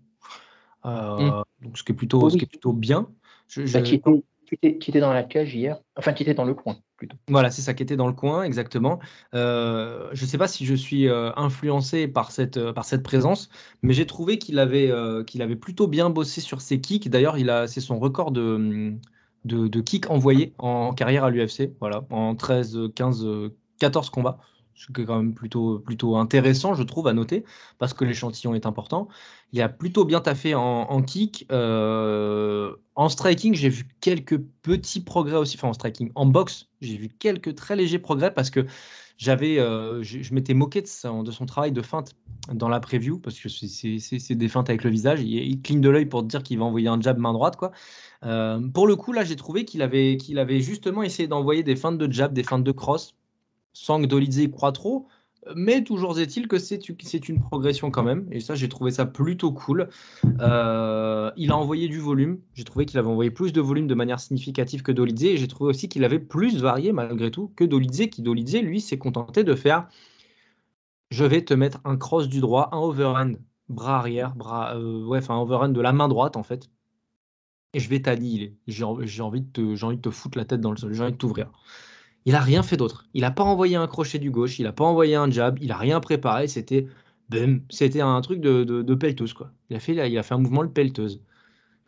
[0.84, 1.42] Mmh.
[1.62, 3.08] Donc, ce qui est plutôt, ce qui est plutôt bien.
[3.48, 4.00] Je, bah, qui,
[4.62, 7.16] était, dans la cage hier, enfin qui était dans le coin plutôt.
[7.28, 8.98] Voilà, c'est ça qui était dans le coin, exactement.
[9.34, 13.02] Euh, je ne sais pas si je suis euh, influencé par cette, euh, par cette
[13.02, 13.50] présence,
[13.82, 14.92] mais j'ai trouvé qu'il avait,
[15.26, 17.08] qu'il avait plutôt bien bossé sur ses kicks.
[17.08, 17.36] D'ailleurs,
[17.68, 18.94] c'est son record de,
[19.44, 23.26] de, de kicks envoyés en carrière à l'UFC, voilà, en 13, 15,
[23.78, 24.38] 14 combats
[24.78, 27.44] ce qui est quand même plutôt, plutôt intéressant, je trouve, à noter,
[27.78, 29.08] parce que l'échantillon est important.
[29.52, 31.46] Il a plutôt bien taffé en, en kick.
[31.50, 35.56] Euh, en striking, j'ai vu quelques petits progrès aussi.
[35.56, 38.66] Enfin, en striking, en boxe, j'ai vu quelques très légers progrès parce que
[39.16, 42.14] j'avais, euh, je, m'étais moqué de son, travail de feinte
[42.52, 45.22] dans la preview, parce que c'est des feintes avec le visage.
[45.22, 47.56] Il, cligne de l'œil pour dire qu'il va envoyer un jab main droite.
[47.56, 47.72] Quoi.
[48.24, 51.74] Euh, pour le coup, là, j'ai trouvé qu'il avait, qu'il avait justement essayé d'envoyer des
[51.74, 53.16] feintes de jab, des feintes de cross
[53.72, 55.08] sans que Dolizé croit trop.
[55.54, 58.26] Mais toujours est-il que c'est une progression quand même.
[58.30, 59.88] Et ça, j'ai trouvé ça plutôt cool.
[60.40, 62.40] Euh, il a envoyé du volume.
[62.54, 65.32] J'ai trouvé qu'il avait envoyé plus de volume de manière significative que Dolizé.
[65.32, 68.10] Et j'ai trouvé aussi qu'il avait plus varié malgré tout que Dolizé.
[68.10, 69.88] Qui Dolizé, lui, s'est contenté de faire
[71.10, 73.36] je vais te mettre un cross du droit, un overhand,
[73.68, 76.70] bras arrière, bras, euh, un overhand de la main droite en fait.
[77.74, 78.56] Et je vais t'annihiler.
[78.66, 80.92] J'ai envie, de envie de te foutre la tête dans le sol.
[80.92, 81.50] J'ai envie de t'ouvrir.
[82.28, 83.06] Il a rien fait d'autre.
[83.14, 85.72] Il n'a pas envoyé un crochet du gauche, il n'a pas envoyé un jab, il
[85.72, 86.46] a rien préparé.
[86.46, 86.86] C'était
[87.70, 89.50] c'était un truc de, de, pelleteuse quoi.
[89.70, 91.22] Il a fait il a fait un mouvement de pelleteuse.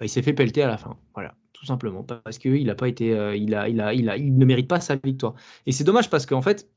[0.01, 0.97] il s'est fait pelleter à la fin.
[1.13, 4.17] Voilà, tout simplement parce qu'il a pas été, euh, il a, il a, il a,
[4.17, 5.35] il ne mérite pas sa victoire.
[5.67, 6.71] Et c'est dommage parce qu'en fait,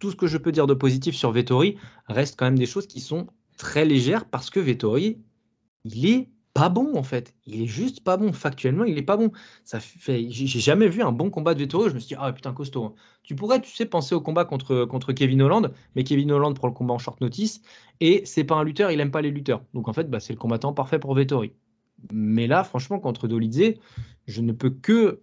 [0.00, 1.76] tout ce que je peux dire de positif sur Vettori
[2.08, 5.20] reste quand même des choses qui sont très légères parce que Vettori,
[5.84, 7.34] il est pas bon en fait.
[7.46, 8.32] Il est juste pas bon.
[8.32, 9.32] Factuellement, il est pas bon.
[9.64, 11.90] Ça fait, j'ai jamais vu un bon combat de Vettori.
[11.90, 12.84] Je me suis dit, ah putain, costaud.
[12.84, 12.94] Hein.
[13.24, 16.68] Tu pourrais, tu sais, penser au combat contre, contre Kevin Holland, mais Kevin Holland prend
[16.68, 17.60] le combat en short notice
[18.00, 19.62] et c'est pas un lutteur, il aime pas les lutteurs.
[19.74, 21.52] Donc en fait, bah, c'est le combattant parfait pour Vettori.
[22.12, 23.74] Mais là, franchement, contre Dolidze,
[24.26, 25.22] je ne peux que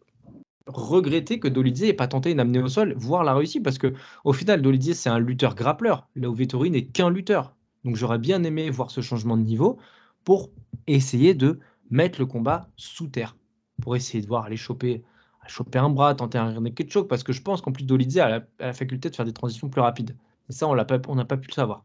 [0.67, 3.93] regretter que Dolizé n'ait pas tenté une amenée au sol, voire la réussi, parce que
[4.23, 7.55] au final, Dolizé, c'est un lutteur grappleur, là où Vettori n'est qu'un lutteur.
[7.83, 9.79] Donc j'aurais bien aimé voir ce changement de niveau
[10.23, 10.51] pour
[10.95, 13.35] essayer de mettre le combat sous terre,
[13.81, 15.03] pour essayer de voir aller choper,
[15.47, 18.43] choper un bras, tenter un naked choke, parce que je pense qu'en plus Dolizé a,
[18.59, 20.15] la, faculté de faire des transitions plus rapides.
[20.47, 21.83] Mais ça, on n'a pas, pas pu le savoir.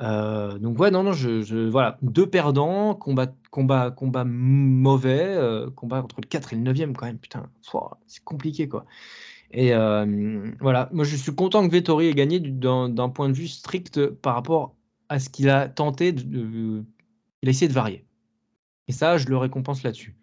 [0.00, 6.02] Euh, donc ouais, non, non, je, voilà, deux perdants, combat, combat, combat mauvais, euh, combat
[6.02, 7.50] entre le 4 et le 9e quand même, putain,
[8.06, 8.86] c'est compliqué quoi.
[9.50, 13.48] Et euh, voilà, moi je suis content que Vettori ait gagné d'un point de vue
[13.48, 14.74] strict par rapport
[15.08, 16.84] à ce qu'il a tenté, il
[17.46, 18.04] a essayé de varier.
[18.88, 20.16] Et ça, je le récompense là-dessus.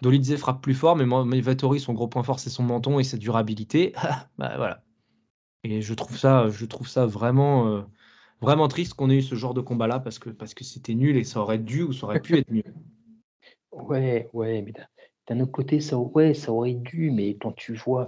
[0.00, 3.04] Dolidze frappe plus fort, mais, mais Vettori, son gros point fort, c'est son menton et
[3.04, 3.92] sa durabilité.
[4.38, 4.82] bah voilà.
[5.64, 7.84] Et je trouve ça, je trouve ça vraiment
[8.42, 11.16] vraiment triste qu'on ait eu ce genre de combat-là parce que parce que c'était nul
[11.16, 12.64] et ça aurait dû ou ça aurait pu être mieux.
[13.70, 14.72] Ouais, ouais, mais
[15.28, 18.06] d'un autre côté, ça, ouais, ça aurait dû, mais quand tu vois,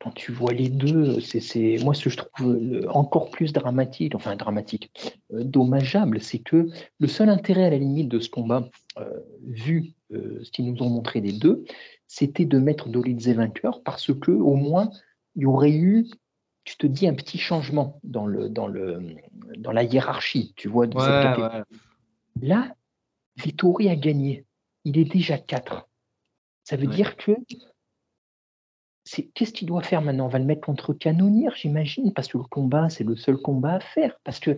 [0.00, 4.34] quand tu vois les deux, c'est moi ce que je trouve encore plus dramatique, enfin
[4.34, 4.90] dramatique,
[5.32, 6.68] euh, dommageable, c'est que
[6.98, 8.68] le seul intérêt à la limite de ce combat,
[8.98, 11.64] euh, vu euh, ce qu'ils nous ont montré des deux,
[12.08, 14.90] c'était de mettre Dolidze vainqueur parce que au moins
[15.36, 16.08] il y aurait eu
[16.64, 19.16] tu te dis un petit changement dans, le, dans, le,
[19.56, 20.86] dans la hiérarchie, tu vois.
[22.40, 22.74] Là,
[23.36, 24.44] Vittori a gagné.
[24.84, 25.88] Il est déjà 4.
[26.64, 27.32] Ça veut dire que
[29.34, 30.26] qu'est-ce qu'il doit faire maintenant?
[30.26, 33.74] On va le mettre contre Canonir, j'imagine, parce que le combat, c'est le seul combat
[33.74, 34.18] à faire.
[34.24, 34.56] Parce que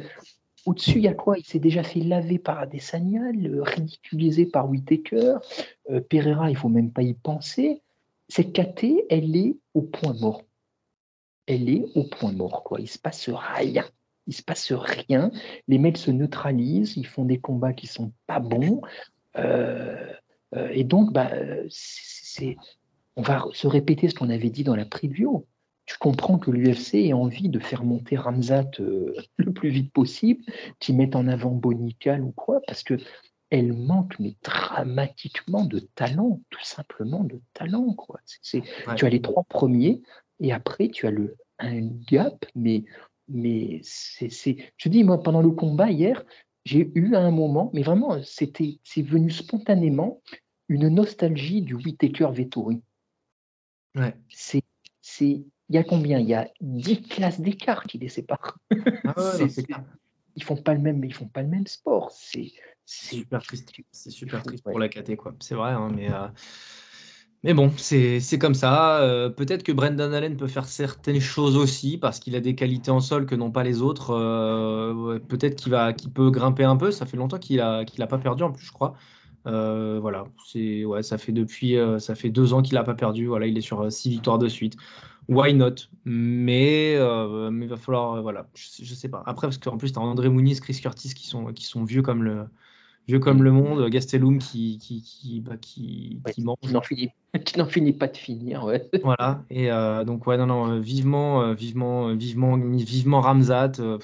[0.66, 1.38] au-dessus, il y a quoi?
[1.38, 3.22] Il s'est déjà fait laver par Adesanya,
[3.62, 5.36] ridiculisé par Whitaker.
[5.90, 7.82] Euh, Pereira, il faut même pas y penser.
[8.28, 10.43] Cette KT, elle est au point mort
[11.47, 12.62] elle est au point mort.
[12.64, 12.80] Quoi.
[12.80, 13.84] Il se passe rien.
[14.26, 15.30] Il se passe rien.
[15.68, 16.97] Les mecs se neutralisent.
[16.97, 18.80] Ils font des combats qui sont pas bons.
[19.36, 20.12] Euh,
[20.55, 21.30] euh, et donc, bah,
[21.68, 22.57] c'est,
[23.16, 25.46] on va se répéter ce qu'on avait dit dans la preview.
[25.86, 30.44] Tu comprends que l'UFC ait envie de faire monter Ramzat euh, le plus vite possible,
[30.78, 32.96] qu'ils mettent en avant Bonical ou quoi, parce que
[33.50, 37.92] elle manque mais dramatiquement de talent, tout simplement de talent.
[37.92, 38.20] Quoi.
[38.42, 40.00] Tu as les trois premiers,
[40.40, 42.84] et après, tu as le, un gap, mais,
[43.28, 44.56] mais c'est.
[44.78, 46.24] Je dis, moi, pendant le combat hier,
[46.64, 50.22] j'ai eu à un moment, mais vraiment, c'était, c'est venu spontanément,
[50.68, 52.80] une nostalgie du Whitaker Vettori.
[53.95, 54.14] Ouais.
[54.28, 54.62] C'est,
[55.01, 56.18] c'est, il y a combien?
[56.18, 58.59] Il y a 10 classes d'écart qui les séparent.
[59.05, 59.36] Ah
[60.36, 62.11] ils font pas le même, ils font pas le même sport.
[62.11, 62.53] C'est,
[62.86, 63.72] super triste.
[63.90, 65.34] C'est super triste pour la KT, quoi.
[65.40, 66.12] C'est vrai, hein, mais.
[66.12, 66.28] Euh,
[67.45, 69.01] mais bon, c'est comme ça.
[69.01, 72.93] Euh, peut-être que Brendan Allen peut faire certaines choses aussi parce qu'il a des qualités
[72.93, 74.14] en sol que n'ont pas les autres.
[74.14, 76.93] Euh, peut-être qu'il va, qu'il peut grimper un peu.
[76.93, 78.95] Ça fait longtemps qu'il a, qu'il a pas perdu en plus, je crois.
[79.47, 83.26] Euh, voilà, c'est ouais, ça fait depuis, ça fait deux ans qu'il a pas perdu.
[83.26, 84.76] Voilà, il est sur six victoires de suite.
[85.28, 85.74] Why not?
[86.05, 86.97] Mais
[87.51, 89.22] mais il va falloir, voilà, je, je sais pas.
[89.26, 92.03] Après parce qu'en plus tu as André Mouniz, Chris Curtis qui sont qui sont vieux
[92.03, 92.47] comme le
[93.09, 96.57] vieux comme le monde, Gastelum qui, qui, qui, bah, qui, qui mange.
[97.45, 98.90] Qui n'en finit, pas de finir, ouais.
[99.03, 103.72] Voilà, et euh, donc, ouais, non, non, vivement, euh, vivement, vivement, vivement Ramzat.
[103.78, 103.99] Euh,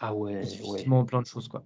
[0.00, 1.62] ah ouais, vivement plein de choses, quoi.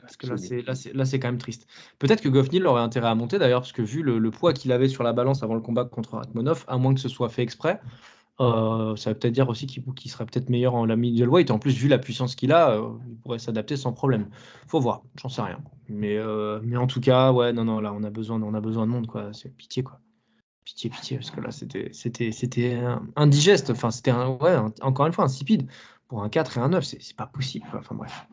[0.00, 1.66] Parce que là, c'est, là, c'est, là, c'est quand même triste.
[1.98, 4.72] Peut-être que Goffnil aurait intérêt à monter d'ailleurs, parce que vu le, le poids qu'il
[4.72, 7.42] avait sur la balance avant le combat contre Ratmonov, à moins que ce soit fait
[7.42, 7.80] exprès,
[8.40, 11.50] euh, ça veut peut-être dire aussi qu'il serait peut-être meilleur en la middleweight.
[11.50, 14.28] En plus, vu la puissance qu'il a, euh, il pourrait s'adapter sans problème.
[14.66, 15.62] Faut voir, j'en sais rien.
[15.88, 18.60] Mais, euh, mais en tout cas, ouais, non, non, là, on a besoin, on a
[18.60, 19.32] besoin de monde, quoi.
[19.32, 20.00] C'est pitié, quoi.
[20.64, 22.82] Pitié, pitié, parce que là, c'était, c'était, c'était
[23.16, 23.70] indigeste.
[23.70, 25.70] Enfin, c'était, ouais, encore une fois, insipide.
[26.08, 27.66] Pour un 4 et un 9, c'est pas possible.
[27.74, 28.26] Enfin, bref.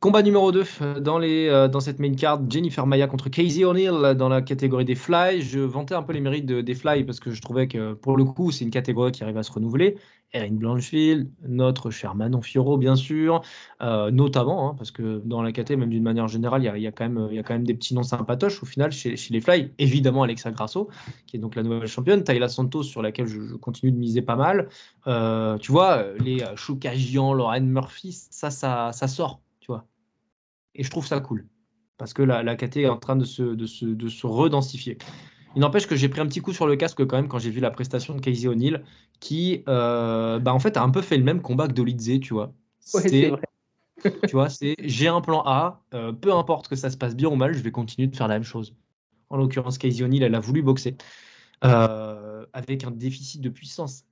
[0.00, 4.14] Combat numéro 2 euh, dans, euh, dans cette main card, Jennifer Maya contre Casey O'Neill
[4.16, 5.42] dans la catégorie des fly.
[5.42, 8.24] Je vantais un peu les mérites des fly parce que je trouvais que pour le
[8.24, 9.96] coup, c'est une catégorie qui arrive à se renouveler.
[10.34, 13.40] Erin Blanchfield, notre cher Manon Fioro, bien sûr,
[13.80, 16.92] euh, notamment, hein, parce que dans la catégorie, même d'une manière générale, il y, a,
[16.92, 19.72] quand même, y a quand même des petits noms sympatoches au final chez, les fly.
[19.78, 20.90] Évidemment, Alexa Grasso,
[21.26, 24.36] qui est donc la nouvelle championne, Tayla Santos, sur laquelle je, continue de miser pas
[24.36, 24.68] mal.
[25.60, 29.40] tu vois, les Choukagian, Lauren Murphy, ça, ça, ça sort
[30.78, 31.46] et je trouve ça cool.
[31.98, 34.96] Parce que la, la KT est en train de se, de se, de se redensifier.
[35.56, 37.50] Il n'empêche que j'ai pris un petit coup sur le casque quand même quand j'ai
[37.50, 38.84] vu la prestation de Casey O'Neill,
[39.18, 42.34] qui euh, bah en fait a un peu fait le même combat que Dolidze, tu
[42.34, 42.52] vois.
[42.78, 43.42] c'est vrai.
[44.28, 47.28] tu vois, c'est j'ai un plan A, euh, peu importe que ça se passe bien
[47.28, 48.76] ou mal, je vais continuer de faire la même chose.
[49.30, 50.96] En l'occurrence, Casey O'Neill, elle a voulu boxer
[51.64, 54.04] euh, avec un déficit de puissance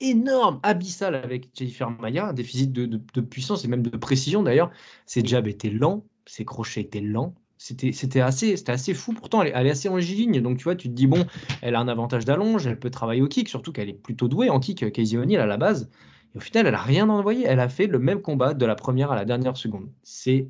[0.00, 4.70] énorme, abyssal avec Jennifer Maya, un déficit de, puissance et même de précision d'ailleurs.
[5.06, 9.14] Ses jabs étaient lents, ses crochets étaient lents, C'était assez, assez fou.
[9.14, 10.40] Pourtant, elle, est assez en ligne.
[10.40, 11.24] Donc, tu vois, tu te dis, bon,
[11.62, 14.50] elle a un avantage d'allonge, elle peut travailler au kick, surtout qu'elle est plutôt douée
[14.50, 15.90] en kick, Casey O'Neill à la base.
[16.34, 17.44] Et au final, elle n'a rien envoyé.
[17.46, 19.90] Elle a fait le même combat de la première à la dernière seconde.
[20.02, 20.48] C'est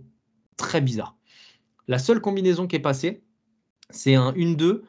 [0.57, 1.17] très bizarre.
[1.87, 3.23] La seule combinaison qui est passée,
[3.91, 4.83] c'est un 1-2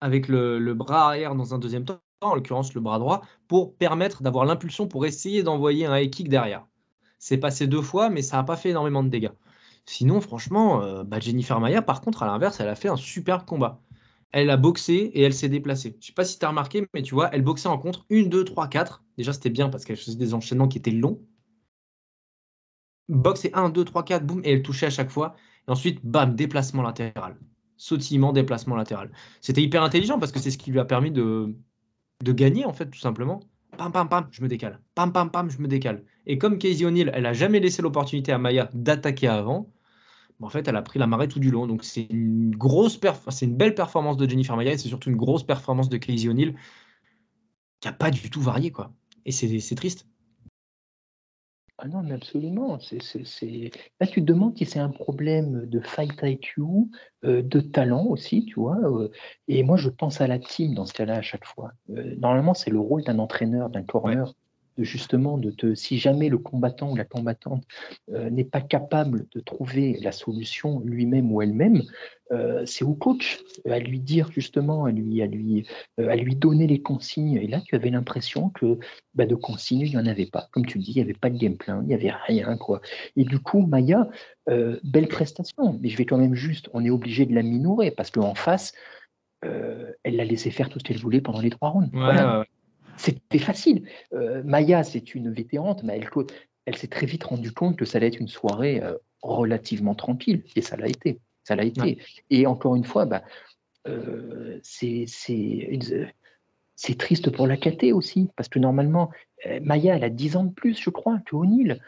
[0.00, 4.22] avec le, bras arrière dans un deuxième temps, en l'occurrence le bras droit, pour permettre
[4.22, 6.66] d'avoir l'impulsion pour essayer d'envoyer un high kick derrière.
[7.18, 9.32] C'est passé deux fois, mais ça n'a pas fait énormément de dégâts.
[9.86, 13.44] Sinon, franchement, euh, bah, Jennifer Maya, par contre, à l'inverse, elle a fait un super
[13.44, 13.80] combat.
[14.32, 15.96] Elle a boxé et elle s'est déplacée.
[16.00, 18.24] Je sais pas si tu as remarqué, mais tu vois, elle boxait en contre 1,
[18.24, 19.04] 2, 3, 4.
[19.16, 21.20] Déjà, c'était bien parce qu'elle faisait des enchaînements qui étaient longs.
[23.08, 25.36] Boxe 1, 2, 3, 4, boum, et elle touchait à chaque fois.
[25.68, 27.38] Et ensuite, bam, déplacement latéral.
[27.76, 29.12] Sautillement, déplacement latéral.
[29.40, 31.54] C'était hyper intelligent parce que c'est ce qui lui a permis de,
[32.22, 33.40] de gagner, en fait, tout simplement.
[33.76, 34.80] Pam, pam, pam, je me décale.
[34.94, 36.04] Pam, pam, pam, je me décale.
[36.26, 39.70] Et comme Casey O'Neill, elle a jamais laissé l'opportunité à Maya d'attaquer avant,
[40.40, 41.66] en fait, elle a pris la marée tout du long.
[41.66, 43.00] Donc, c'est une grosse
[43.30, 46.28] c'est une belle performance de Jennifer Maya et c'est surtout une grosse performance de Casey
[46.28, 46.54] O'Neill
[47.80, 48.92] qui n'a pas du tout varié, quoi.
[49.24, 50.06] Et c'est triste.
[51.78, 52.78] Ah non, mais absolument.
[52.80, 53.70] C'est,
[54.00, 56.62] Là, tu te demandes si c'est un problème de fight IQ,
[57.24, 58.78] euh, de talent aussi, tu vois.
[58.78, 59.10] Euh,
[59.48, 61.72] et moi, je pense à la team dans ce cas-là à chaque fois.
[61.90, 64.32] Euh, normalement, c'est le rôle d'un entraîneur, d'un corner,
[64.78, 67.64] justement de te, si jamais le combattant ou la combattante
[68.12, 71.82] euh, n'est pas capable de trouver la solution lui-même ou elle-même,
[72.32, 75.66] euh, c'est au coach à lui dire justement, à lui, à lui,
[76.00, 77.36] euh, à lui donner les consignes.
[77.36, 78.78] Et là, tu avais l'impression que
[79.14, 80.48] bah, de consignes, il n'y en avait pas.
[80.52, 82.56] Comme tu dis, il n'y avait pas de game plan, il n'y avait rien.
[82.56, 82.80] quoi.
[83.16, 84.08] Et du coup, Maya,
[84.46, 88.10] belle prestation, mais je vais quand même juste, on est obligé de la minorer parce
[88.10, 88.72] qu'en face,
[89.42, 91.90] elle l'a laissé faire tout ce qu'elle voulait pendant les trois rounds.
[92.96, 93.88] C'était facile.
[94.12, 96.08] Euh, Maya, c'est une vétérante, mais elle,
[96.66, 100.44] elle s'est très vite rendue compte que ça allait être une soirée euh, relativement tranquille,
[100.54, 101.20] et ça l'a été.
[101.44, 101.98] Ça l'a été.
[102.30, 103.22] Et encore une fois, bah,
[103.86, 105.06] euh, c'est
[106.98, 109.10] triste pour la KT aussi, parce que normalement,
[109.62, 111.80] Maya, elle a 10 ans de plus, je crois, que O'Neill.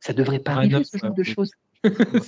[0.00, 1.50] Ça devrait pas arriver, ce genre de choses.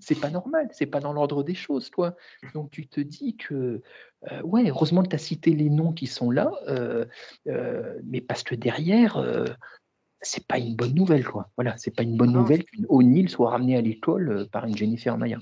[0.00, 2.16] c'est pas normal, c'est pas dans l'ordre des choses, toi.
[2.54, 3.82] Donc tu te dis que,
[4.30, 7.04] euh, ouais, heureusement que tu as cité les noms qui sont là, euh,
[7.48, 9.22] euh, mais parce que derrière,
[10.20, 11.50] c'est pas une bonne nouvelle, quoi.
[11.56, 15.16] Voilà, c'est pas une bonne nouvelle qu'une O'Neill soit ramenée à l'école par une Jennifer
[15.16, 15.38] Maya.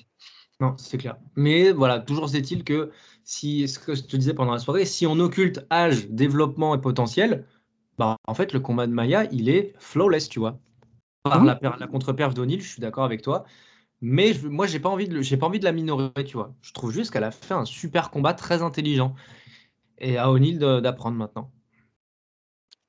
[0.61, 1.17] Non, c'est clair.
[1.35, 2.91] Mais voilà, toujours est-il que
[3.25, 6.81] si, ce que je te disais pendant la soirée, si on occulte âge, développement et
[6.81, 7.45] potentiel,
[7.99, 10.59] bah, en fait, le combat de Maya, il est flawless, tu vois
[11.31, 13.45] par la, la contre-perf d'O'Neill, je suis d'accord avec toi.
[14.01, 16.55] Mais moi, j'ai pas envie de, j'ai pas envie de la minorer, tu vois.
[16.61, 19.15] Je trouve juste qu'elle a fait un super combat très intelligent.
[19.99, 21.51] Et à O'Neill d'apprendre maintenant.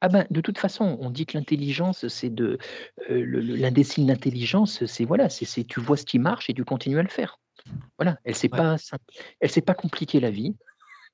[0.01, 2.59] Ah ben, de toute façon, on dit que l'intelligence, c'est de
[3.09, 7.03] euh, l'indécile d'intelligence, c'est voilà, c'est tu vois ce qui marche et tu continues à
[7.03, 7.39] le faire.
[7.97, 8.75] Voilà, elle s'est pas,
[9.39, 10.55] elle s'est pas compliqué la vie.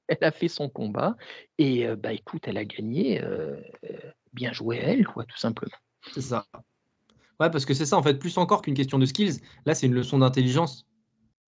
[0.09, 1.15] Elle a fait son combat
[1.57, 3.23] et euh, bah écoute, elle a gagné.
[3.23, 3.55] Euh,
[4.33, 5.77] bien joué à elle, quoi, tout simplement.
[6.11, 6.45] C'est ça.
[7.39, 9.87] Ouais, parce que c'est ça, en fait, plus encore qu'une question de skills, là, c'est
[9.87, 10.85] une leçon d'intelligence.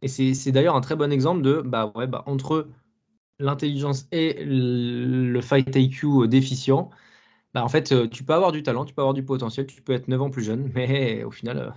[0.02, 2.68] Et c'est d'ailleurs un très bon exemple de, bah ouais, bah, entre
[3.40, 6.90] l'intelligence et le fight IQ déficient,
[7.56, 9.82] bah, en fait, euh, tu peux avoir du talent, tu peux avoir du potentiel, tu
[9.82, 11.70] peux être 9 ans plus jeune, mais au final, euh,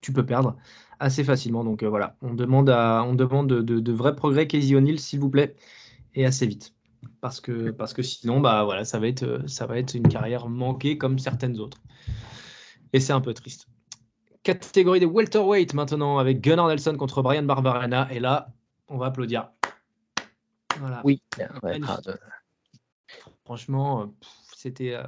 [0.00, 0.56] tu peux perdre
[1.00, 1.64] assez facilement.
[1.64, 5.20] Donc euh, voilà, on demande, à, on demande de, de, vrais progrès, Casey O'Neill, s'il
[5.20, 5.56] vous plaît,
[6.14, 6.74] et assez vite.
[7.20, 10.48] Parce que, parce que sinon, bah, voilà, ça, va être, ça va être une carrière
[10.48, 11.78] manquée comme certaines autres.
[12.92, 13.68] Et c'est un peu triste.
[14.42, 18.08] Catégorie des welterweight maintenant avec Gunnar Nelson contre Brian Barbarena.
[18.12, 18.48] Et là,
[18.88, 19.50] on va applaudir.
[20.78, 21.02] Voilà.
[21.04, 21.22] Oui.
[23.44, 24.06] Franchement, euh,
[24.56, 24.94] c'était.
[24.94, 25.02] Euh,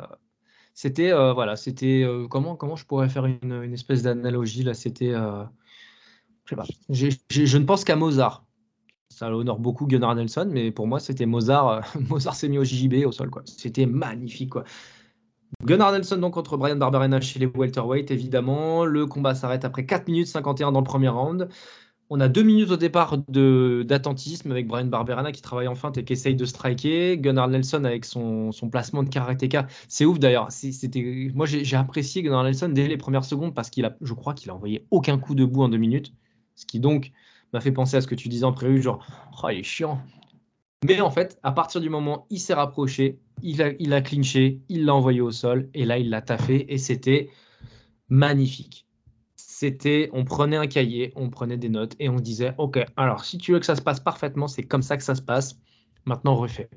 [0.74, 4.72] c'était euh, voilà, c'était comment comment je pourrais faire une, espèce d'analogie là?
[4.72, 5.46] C'était, je
[6.48, 6.64] sais pas.
[6.88, 8.46] je ne pense qu'à Mozart.
[9.10, 11.82] Ça honore beaucoup Gunnar Nelson, mais pour moi c'était Mozart.
[12.08, 13.42] Mozart s'est mis au JJB au sol quoi.
[13.44, 14.64] C'était magnifique quoi.
[15.64, 18.84] Gunnar Nelson donc contre Brian Barberena chez les welterweight évidemment.
[18.84, 21.48] Le combat s'arrête après 4 minutes 51 dans le premier round.
[22.10, 26.04] On a 2 minutes au départ d'attentisme avec Brian Barberena qui travaille en feinte et
[26.04, 27.16] qui essaye de striker.
[27.16, 29.68] Gunnar Nelson avec son, son placement de karatéka.
[29.88, 30.48] C'est ouf d'ailleurs.
[31.34, 34.50] Moi j'ai apprécié Gunnar Nelson dès les premières secondes parce qu'il a, je crois qu'il
[34.50, 36.12] a envoyé aucun coup debout en 2 minutes.
[36.56, 37.12] Ce qui donc
[37.52, 39.06] m'a fait penser à ce que tu disais en prévu, genre,
[39.42, 40.02] oh, il est chiant.
[40.84, 44.84] Mais en fait, à partir du moment où il s'est rapproché, il a, clinché, il
[44.84, 47.30] l'a envoyé au sol, et là, il l'a taffé, et c'était
[48.08, 48.86] magnifique.
[49.36, 53.38] C'était, on prenait un cahier, on prenait des notes, et on disait, OK, alors si
[53.38, 55.58] tu veux que ça se passe parfaitement, c'est comme ça que ça se passe,
[56.04, 56.68] maintenant refais.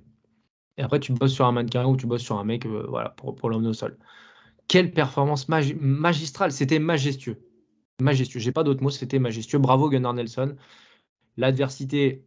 [0.78, 3.50] Et après, tu bosses sur un mannequin ou tu bosses sur un mec euh, pour,
[3.50, 3.98] l'homme au sol.
[4.68, 7.40] Quelle performance magistrale, c'était majestueux.
[8.02, 8.40] majestueux.
[8.40, 9.60] J'ai pas d'autres mots, c'était majestueux.
[9.60, 10.56] Bravo Gunnar Nelson.
[11.38, 12.26] L'adversité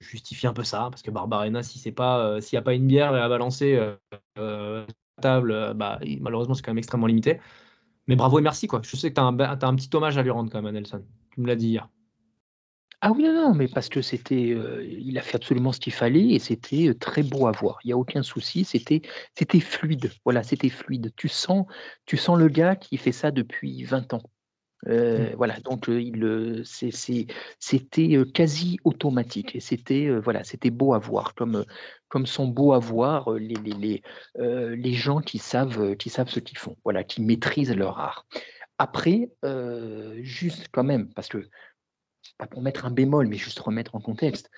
[0.00, 2.74] justifie un peu ça, parce que Barbarena, si c'est pas, euh, s'il n'y a pas
[2.74, 3.96] une bière à balancer euh,
[4.38, 4.86] euh,
[5.16, 7.40] la table, bah, malheureusement, c'est quand même extrêmement limité.
[8.06, 8.80] Mais bravo et merci, quoi.
[8.82, 11.04] Je sais que tu as, un petit hommage à lui rendre quand même, Nelson.
[11.30, 11.88] Tu me l'as dit hier.
[13.00, 16.30] Ah oui, non, non, mais parce que c'était, il a fait absolument ce qu'il fallait
[16.30, 17.78] et c'était très beau à voir.
[17.84, 19.02] Il n'y a aucun souci, c'était,
[19.36, 20.10] c'était fluide.
[20.24, 21.12] Voilà, c'était fluide.
[21.16, 21.66] Tu sens,
[22.06, 24.22] tu sens le gars qui fait ça depuis 20 ans.
[24.86, 25.34] Mmh.
[25.36, 31.64] voilà, donc il, c'était quasi automatique et c'était voilà, c'était beau à voir, comme,
[32.06, 34.02] comme sont beaux à voir les, les, les,
[34.76, 38.26] les gens qui savent, qui savent ce qu'ils font, voilà, qui maîtrisent leur art.
[38.78, 39.30] Après,
[40.22, 41.48] juste quand même, parce que
[42.38, 44.50] pas pour mettre un bémol, mais juste remettre en contexte.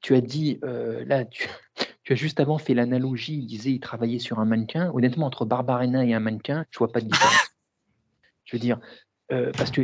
[0.00, 1.48] Tu as dit, là, tu,
[2.04, 4.90] tu, as juste avant fait l'analogie, il disait il travaillait sur un mannequin.
[4.94, 7.48] Honnêtement, entre Barbarena et un mannequin, je vois pas de différence.
[8.44, 8.80] je veux dire,
[9.30, 9.82] euh, parce que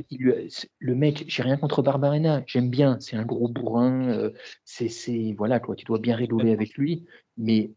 [0.79, 4.31] le mec, j'ai rien contre Barbarena, j'aime bien, c'est un gros bourrin, euh,
[4.65, 7.05] c'est voilà quoi, tu dois bien rigoler avec lui,
[7.37, 7.71] mais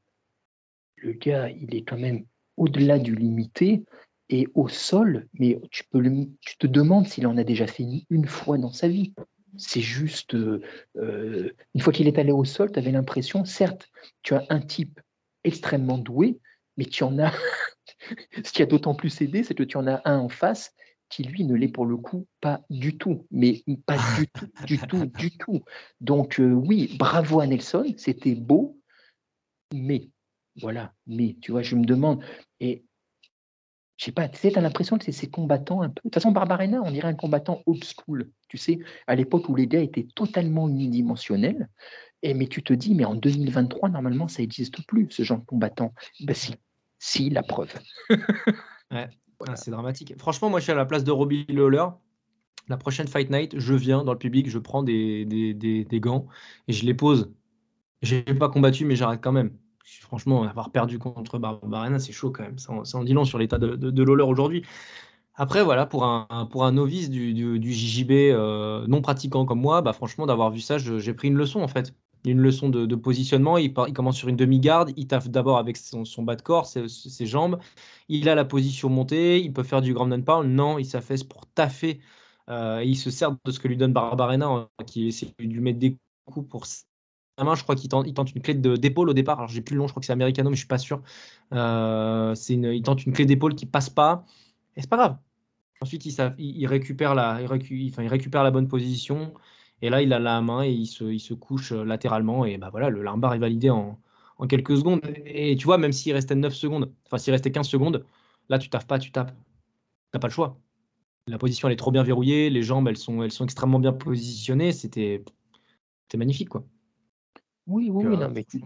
[0.96, 3.84] le gars, il est quand même au-delà du limité
[4.30, 6.02] et au sol, mais tu peux
[6.42, 9.14] tu te demandes s'il en a déjà fait une fois dans sa vie.
[9.58, 10.62] C'est juste, euh,
[10.96, 13.90] une fois qu'il est allé au sol, tu avais l'impression, certes,
[14.22, 15.00] tu as un type
[15.44, 16.40] extrêmement doué,
[16.78, 17.34] mais tu en as,
[18.44, 20.74] ce qui a d'autant plus aidé, c'est que tu en as un en face
[21.10, 24.78] qui lui ne l'est pour le coup pas du tout, mais pas du tout, du
[24.80, 25.62] tout, du tout.
[26.02, 28.80] Donc euh, oui, bravo à Nelson, c'était beau,
[29.74, 30.10] mais
[30.60, 32.24] voilà, mais tu vois, je me demande,
[32.60, 32.84] et
[33.98, 35.96] je sais pas, tu sais, as l'impression que c'est ces combattants un peu.
[35.96, 39.56] De toute façon, Barbarena, on dirait un combattant old school, tu sais, à l'époque où
[39.56, 41.68] les gars étaient totalement unidimensionnels.
[42.24, 45.46] Et mais tu te dis, mais en 2023, normalement, ça n'existe plus, ce genre de
[45.46, 45.94] combattant.
[46.22, 46.56] Ben si,
[47.00, 47.74] si, la preuve.
[48.92, 49.10] ouais.
[49.46, 50.14] Ah, c'est dramatique.
[50.18, 51.86] Franchement, moi, je suis à la place de Robbie Lawler.
[52.70, 56.28] La prochaine Fight Night, je viens dans le public, je prends des, des, gants
[56.68, 57.32] et je les pose.
[58.02, 59.58] J'ai pas combattu, mais j'arrête quand même.
[60.02, 62.58] Franchement, avoir perdu contre Barbarena, c'est chaud quand même.
[62.58, 64.64] Ça en, dit long sur l'état de, de, Lawler aujourd'hui.
[65.36, 69.82] Après, voilà, pour un, pour un novice du, du, JJB euh, non pratiquant comme moi,
[69.82, 71.94] bah, franchement, d'avoir vu ça, j'ai pris une leçon en fait
[72.26, 73.58] une leçon de, positionnement.
[73.58, 74.92] Il, commence sur une demi-garde.
[74.98, 77.60] Il taffe d'abord avec son, bas de corps, ses, jambes.
[78.10, 79.42] Il a la position montée.
[79.42, 80.50] Il peut faire du grand pound.
[80.50, 82.00] Non, il s'affaisse pour taffer.
[82.50, 85.60] Euh, il se sert de ce que lui donne Barbarena, hein, qui essaie de lui
[85.60, 86.84] mettre des coups pour sa
[87.44, 87.56] main.
[87.56, 89.40] Je crois qu'il tente, une clé d'épaule au départ.
[89.40, 91.02] Alors j'ai plus le nom, je crois que c'est Americano, mais je suis pas sûr.
[91.54, 94.26] Euh, il tente une clé d'épaule qui passe pas.
[94.76, 95.18] Et c'est pas grave.
[95.82, 99.34] Ensuite, il récupère la bonne position.
[99.82, 102.46] Et là, il a la main et il se, il se couche euh, latéralement.
[102.46, 104.00] Et bah voilà, le l'armbar est validé en,
[104.38, 105.02] en, quelques secondes.
[105.26, 108.06] Et tu vois, même s'il restait 9 secondes, enfin s'il restait 15 secondes,
[108.50, 109.36] là, tu taffes pas, tu tapes.
[110.12, 110.58] T'as pas le choix.
[111.28, 112.50] La position, elle est trop bien verrouillée.
[112.50, 114.72] Les jambes, elles sont, elles sont extrêmement bien positionnées.
[114.72, 115.24] C'était
[116.16, 116.66] magnifique, quoi.
[117.68, 118.18] Oui, oui, oui.
[118.18, 118.64] non, mais tu...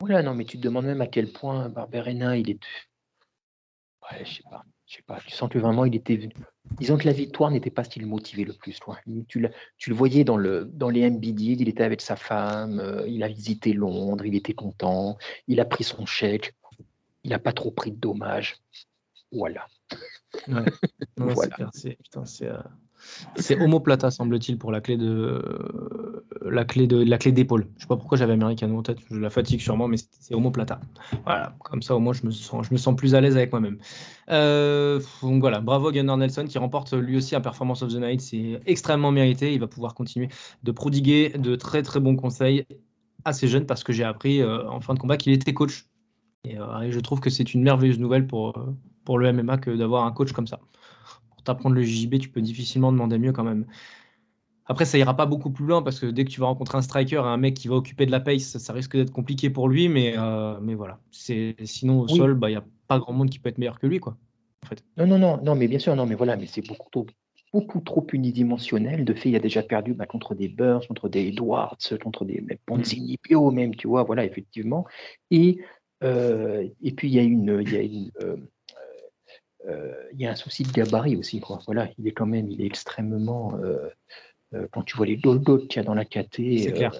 [0.00, 2.60] Voilà, non, mais tu te demandes même à quel point Barberena, il est.
[4.02, 6.30] Ouais, je sais pas je sais pas, tu sens que vraiment il était.
[6.78, 8.80] Disons que la victoire n'était pas ce qui le motivait le plus.
[8.80, 8.98] Toi.
[9.28, 12.80] Tu, le, tu le voyais dans, le, dans les MBD, il était avec sa femme,
[12.80, 16.54] euh, il a visité Londres, il était content, il a pris son chèque,
[17.22, 18.56] il n'a pas trop pris de dommages.
[19.30, 19.66] Voilà.
[20.48, 20.64] Ouais.
[21.18, 21.70] voilà.
[21.74, 21.98] C'est
[22.44, 22.58] euh,
[23.36, 25.42] c'est homoplata, semble-t-il, pour la clé de
[26.42, 27.66] la clé de la clé d'épaule.
[27.76, 30.80] Je sais pas pourquoi j'avais américain en tête, je la fatigue sûrement, mais c'est homoplata.
[31.24, 33.52] Voilà, comme ça au moins je me sens, je me sens plus à l'aise avec
[33.52, 33.78] moi-même.
[34.30, 38.20] Euh, donc voilà, bravo Gunnar Nelson qui remporte lui aussi un Performance of the Night,
[38.20, 39.52] c'est extrêmement mérité.
[39.52, 40.28] Il va pouvoir continuer
[40.62, 42.64] de prodiguer de très très bons conseils
[43.24, 45.86] à ces jeunes parce que j'ai appris euh, en fin de combat qu'il était coach.
[46.44, 48.54] Et, euh, et, je trouve que c'est une merveilleuse nouvelle pour,
[49.04, 50.60] pour le MMA que d'avoir un coach comme ça
[51.48, 53.66] apprendre le JB, tu peux difficilement demander mieux quand même.
[54.68, 56.82] Après, ça ira pas beaucoup plus loin parce que dès que tu vas rencontrer un
[56.82, 59.88] striker un mec qui va occuper de la pace, ça, risque d'être compliqué pour lui.
[59.88, 61.00] Mais, euh, mais voilà.
[61.10, 63.86] Sinon, au sol, bah, il n'y a pas grand monde qui peut être meilleur que
[63.86, 63.98] lui.
[63.98, 64.18] Quoi,
[64.62, 64.84] en fait.
[64.98, 67.06] Non, non, non, non, mais bien sûr, non, mais voilà, mais c'est beaucoup trop,
[67.54, 69.06] beaucoup trop unidimensionnel.
[69.06, 72.44] De fait, il a déjà perdu bah, contre des Burns, contre des Edwards, contre des
[72.66, 74.84] Ponzini Pio, même, tu vois, voilà, effectivement.
[75.30, 75.62] Et,
[76.04, 77.62] euh, et puis, il y a une.
[77.66, 78.36] Y a une euh,
[80.12, 81.40] il y a un souci de gabarit aussi.
[81.40, 81.60] Quoi.
[81.66, 83.54] Voilà, il est quand même, il est extrêmement.
[83.56, 83.88] Euh,
[84.54, 86.92] euh, quand tu vois les d'autres qu'il y a dans la KT, c'est clair.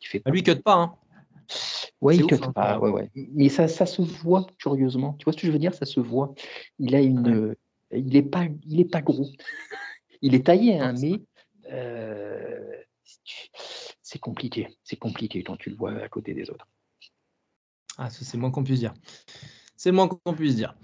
[0.00, 0.30] Il fait pas...
[0.30, 0.74] Lui, il cut pas.
[0.74, 0.96] Hein.
[2.00, 2.52] Ouais, il cut hein.
[2.52, 2.78] pas.
[2.78, 3.10] Ouais, ouais.
[3.14, 5.14] Mais ça, ça se voit curieusement.
[5.14, 5.74] Tu vois ce que je veux dire?
[5.74, 6.34] Ça se voit.
[6.78, 7.54] Il a une.
[7.92, 9.28] Il est pas, il est pas gros.
[10.22, 11.22] il est taillé, hein, mais
[14.02, 14.68] c'est compliqué.
[14.82, 16.66] C'est compliqué quand tu le vois à côté des autres.
[17.98, 18.94] Ah, c'est moins qu'on puisse dire.
[19.76, 20.76] C'est moins qu'on puisse dire.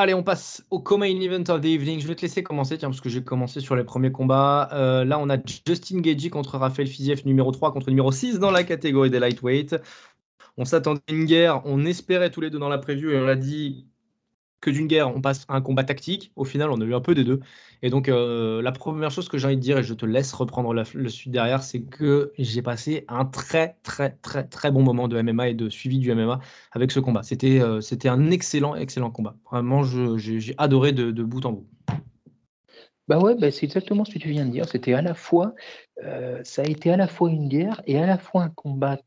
[0.00, 1.98] Allez, on passe au co-main event of the evening.
[1.98, 4.68] Je vais te laisser commencer, tiens, parce que j'ai commencé sur les premiers combats.
[4.72, 8.52] Euh, là, on a Justin Gagey contre Raphaël Fiziev, numéro 3 contre numéro 6 dans
[8.52, 9.74] la catégorie des lightweight.
[10.56, 13.24] On s'attendait à une guerre, on espérait tous les deux dans la preview et on
[13.24, 13.88] l'a dit
[14.60, 16.32] que d'une guerre, on passe à un combat tactique.
[16.36, 17.40] Au final, on a eu un peu des deux.
[17.82, 20.32] Et donc, euh, la première chose que j'ai envie de dire, et je te laisse
[20.32, 25.06] reprendre le suite derrière, c'est que j'ai passé un très, très, très, très bon moment
[25.06, 26.40] de MMA et de suivi du MMA
[26.72, 27.22] avec ce combat.
[27.22, 29.36] C'était euh, c'était un excellent, excellent combat.
[29.50, 31.66] Vraiment, j'ai adoré de, bout en bout.
[33.06, 34.68] Bah ouais, bah c'est exactement ce que tu viens de dire.
[34.68, 35.54] C'était à la fois,
[36.04, 38.98] euh, ça a été à la fois une guerre et à la fois un combat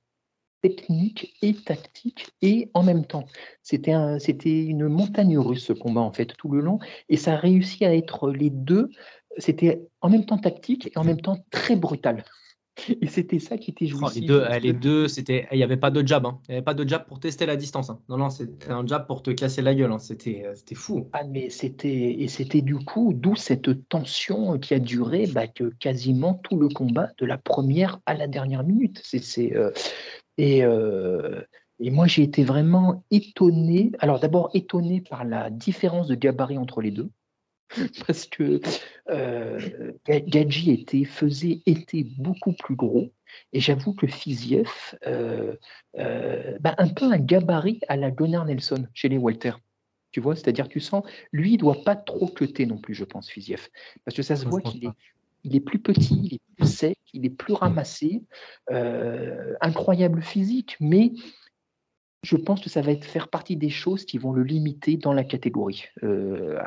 [0.62, 3.26] technique et tactique et en même temps.
[3.64, 7.34] C'était un, c'était une montagne russe ce combat en fait tout le long et ça
[7.34, 8.90] a réussi à être les deux.
[9.38, 12.24] C'était en même temps tactique et en même temps très brutal.
[13.02, 14.22] Et c'était ça qui était jouissif.
[14.22, 16.26] les deux, les deux c'était, il n'y avait pas de jab.
[16.26, 16.40] Hein.
[16.48, 17.90] Il n'y avait pas de jab pour tester la distance.
[17.90, 18.00] Hein.
[18.10, 19.92] Non, non, c'était un jab pour te casser la gueule.
[19.92, 20.00] Hein.
[20.00, 21.08] C'était, euh, c'était fou.
[21.14, 25.66] Ah, mais c'était, et c'était du coup, d'où cette tension qui a duré bah, que
[25.80, 29.02] quasiment tout le combat, de la première à la dernière minute.
[29.04, 29.72] C'est, c'est, euh,
[30.42, 31.42] euh,
[31.80, 33.92] et, moi, j'ai été vraiment étonné.
[34.00, 37.10] Alors, d'abord, étonné par la différence de gabarit entre les deux.
[38.08, 38.60] Parce que
[39.10, 39.60] euh,
[40.06, 43.12] Gadji était, faisait, était beaucoup plus gros.
[43.54, 44.70] Et j'avoue que Fiziev,
[45.08, 45.56] euh,
[45.98, 49.54] euh, bah, un peu un gabarit à la Gunnar Nelson chez les Walter.
[50.12, 53.06] Tu vois, c'est-à-dire, tu sens, lui, il ne doit pas trop cuter non plus, je
[53.06, 53.70] pense, Fiziev.
[54.04, 54.90] Parce que ça se voit qu'il est,
[55.44, 58.24] il est plus petit, il est plus sec, il est plus ramassé,
[58.72, 61.14] euh, incroyable physique, mais
[62.24, 65.14] je pense que ça va être faire partie des choses qui vont le limiter dans
[65.14, 66.60] la catégorie euh,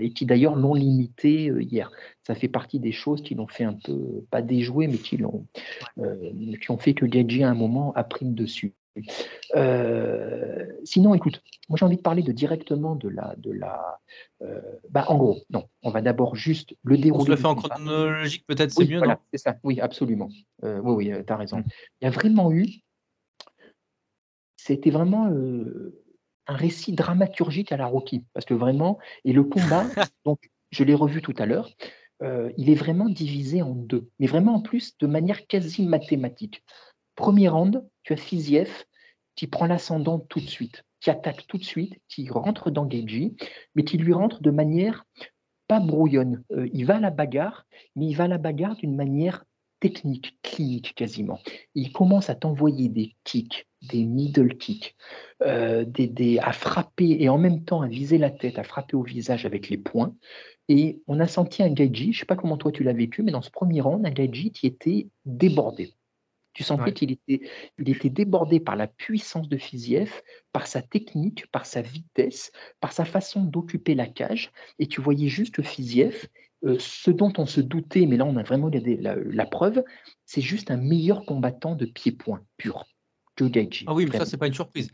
[0.00, 1.90] et qui d'ailleurs l'ont limité euh, hier.
[2.26, 5.46] Ça fait partie des choses qui l'ont fait un peu, pas déjouer, mais qui, l'ont,
[5.96, 8.74] qui ont fait que Gadji à un moment a pris le dessus.
[9.54, 13.98] Euh, sinon, écoute, moi j'ai envie de parler de directement de la, de la,
[14.42, 17.22] euh, bah, en gros, non, on va d'abord juste le dérouler.
[17.22, 19.56] On se le fait en chronologique, peut-être, c'est mieux, voilà, c'est ça.
[19.62, 20.28] Oui, absolument.
[20.64, 21.64] Euh, oui, oui, tu as raison.
[22.00, 22.66] Il y a vraiment eu,
[24.56, 29.84] c'était vraiment un récit dramaturgique à la Rocky, parce que vraiment, et le combat,
[30.24, 31.70] donc je l'ai revu tout à l'heure.
[32.56, 36.62] il est vraiment divisé en deux, mais vraiment en plus de manière quasi mathématique.
[37.18, 38.84] Premier round, tu as Fiziev
[39.38, 43.36] qui prend l'ascendant tout de suite, qui attaque tout de suite, qui rentre dans Geji,
[43.76, 45.04] mais qui lui rentre de manière
[45.68, 46.42] pas brouillonne.
[46.50, 47.64] Euh, il va à la bagarre,
[47.94, 49.44] mais il va à la bagarre d'une manière
[49.78, 51.38] technique, clinique quasiment.
[51.76, 54.96] Il commence à t'envoyer des kicks, des middle kicks,
[55.44, 55.84] euh,
[56.42, 59.68] à frapper et en même temps à viser la tête, à frapper au visage avec
[59.68, 60.16] les poings.
[60.68, 63.22] Et on a senti un Gaiji, je ne sais pas comment toi tu l'as vécu,
[63.22, 65.94] mais dans ce premier round, un Gaiji qui était débordé.
[66.58, 67.40] Tu sentais qu'il était,
[67.78, 70.10] il était débordé par la puissance de Fiziev,
[70.52, 72.50] par sa technique, par sa vitesse,
[72.80, 74.50] par sa façon d'occuper la cage.
[74.80, 76.26] Et tu voyais juste Fiziev,
[76.64, 79.84] euh, ce dont on se doutait, mais là on a vraiment la, la, preuve,
[80.24, 82.86] c'est juste un meilleur combattant de pied-point pur
[83.36, 83.84] que Gaiji.
[83.86, 84.90] Ah oui, mais ça, c'est pas une surprise.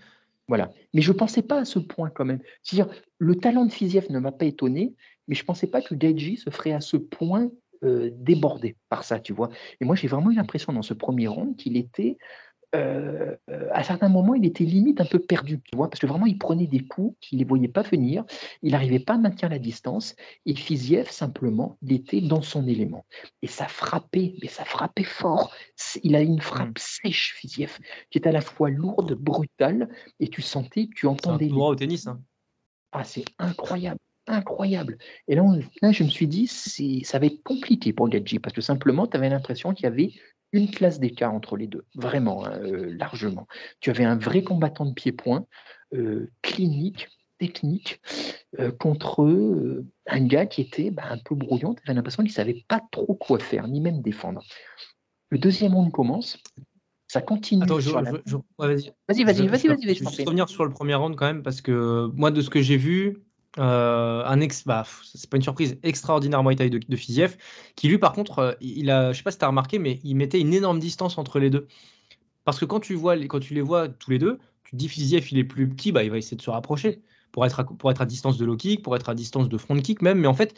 [0.49, 0.71] Voilà.
[0.93, 2.41] Mais je ne pensais pas à ce point quand même.
[2.63, 4.95] C'est-à-dire, le talent de Fiziev ne m'a pas étonné,
[5.29, 7.51] mais je ne pensais pas que Gaiji se ferait à ce point
[7.85, 9.51] euh, débordé par ça, tu vois.
[9.81, 12.17] Et moi, j'ai vraiment eu l'impression dans ce premier round qu'il était,
[12.75, 13.37] euh,
[13.73, 16.39] à certains moments, il était limite un peu perdu, tu vois, parce que vraiment, il
[16.39, 18.25] prenait des coups qu'il ne voyait pas venir,
[18.63, 23.05] il n'arrivait pas à maintenir la distance, et Fiziev, simplement, il était dans son élément.
[23.43, 25.55] Et ça frappait, mais ça frappait fort.
[26.03, 27.05] Il a une frappe mmh.
[27.05, 27.79] sèche, Fiziev,
[28.11, 31.49] qui est à la fois lourde, brutale, et tu sentais, tu entendais.
[31.49, 32.21] C'est un au tennis, hein.
[32.93, 34.99] Ah, c'est incroyable incroyable.
[35.29, 35.45] Et là,
[35.83, 39.17] là, je me suis dit, ça va être compliqué pour Gadji, parce que simplement, tu
[39.17, 40.13] avais l'impression qu'il y avait
[40.53, 43.49] une classe d'écart entre les deux, vraiment, hein, euh, largement.
[43.81, 45.47] Tu avais un vrai combattant de pied-point,
[45.95, 47.09] euh, clinique,
[47.39, 48.01] technique,
[48.61, 51.75] euh, contre un gars qui était bah, un peu brouillon.
[51.75, 54.43] Tu avais l'impression qu'il ne savait pas trop quoi faire, ni même défendre.
[55.31, 56.39] Le deuxième round commence.
[57.09, 57.65] Ça continue.
[57.65, 58.93] Attends, vas-y.
[59.09, 59.95] Vas-y, vas-y, vas-y, vas-y.
[59.95, 62.63] Je vais revenir sur le premier round quand même, parce que moi, de ce que
[62.63, 63.25] j'ai vu,
[63.59, 67.37] euh, un ex, bah, c'est pas une surprise, extraordinaire Muay Thai de, de Fiziev,
[67.77, 70.01] qui lui par contre, euh, il a, je sais pas si tu as remarqué, mais
[70.05, 71.69] il mettait une énorme distance entre les deux.
[72.45, 74.89] Parce que quand tu, vois, quand tu les vois tous les deux, tu te dis
[74.89, 77.03] Fiziev il est plus petit, bah, il va essayer de se rapprocher
[77.33, 79.59] pour être, à, pour être à distance de low kick, pour être à distance de
[79.59, 80.55] front kick même, mais en fait,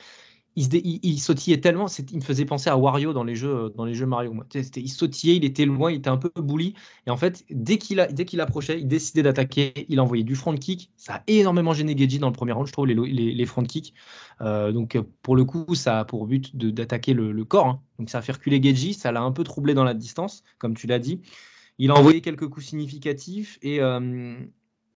[0.56, 4.06] il, sautillait tellement, il me faisait penser à Wario dans les jeux, dans les jeux
[4.06, 4.34] Mario.
[4.54, 6.74] Il sautillait, il était loin, il était un peu bouli.
[7.06, 8.00] Et en fait, dès qu'il
[8.40, 10.90] approchait, il décidait d'attaquer, il envoyait du front kick.
[10.96, 13.92] Ça a énormément gêné Geji dans le premier round, je trouve, les, les, front kicks.
[14.40, 17.66] Euh, donc pour le coup, ça a pour but d'attaquer le, corps.
[17.66, 17.82] Hein.
[17.98, 20.74] Donc ça a fait reculer Geji, ça l'a un peu troublé dans la distance, comme
[20.74, 21.20] tu l'as dit.
[21.78, 23.58] Il a envoyé quelques coups significatifs.
[23.60, 24.38] Et euh,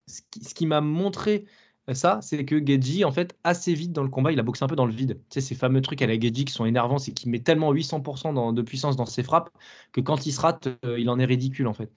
[0.07, 1.45] ce qui, m'a montré
[1.93, 4.67] ça, c'est que Geji, en fait, assez vite dans le combat, il a boxé un
[4.67, 5.19] peu dans le vide.
[5.29, 7.73] Tu sais, ces fameux trucs à la Geji qui sont énervants, c'est qu'il met tellement
[7.73, 9.49] 800% de puissance dans ses frappes
[9.91, 11.91] que quand il se rate, euh, il en est ridicule, en fait.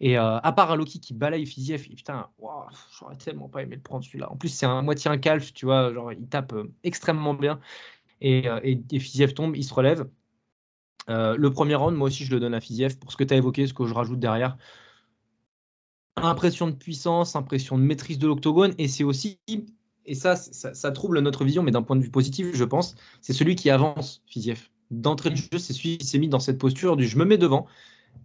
[0.00, 2.28] Et euh, à part un Loki qui balaye Fiziev, putain,
[2.98, 4.30] j'aurais tellement pas aimé le prendre celui-là.
[4.30, 7.60] En plus, c'est un moitié un calf, tu vois, genre, il tape euh, extrêmement bien.
[8.20, 10.08] Et, et, Fiziev tombe, il se relève.
[11.08, 13.36] le premier round, moi aussi, je le donne à Fiziev pour ce que tu as
[13.36, 14.56] évoqué, ce que je rajoute derrière
[16.24, 19.38] impression de puissance, impression de maîtrise de l'octogone, et c'est aussi,
[20.06, 23.32] et ça, ça, trouble notre vision, mais d'un point de vue positif, je pense, c'est
[23.32, 24.68] celui qui avance, Fiziev.
[24.90, 27.36] D'entrée de jeu, c'est celui qui s'est mis dans cette posture du je me mets
[27.36, 27.66] devant,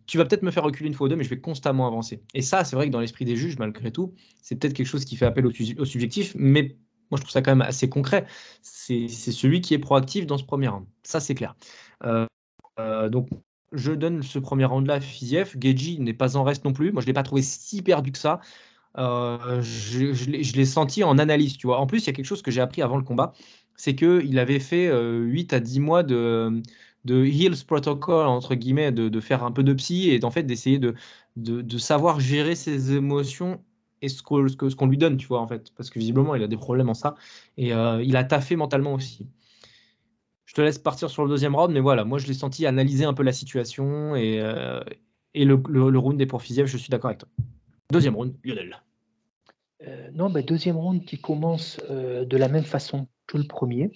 [0.05, 2.21] tu vas peut-être me faire reculer une fois ou deux, mais je vais constamment avancer.
[2.33, 5.05] Et ça, c'est vrai que dans l'esprit des juges, malgré tout, c'est peut-être quelque chose
[5.05, 5.51] qui fait appel au,
[5.85, 6.75] subjectif, mais
[7.11, 8.25] moi, je trouve ça quand même assez concret.
[8.61, 10.85] C'est celui qui est proactif dans ce premier round.
[11.03, 11.55] Ça, c'est clair.
[12.03, 12.25] Euh,
[12.79, 13.29] euh, donc,
[13.73, 15.55] je donne ce premier round-là à Fiziev.
[15.59, 16.91] Geji n'est pas en reste non plus.
[16.91, 18.39] Moi, je ne l'ai pas trouvé si perdu que ça.
[18.97, 21.79] Euh, je, l'ai senti en analyse, tu vois.
[21.79, 23.33] En plus, il y a quelque chose que j'ai appris avant le combat,
[23.75, 26.61] c'est qu'il avait fait 8 euh, à 10 mois de,
[27.05, 30.95] de Heals Protocol, entre guillemets, de, faire un peu de psy et fait d'essayer de,
[31.35, 33.63] de, savoir gérer ses émotions
[34.01, 35.71] et ce qu'on ce qu'on lui donne, tu vois, en fait.
[35.75, 37.15] Parce que visiblement, il a des problèmes en ça.
[37.57, 39.27] Et euh, il a taffé mentalement aussi.
[40.53, 43.05] Je te laisse partir sur le deuxième round, mais voilà, moi je l'ai senti analyser
[43.05, 44.83] un peu la situation et, euh,
[45.33, 47.29] le, round est pour Fiziev, je suis d'accord avec toi.
[47.91, 48.79] Deuxième round, Lionel.
[49.87, 53.93] Euh, non, bah, deuxième round qui commence euh, de la même façon que le premier.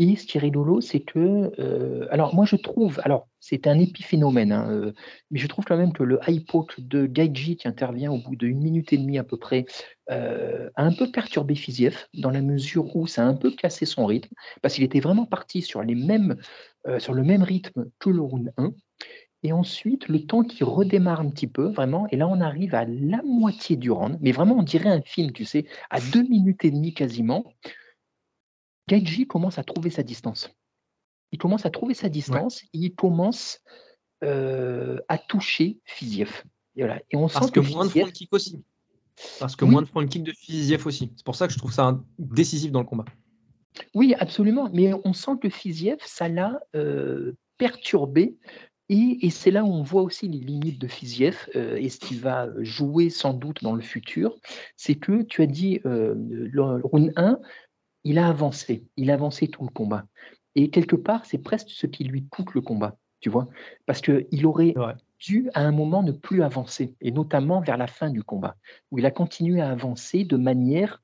[0.00, 3.78] Et ce qui est rigolo, c'est que, euh, alors moi je trouve, alors c'est un
[3.80, 4.92] épiphénomène, hein, euh,
[5.32, 6.44] mais je trouve quand même que le high
[6.78, 9.66] de Gaiji qui intervient au bout d'une minute et demie à peu près,
[10.10, 13.86] euh, a un peu perturbé Fiziev dans la mesure où ça a un peu cassé
[13.86, 14.32] son rythme,
[14.62, 16.36] parce qu'il était vraiment parti sur, les mêmes,
[16.98, 18.72] sur le même rythme que le round 1.
[19.42, 22.84] Et ensuite, le temps qui redémarre un petit peu, vraiment, et là on arrive à
[22.84, 26.64] la moitié du round, mais vraiment on dirait un film, tu sais, à deux minutes
[26.64, 27.44] et demie quasiment.
[28.88, 30.50] Gaiji commence à trouver sa distance.
[31.30, 33.60] Il commence à trouver sa distance et il commence
[34.24, 36.42] euh, à toucher Fiziev.
[36.74, 37.00] Et, voilà.
[37.10, 38.64] et on Parce que, moins de front kick aussi.
[39.38, 41.12] Parce que moins de front kick de Fiziev aussi.
[41.16, 43.04] C'est pour ça que je trouve ça décisif dans le combat.
[43.94, 44.70] Oui, absolument.
[44.72, 48.36] Mais on sent que Fiziev, ça l'a euh, perturbé.
[48.90, 52.14] Et, c'est là où on voit aussi les limites de Fiziev euh, et ce qui
[52.14, 54.34] va jouer sans doute dans le futur.
[54.76, 57.38] C'est que tu as dit, le round 1,
[58.04, 60.06] il a avancé, il a avancé tout le combat.
[60.54, 63.48] Et quelque part, c'est presque ce qui lui coûte le combat, tu vois,
[63.86, 64.74] parce qu'il aurait
[65.18, 68.56] dû à un moment ne plus avancer, et notamment vers la fin du combat,
[68.90, 71.02] où il a continué à avancer de manière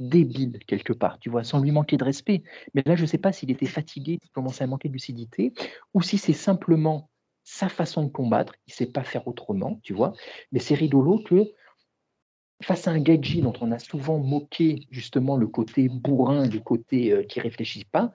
[0.00, 2.42] débile quelque part, tu vois, sans lui manquer de respect.
[2.74, 5.52] Mais là, je ne sais pas s'il était fatigué, s'il commençait à manquer de lucidité,
[5.94, 7.10] ou si c'est simplement
[7.44, 10.12] sa façon de combattre, il ne sait pas faire autrement, tu vois.
[10.52, 11.52] Mais c'est rigolo que
[12.62, 17.12] face à un Gaiji dont on a souvent moqué justement le côté bourrin, le côté
[17.12, 18.12] euh, qui réfléchit pas,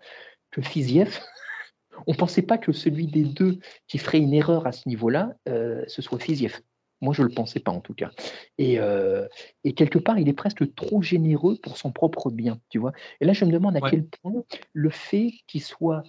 [0.51, 1.19] que Fiziev,
[2.07, 5.33] on ne pensait pas que celui des deux qui ferait une erreur à ce niveau-là,
[5.47, 6.59] euh, ce soit Fiziev.
[7.01, 8.11] Moi, je ne le pensais pas en tout cas.
[8.59, 9.27] Euh,
[9.63, 12.91] et, quelque part, il est presque trop généreux pour son propre bien, tu vois.
[13.21, 14.43] Et là, je me demande à quel point
[14.73, 16.01] le fait qu'il soit...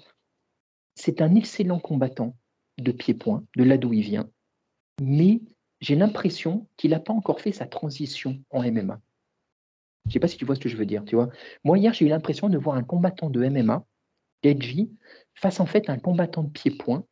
[0.95, 2.34] C'est un excellent combattant
[2.78, 4.30] de pied-point, de là d'où il vient,
[5.01, 5.41] mais
[5.81, 9.01] j'ai l'impression qu'il n'a pas encore fait sa transition en MMA.
[10.05, 11.05] Je ne sais pas si tu vois ce que je veux dire.
[11.05, 11.29] Tu vois
[11.64, 13.85] Moi, hier, j'ai eu l'impression de voir un combattant de MMA,
[14.43, 14.91] Edgy,
[15.35, 17.05] face en fait à un combattant de pied-point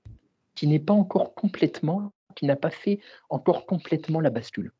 [0.54, 4.72] qui n'est pas encore complètement, qui n'a pas fait encore complètement la bascule.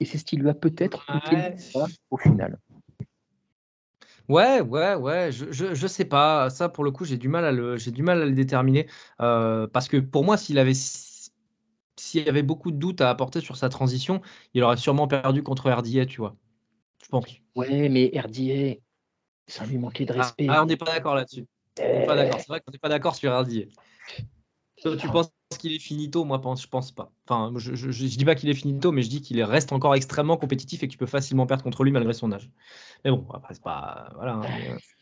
[0.00, 1.54] Et c'est ce qui lui a peut-être coûté
[2.10, 2.58] au final.
[4.28, 6.48] Ouais, ouais, ouais, je, je, sais pas.
[6.50, 8.88] Ça, pour le coup, j'ai du mal à le, j'ai du mal à le déterminer.
[9.20, 10.74] Euh, parce que pour moi, s'il avait
[12.02, 14.20] s'il y avait beaucoup de doutes à apporter sur sa transition,
[14.54, 16.34] il aurait sûrement perdu contre RDA, tu vois.
[17.02, 17.24] Je pense.
[17.54, 18.80] Ouais, mais RDA,
[19.46, 20.46] ça lui manquait de ah, respect.
[20.48, 21.46] Ah, on n'est pas d'accord là-dessus.
[21.76, 22.06] C'est
[22.48, 23.66] vrai qu'on n'est pas d'accord sur RDA.
[24.82, 25.30] Toi, tu penses
[25.60, 26.24] qu'il est finito?
[26.24, 27.12] Moi, je pense pas.
[27.28, 30.36] Enfin, je, je, dis pas qu'il est finito, mais je dis qu'il reste encore extrêmement
[30.36, 32.50] compétitif et que tu peux facilement perdre contre lui malgré son âge.
[33.04, 34.42] Mais bon, après, c'est pas, voilà, hein,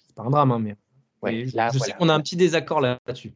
[0.06, 0.52] c'est pas un drame.
[0.52, 0.76] Hein, mais,
[1.22, 3.32] ouais, je, sais qu'on a un petit désaccord là-dessus.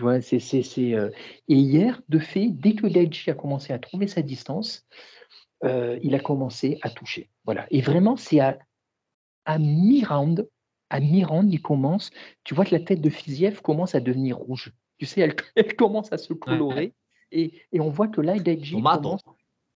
[0.00, 1.10] Tu vois, c'est, euh,
[1.48, 4.86] Et hier, de fait, dès que Gaiji a commencé à trouver sa distance,
[5.62, 7.28] euh, il a commencé à toucher.
[7.44, 7.66] Voilà.
[7.70, 8.58] Et vraiment, c'est à,
[9.44, 10.48] à mi-round,
[10.88, 12.12] à mi-round, il commence.
[12.44, 14.72] Tu vois que la tête de Fiziev commence à devenir rouge.
[14.96, 15.36] Tu sais, elle,
[15.76, 16.94] commence à se colorer.
[17.30, 19.20] Et, et, on voit que là, Gaiji commence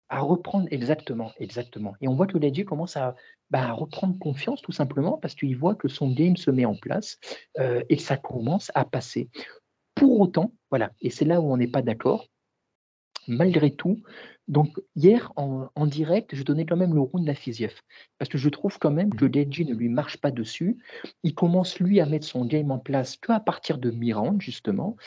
[0.09, 1.95] à reprendre exactement, exactement.
[1.99, 3.15] Et on voit que Gaiji commence à,
[3.49, 7.17] bah, reprendre confiance tout simplement parce qu'il voit que son game se met en place
[7.59, 9.29] euh, et ça commence à passer.
[10.01, 12.27] Pour autant, voilà, et c'est là où on n'est pas d'accord,
[13.27, 14.01] malgré tout,
[14.47, 17.79] donc hier en, direct, je donnais quand même le round à Fiziev
[18.17, 20.79] parce que je trouve quand même que Deji ne lui marche pas dessus.
[21.21, 24.97] Il commence lui à mettre son game en place que à partir de Mirand justement.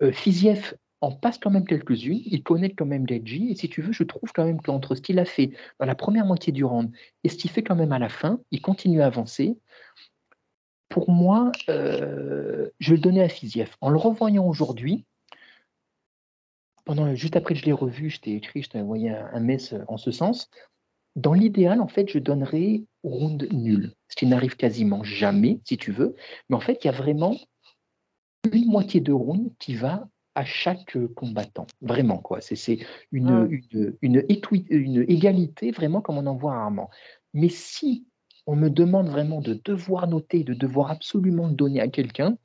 [0.00, 3.82] Euh, Fiziev en passe quand même quelques-unes, il connaît quand même Deji et si tu
[3.82, 6.64] veux, je trouve quand même qu'entre ce qu'il a fait dans la première moitié du
[6.64, 6.92] round
[7.24, 9.58] et ce qu'il fait quand même à la fin, il continue à avancer.
[10.88, 13.74] Pour moi, euh, je vais le donner à Fiziev.
[13.80, 15.04] En le revoyant aujourd'hui,
[16.84, 19.74] pendant, juste après que je l'ai revu, je t'ai écrit, je t'ai envoyé un, mess
[19.88, 20.48] en ce sens.
[21.16, 25.90] Dans l'idéal, en fait, je donnerais round nul, ce qui n'arrive quasiment jamais, si tu
[25.90, 26.14] veux.
[26.48, 27.36] Mais en fait, il y a vraiment
[28.52, 31.66] une moitié de round qui va à chaque combattant.
[31.80, 32.40] Vraiment, quoi.
[32.40, 32.78] C'est
[33.10, 33.46] une, ah.
[33.50, 34.24] une, une,
[34.68, 36.90] une, égalité, vraiment, comme on en voit rarement.
[37.32, 38.06] Mais si
[38.46, 42.38] on me demande vraiment de devoir noter, de devoir absolument le donner à quelqu'un,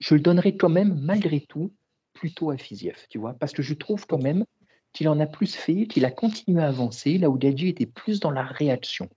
[0.00, 1.72] je le donnerai quand même, malgré tout,
[2.12, 4.44] plutôt à Fiziev, tu vois, parce que je trouve quand même
[4.92, 8.20] qu'il en a plus fait, qu'il a continué à avancer, là où Gadji était plus
[8.20, 9.08] dans la réaction.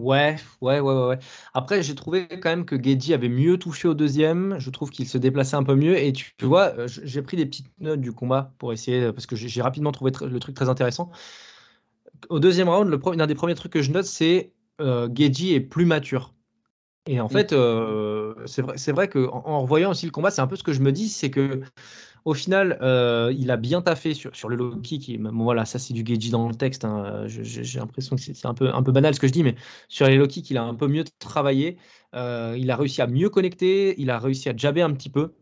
[0.00, 1.18] Ouais, ouais, ouais, ouais.
[1.54, 4.56] Après, j'ai trouvé quand même que Geji avait mieux touché au deuxième.
[4.60, 5.98] Je trouve qu'il se déplaçait un peu mieux.
[5.98, 9.34] Et tu, vois, euh, j'ai pris des petites notes du combat pour essayer, parce que
[9.34, 11.10] j'ai rapidement trouvé le truc très intéressant.
[12.28, 15.60] Au deuxième round, le, l'un des premiers trucs que je note, c'est euh, Geji est
[15.60, 16.34] plus mature.
[17.06, 17.30] Et en mmh.
[17.30, 20.62] fait, euh, c'est vrai, vrai qu'en en revoyant aussi le combat, c'est un peu ce
[20.62, 21.62] que je me dis, c'est que
[22.24, 25.18] au final, euh, il a bien taffé sur, sur le low kick.
[25.18, 26.84] voilà, ça c'est du Geji dans le texte.
[26.84, 29.54] Hein, j'ai l'impression que c'est un peu, un peu banal ce que je dis, mais
[29.88, 31.78] sur les low kicks, il a un peu mieux travaillé.
[32.14, 33.98] Euh, il a réussi à mieux connecter.
[33.98, 35.32] Il a réussi à jabber un petit peu.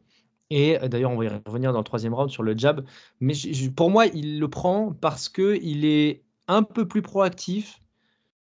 [0.50, 2.84] Et d'ailleurs, on va y revenir dans le troisième round sur le jab.
[3.18, 3.34] Mais
[3.74, 7.80] pour moi, il le prend parce qu'il est un peu plus proactif.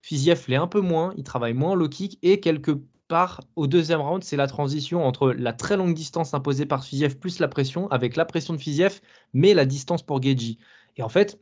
[0.02, 1.12] Fiziev l'est un peu moins.
[1.16, 5.04] Il travaille moins en low kick et quelque part au deuxième round, c'est la transition
[5.04, 8.58] entre la très longue distance imposée par Fiziev plus la pression, avec la pression de
[8.58, 9.00] Fiziev,
[9.32, 10.58] mais la distance pour Geji.
[10.96, 11.40] Et en fait,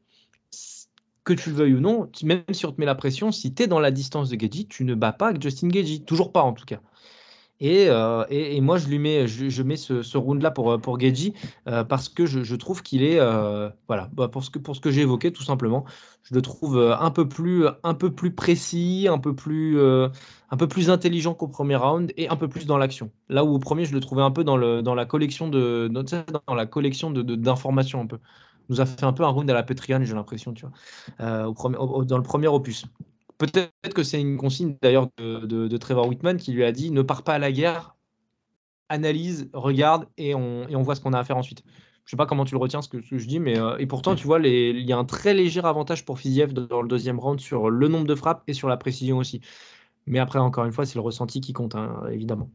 [1.24, 3.64] que tu le veuilles ou non, même si on te met la pression, si tu
[3.64, 6.04] es dans la distance de Geji, tu ne bats pas avec Justin Geji.
[6.04, 6.80] Toujours pas en tout cas.
[7.62, 11.00] Euh, et, et, moi, je lui mets, je, mets ce, ce round-là pour, euh, pour
[11.00, 11.34] Geji
[11.68, 13.18] euh, parce que je, je trouve qu'il est,
[13.88, 15.84] voilà, bah, pour ce que, pour ce que j'ai évoqué, tout simplement,
[16.22, 20.68] je le trouve un peu plus, un peu plus précis, un peu plus, un peu
[20.68, 23.10] plus intelligent qu'au premier round et un peu plus dans l'action.
[23.28, 25.88] Là où au premier, je le trouvais un peu dans, le, dans la collection de,
[25.88, 28.18] dans la collection de, d'informations un peu.
[28.68, 31.54] nous a fait un peu un round à la Petrian, j'ai l'impression, tu vois, au
[31.54, 32.86] premier, dans le premier opus.
[33.38, 37.22] Peut-être que c'est une consigne d'ailleurs de, Trevor Whitman qui lui a dit ne pars
[37.22, 37.96] pas à la guerre,
[38.88, 41.62] analyse, regarde et on, et on voit ce qu'on a à faire ensuite.
[42.04, 44.14] Je sais pas comment tu le retiens ce que, je dis, mais euh, et pourtant
[44.14, 47.40] tu vois, il y a un très léger avantage pour Fiziev dans le deuxième round
[47.40, 49.40] sur le nombre de frappes et sur la précision aussi.
[50.06, 52.48] Mais après, encore une fois, c'est le ressenti qui compte, hein, évidemment.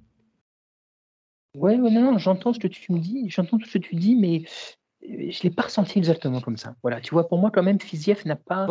[1.53, 4.15] Ouais, ouais, non, j'entends ce que tu me dis, j'entends tout ce que tu dis,
[4.15, 4.43] mais
[5.03, 6.75] je ne l'ai pas ressenti exactement comme ça.
[6.81, 8.67] Voilà, tu vois, pour moi, quand même, Fiziev n'a pas,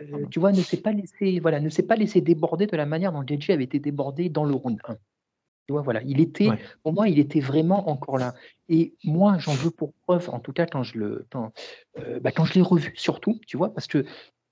[0.00, 2.86] euh, tu vois, ne s'est pas laissé, voilà, ne s'est pas laissé déborder de la
[2.86, 4.94] manière dont JJ avait été débordé dans le round 1.
[4.94, 6.48] Tu vois, voilà, il était,
[6.82, 8.34] pour moi, il était vraiment encore là.
[8.68, 11.52] Et moi, j'en veux pour preuve, en tout cas, quand je le, quand,
[11.98, 14.04] euh, bah, quand je l'ai revu, surtout, tu vois, parce que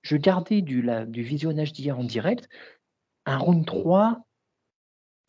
[0.02, 2.48] je gardais du, la, du visionnage d'hier en direct,
[3.26, 4.20] un round 3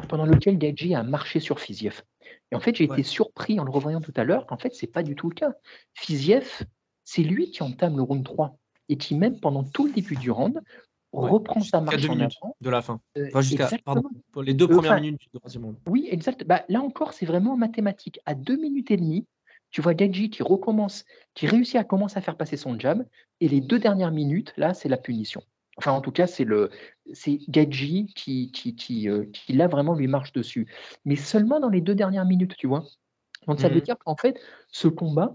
[0.08, 2.04] pendant lequel Deji a marché sur Fiziev.
[2.52, 4.86] Et en fait, j'ai été surpris en le revoyant tout à l'heure qu'en fait, ce
[4.86, 5.54] n'est pas du tout le cas.
[5.94, 6.64] Fiziev,
[7.04, 8.58] c'est lui qui entame le round 3
[8.90, 10.62] et qui, même pendant tout le début du round,
[11.12, 12.56] reprend sa marche en avant.
[12.62, 13.00] De la fin.
[13.18, 13.70] Euh, enfin, jusqu'à
[14.32, 15.78] pour les deux premières minutes du troisième round.
[15.88, 16.44] Oui, exact.
[16.44, 18.20] Bah, là encore, c'est vraiment mathématique.
[18.26, 19.26] À deux minutes et demie,
[19.72, 23.06] tu vois Deji qui recommence, qui réussit à commencer à faire passer son jab,
[23.40, 25.42] et les deux dernières minutes, là, c'est la punition.
[25.80, 26.70] Enfin, en tout cas, c'est le
[27.14, 30.68] c'est Gadji qui, qui, qui, euh, qui, là vraiment lui marche dessus.
[31.06, 32.84] Mais seulement dans les deux dernières minutes, tu vois.
[33.48, 35.34] Donc ça veut mmh dire qu'en fait, ce combat,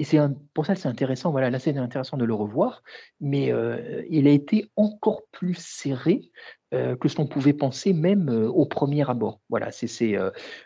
[0.00, 0.18] et c'est
[0.54, 2.82] pour ça c'est intéressant, voilà, là c'est intéressant de le revoir,
[3.20, 6.32] mais euh, il a été encore plus serré
[6.74, 9.40] euh, que ce qu'on pouvait penser même au premier abord.
[9.48, 9.86] Voilà, c'est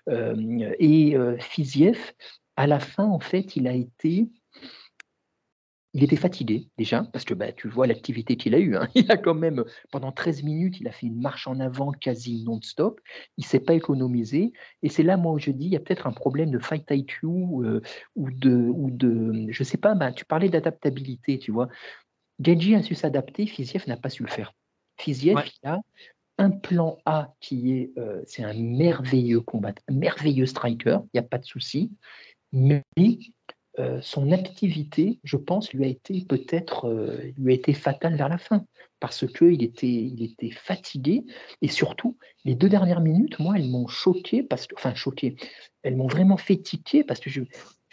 [0.09, 1.99] et Fiziev,
[2.57, 4.31] à la fin, en fait, il a été
[5.97, 8.77] il était fatigué déjà, parce que bah, tu vois l'activité qu'il a eue.
[8.77, 8.87] Hein.
[8.95, 12.45] Il a quand même, pendant 13 minutes, il a fait une marche en avant quasi
[12.45, 13.01] non-stop.
[13.39, 14.53] Il ne s'est pas économisé.
[14.83, 16.85] Et c'est là, moi, où je dis, il y a peut-être un problème de fight
[16.91, 17.81] IQ euh,
[18.15, 21.69] ou, de, ou de, je ne sais pas, bah, tu parlais d'adaptabilité, tu vois.
[22.45, 24.53] Genji a su s'adapter, Fiziev n'a pas su le faire.
[24.99, 25.81] Fiziev, il a
[26.37, 31.21] un plan A qui est, euh, c'est un merveilleux combat, un merveilleux striker, il n'y
[31.21, 31.91] a pas de souci.
[32.53, 32.83] Mais
[33.79, 38.29] euh, son activité, je pense, lui a été peut-être euh, lui a été fatale vers
[38.29, 38.65] la fin
[39.01, 41.25] parce qu'il était, il était fatigué
[41.61, 45.37] et surtout les deux dernières minutes, moi, elles m'ont choqué parce que, enfin choqué,
[45.83, 47.43] elles m'ont vraiment fait tiquer parce que je,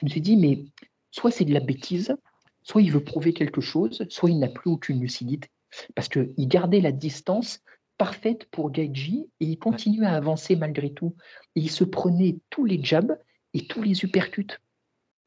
[0.01, 0.63] me suis dit, mais
[1.11, 2.15] soit c'est de la bêtise,
[2.61, 5.49] soit il veut prouver quelque chose, soit il n'a plus aucune lucidité.
[5.95, 7.59] Parce qu'il gardait la distance
[7.97, 11.15] parfaite pour Gaiji et il continuait à avancer malgré tout.
[11.55, 13.17] il se prenait tous les jabs
[13.53, 14.59] et tous les uppercuts.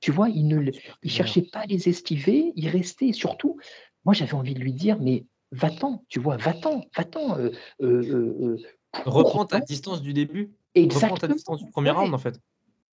[0.01, 0.71] Tu vois, il ne
[1.05, 3.59] cherchait pas à les estiver, il restait surtout.
[4.05, 7.39] Moi, j'avais envie de lui dire, mais va-t'en, tu vois, va-t'en, va-t'en.
[7.39, 7.51] Euh,
[7.81, 8.57] euh, euh,
[9.05, 10.53] Reprends ta distance du début.
[10.75, 11.15] Exactement.
[11.15, 12.39] Reprends ta distance du premier round, en fait.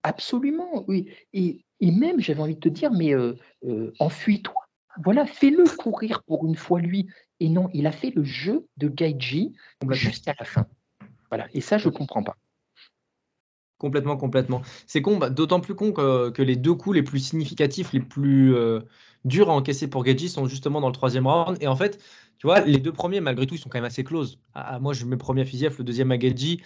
[0.02, 1.08] Absolument, oui.
[1.32, 3.14] Et, même, j'avais envie de te dire, mais
[3.98, 4.54] enfuis-toi.
[5.02, 7.08] Voilà, fais-le courir pour une fois lui.
[7.40, 9.52] Et non, il a fait le jeu de Gaiji
[9.90, 10.66] jusqu'à la fin.
[11.30, 12.36] Voilà, et ça, je ne comprends pas.
[13.84, 14.62] Complètement, complètement.
[14.86, 18.56] C'est con, bah, d'autant plus con que, les deux coups les plus significatifs, les plus
[18.56, 18.80] euh,
[19.26, 21.58] durs à encaisser pour Gaiji sont justement dans le troisième round.
[21.60, 22.02] Et en fait,
[22.38, 24.38] tu vois, les deux premiers, malgré tout, ils sont quand même assez close.
[24.54, 26.62] Ah, moi, je mets le premier à le deuxième à Gaiji,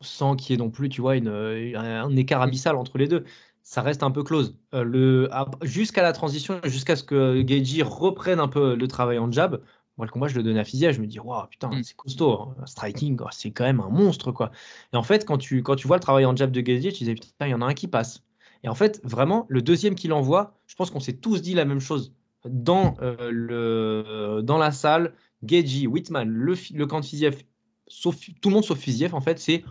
[0.00, 3.24] sans qu'il y ait non plus, tu vois, une, un écart abyssal entre les deux.
[3.62, 4.56] Ça reste un peu close.
[4.72, 5.28] Euh,
[5.60, 9.60] jusqu'à la transition, jusqu'à ce que Gaiji reprenne un peu le travail en jab,
[9.96, 11.82] moi, le combat, je le donne à Fizia, je me dis, waouh, putain, mm.
[11.84, 12.32] c'est costaud.
[12.32, 12.66] Hein.
[12.66, 14.50] Striking, oh, c'est quand même un monstre, quoi.
[14.92, 16.98] Et en fait, quand tu, quand tu vois le travail en jab de Gazier, tu
[17.00, 18.24] disais, putain, il y en a un qui passe.
[18.64, 21.64] Et en fait, vraiment, le deuxième qu'il envoie, je pense qu'on s'est tous dit la
[21.64, 22.12] même chose.
[22.44, 25.14] Dans, euh, le, dans la salle,
[25.46, 27.42] Geji, Whitman, le, le camp de Fiziev,
[27.86, 29.64] sauf, tout le monde sauf Fiziev, en fait, c'est,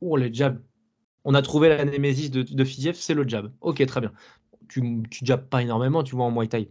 [0.00, 0.60] oh, le jab.
[1.24, 3.52] On a trouvé la némésis de, de Fiziev, c'est le jab.
[3.60, 4.12] Ok, très bien.
[4.68, 6.70] Tu, tu jabs pas énormément, tu vois, en Muay Thai.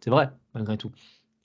[0.00, 0.92] C'est vrai, malgré tout.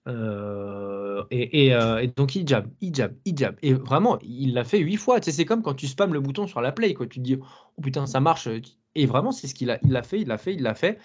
[0.10, 3.56] Euh, euh, et, donc il jab, il jab, il jab.
[3.61, 5.19] Et vraiment, il l'a fait huit fois.
[5.22, 7.07] C'est comme quand tu spams le bouton sur la play, quoi.
[7.07, 8.48] Tu te dis, oh putain, ça marche.
[8.95, 10.99] Et vraiment, c'est ce qu'il a, il fait, il l'a fait, il l'a fait.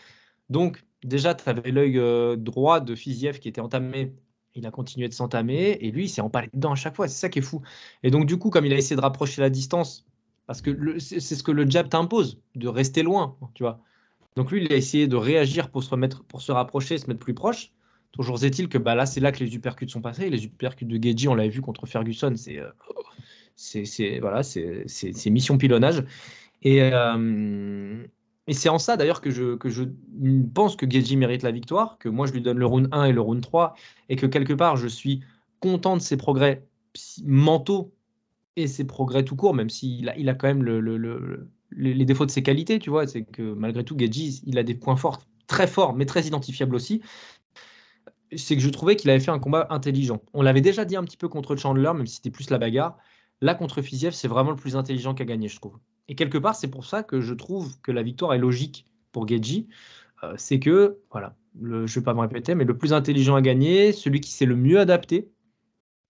[0.51, 4.15] Donc, déjà, tu avais l'œil euh, droit de Fiziev qui était entamé.
[4.55, 5.79] Il a continué de s'entamer.
[5.81, 7.09] Et lui, il s'est empalé dedans à chaque fois.
[7.09, 7.63] C'est ça qui est fou.
[8.03, 10.07] Et donc, du coup, comme il a essayé de rapprocher la distance,
[10.47, 13.81] parce que c'est ce que le jab t'impose, de rester loin, tu vois.
[14.37, 17.21] Donc, lui, il a essayé de réagir pour se remettre, pour se rapprocher, se mettre
[17.21, 17.73] plus proche.
[18.15, 20.31] Toujours est-il que bah, là, c'est là que les uppercuts sont passés.
[20.31, 24.43] Les uppercuts de Geji, on l'avait vu contre Ferguson, c'est euh, voilà,
[25.27, 26.05] mission pilonnage.
[26.63, 28.07] Et, euh,
[28.47, 29.57] et c'est en ça d'ailleurs que je,
[30.55, 33.13] pense que Geji mérite la victoire, que moi je lui donne le round 1 et
[33.13, 33.75] le round 3,
[34.09, 35.21] et que quelque part je suis
[35.59, 36.65] content de ses progrès
[37.25, 37.93] mentaux
[38.55, 42.05] et ses progrès tout court, même s'il a, il a quand même le, le, les
[42.05, 43.09] défauts de ses qualités, tu vois.
[43.09, 46.77] C'est que malgré tout, Geji, il a des points forts, très forts, mais très identifiables
[46.77, 47.03] aussi
[48.37, 50.23] c'est que je trouvais qu'il avait fait un combat intelligent.
[50.33, 52.99] On l'avait déjà dit un petit peu contre Chandler, même si c'était plus la bagarre.
[53.41, 55.79] Là, contre Fiziev, c'est vraiment le plus intelligent qu'a gagné, je trouve.
[56.09, 59.27] Et quelque part, c'est pour ça que je trouve que la victoire est logique pour
[59.27, 59.69] Geji.
[60.23, 63.43] Euh, c'est que, voilà, je ne vais pas me répéter, mais le plus intelligent a
[63.43, 65.31] gagné, celui qui s'est le mieux adapté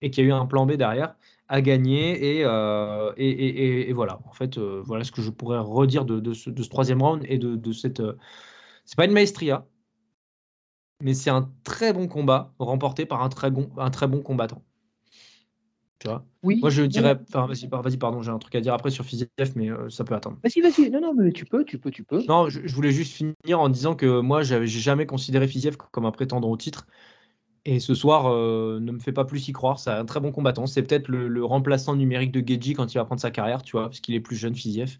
[0.03, 1.17] et qui a eu un plan B derrière
[1.49, 2.39] a gagné.
[2.39, 7.03] Et, euh, voilà, en fait, euh, voilà ce que je pourrais redire de, ce, troisième
[7.03, 8.03] round et de, de cette.
[8.85, 9.67] c'est pas une maestria,
[11.05, 14.65] mais c'est un très bon combat remporté par un très bon, un très bon combattant.
[15.99, 16.25] Tu vois?
[16.43, 17.19] Oui, Moi, je dirais.
[17.29, 20.03] Enfin, vas-y, vas pardon, j'ai un truc à dire après sur Fiziev, mais euh, ça
[20.05, 20.39] peut attendre.
[20.43, 20.91] Vas-y, vas-y.
[20.91, 22.25] Non, non, mais tu peux, tu peux, tu peux.
[22.27, 26.11] Non, je, voulais juste finir en disant que moi, j'ai jamais considéré Fiziev comme un
[26.11, 26.87] prétendant au titre.
[27.67, 29.79] Et ce soir, euh, ne me fait pas plus y croire.
[29.79, 30.67] C'est un très bon combattant.
[30.67, 33.85] C'est peut-être le, remplaçant numérique de Geji quand il va prendre sa carrière, tu vois,
[33.85, 34.99] parce qu'il est plus jeune, Fiziev.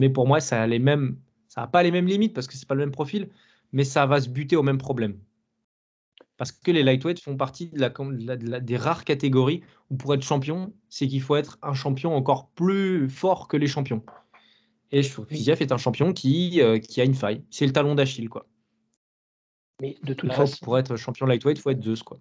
[0.00, 1.18] Mais pour moi, ça a les mêmes.
[1.48, 3.28] Ça n'a pas les mêmes limites parce que c'est pas le même profil,
[3.72, 5.18] mais ça va se buter au même problème.
[6.42, 10.72] Parce que les lightweights font partie de la, des rares catégories où pour être champion,
[10.88, 14.02] c'est qu'il faut être un champion encore plus fort que les champions.
[14.90, 17.44] Et je trouve est un champion qui, euh, qui a une faille.
[17.48, 18.48] C'est le talon d'Achille, quoi.
[19.80, 22.18] Mais de toute façon, pour être champion lightweight, il faut être Zeus, quoi.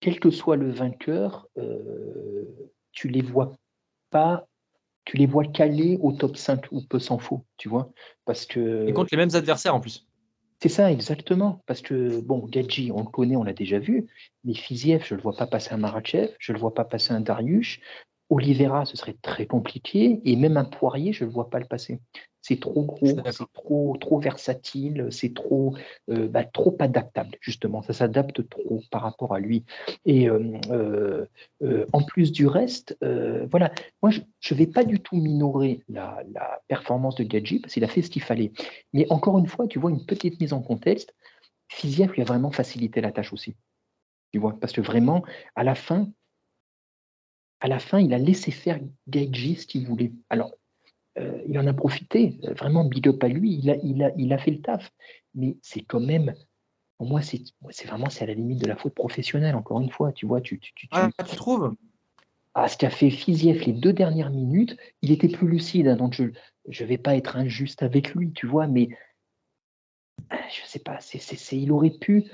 [0.00, 2.44] Quel que soit le vainqueur, euh,
[2.92, 3.54] tu les vois
[4.10, 4.46] pas,
[5.06, 7.90] tu les vois caler au top 5 ou peu s'en faut, tu vois,
[8.26, 8.86] parce que.
[8.86, 10.06] Et contre les mêmes adversaires en plus.
[10.60, 11.62] C'est ça, exactement.
[11.66, 14.08] Parce que, bon, Gadji, on le connaît, on l'a déjà vu,
[14.44, 16.84] mais Fiziev, je ne le vois pas passer un Marachev, je ne le vois pas
[16.84, 17.78] passer un Darius.
[18.30, 22.00] Oliveira, ce serait très compliqué, et même un Poirier, je ne vois pas le passer.
[22.42, 25.74] C'est trop gros, c'est trop, trop versatile, c'est trop,
[26.10, 27.82] euh, bah, trop adaptable, justement.
[27.82, 29.64] Ça s'adapte trop par rapport à lui.
[30.04, 32.96] Et euh, euh, en plus du reste,
[33.50, 33.72] voilà,
[34.02, 34.20] moi, je
[34.54, 36.22] ne vais pas du tout minorer la,
[36.68, 38.52] performance de Gadji, parce qu'il a fait ce qu'il fallait.
[38.92, 41.14] Mais encore une fois, tu vois, une petite mise en contexte,
[41.68, 43.56] Fiziev lui a vraiment facilité la tâche aussi.
[44.32, 45.22] Tu vois, parce que vraiment,
[45.56, 46.08] à la fin,
[47.60, 48.78] à la fin, il a laissé faire
[49.08, 50.12] Gaiji ce qu'il voulait.
[50.30, 50.52] Alors,
[51.18, 54.32] euh, il en a profité, vraiment big up à lui, il a, il a, il
[54.32, 54.92] a fait le taf.
[55.34, 56.34] Mais c'est quand même,
[56.98, 60.12] pour moi, c'est vraiment c'est à la limite de la faute professionnelle, encore une fois,
[60.12, 60.40] tu vois.
[60.40, 61.74] Tu, tu, tu, ah, tu trouves
[62.54, 66.14] ah, ce qu'a fait Fiziev les deux dernières minutes, il était plus lucide, hein, donc
[66.14, 68.88] je ne vais pas être injuste avec lui, tu vois, mais
[70.30, 72.24] je sais pas, c'est, il aurait pu,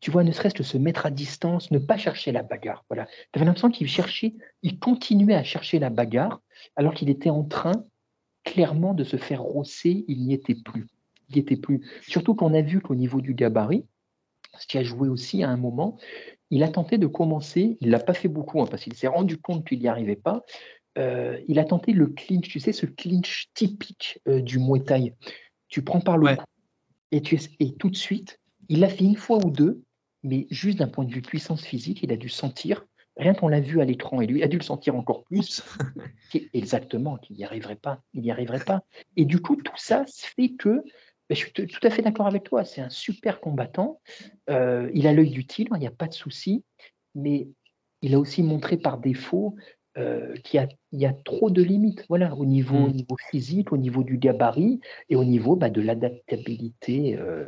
[0.00, 2.84] tu vois, ne serait-ce que se mettre à distance, ne pas chercher la bagarre.
[2.88, 3.06] Voilà.
[3.06, 6.40] Tu avais l'impression qu'il cherchait, il continuait à chercher la bagarre,
[6.76, 7.84] alors qu'il était en train,
[8.44, 10.86] clairement, de se faire rosser, il n'y était plus.
[11.28, 11.82] Il n'y était plus.
[12.02, 13.84] Surtout qu'on a vu qu'au niveau du gabarit,
[14.58, 15.98] ce qui a joué aussi à un moment,
[16.50, 19.08] il a tenté de commencer, il ne l'a pas fait beaucoup, hein, parce qu'il s'est
[19.08, 20.42] rendu compte qu'il n'y arrivait pas,
[20.96, 25.14] euh, il a tenté le clinch, tu sais, ce clinch typique euh, du Muay Thai.
[25.68, 26.44] Tu prends par le cou
[27.12, 29.82] et, tu, et tout de suite, il l'a fait une fois ou deux,
[30.28, 32.84] mais juste d'un point de vue puissance physique, il a dû sentir,
[33.16, 35.64] rien qu'on l'a vu à l'écran, et lui a dû le sentir encore plus,
[36.52, 38.82] exactement, qu'il n'y arriverait pas, il n'y arriverait pas.
[39.16, 40.84] Et du coup, tout ça fait que
[41.28, 44.00] ben, je suis tout à fait d'accord avec toi, c'est un super combattant,
[44.50, 46.64] euh, il a l'œil du tigre, il n'y a pas de souci,
[47.14, 47.48] mais
[48.02, 49.56] il a aussi montré par défaut
[49.98, 52.92] euh, qu'il y, a trop de limites voilà, au, niveau, au mmh.
[52.92, 57.46] niveau physique, au niveau du gabarit et au niveau bah, de l'adaptabilité euh,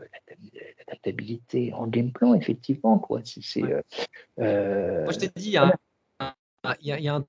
[0.91, 2.99] l'adaptabilité en game plan, effectivement.
[2.99, 3.21] Quoi.
[3.25, 3.63] c'est,
[4.39, 5.59] euh, Moi, je t'ai dit, il y,
[7.09, 7.25] a un,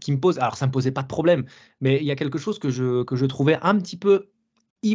[0.00, 1.44] qui me pose, alors ça ne me posait pas de problème,
[1.80, 4.30] mais il y a quelque chose que je, que je trouvais un petit peu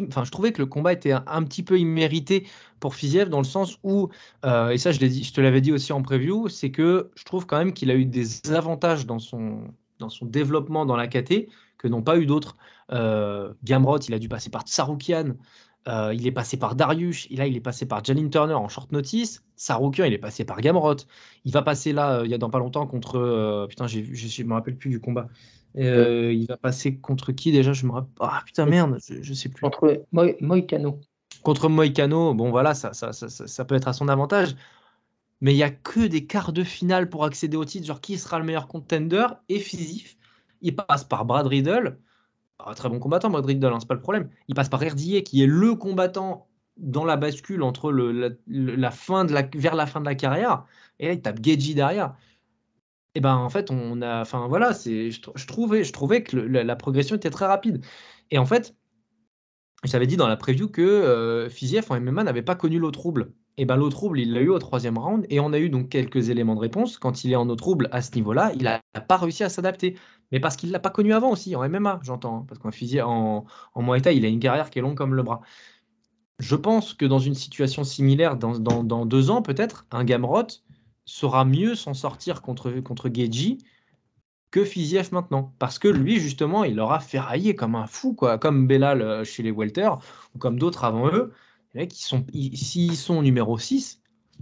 [0.08, 2.48] enfin, je trouvais que le combat était un, petit peu immérité
[2.80, 4.10] pour Fiziev dans le sens où,
[4.46, 7.24] euh, et ça je, dit, je te l'avais dit aussi en preview, c'est que je
[7.24, 9.64] trouve quand même qu'il a eu des avantages dans son,
[9.98, 11.48] dans son développement dans la KT
[11.78, 12.56] que n'ont pas eu d'autres.
[12.92, 15.36] Euh, Gamrot, il a dû passer par Tsaroukian,
[15.88, 18.68] euh, il est passé par Darius, et là il est passé par Jalin Turner en
[18.68, 19.44] short notice.
[19.56, 20.98] Saroukian, il est passé par Gamrot.
[21.46, 23.66] Il va passer là, il y a dans pas longtemps contre.
[23.70, 25.28] putain, je ne me rappelle plus du combat.
[25.78, 28.12] Euh, il va passer contre qui déjà Je me rappelle.
[28.20, 29.62] Ah putain, merde, je, sais plus.
[29.62, 31.00] Contre Moïcano.
[31.44, 34.56] Contre Moïcano, bon voilà, ça, ça, ça, ça, peut être à son avantage.
[35.42, 37.86] Mais il n'y a que des quarts de finale pour accéder au titre.
[37.86, 39.64] Genre, qui sera le meilleur contender Et
[40.62, 41.98] il passe par Brad Riddle.
[42.60, 44.30] Ah, très bon combattant, Brad Riddle, hein, c'est pas le problème.
[44.50, 49.76] Il passe par Erdier, qui est le combattant dans la bascule entre la, fin vers
[49.76, 50.66] la fin de la carrière.
[51.00, 52.16] Et là, il tape Geji derrière.
[53.16, 56.76] Et ben en fait, on a, enfin voilà, c'est, je, trouvais, je trouvais que la,
[56.76, 57.84] progression était très rapide.
[58.32, 58.76] Et en fait,
[59.84, 63.34] j'avais dit dans la preview que euh, Fiziev en MMA n'avait pas connu l'eau trouble.
[63.60, 65.90] Et ben l'eau trouble, il l'a eu au troisième round, et on a eu donc
[65.90, 66.98] quelques éléments de réponse.
[66.98, 69.98] Quand il est en eau trouble à ce niveau-là, il n'a pas réussi à s'adapter.
[70.32, 72.38] Mais parce qu'il l'a pas connu avant aussi, en MMA, j'entends.
[72.38, 73.46] Hein, parce qu'en Fiziev, en,
[73.76, 75.42] en il a une carrière qui est longue comme le bras.
[76.40, 80.48] Je pense que dans une situation similaire, dans, dans deux ans peut-être, un Gamrot,
[81.04, 83.58] saura mieux s'en sortir contre, contre Geji
[84.52, 85.54] que Fiziev maintenant.
[85.60, 89.44] Parce que lui, justement, il aura ferraillé comme un fou, quoi, comme Bellal euh, chez
[89.44, 89.90] les Welter,
[90.34, 91.34] ou comme d'autres avant eux.
[91.80, 94.02] Les mecs, sont, s'ils sont numéro 6,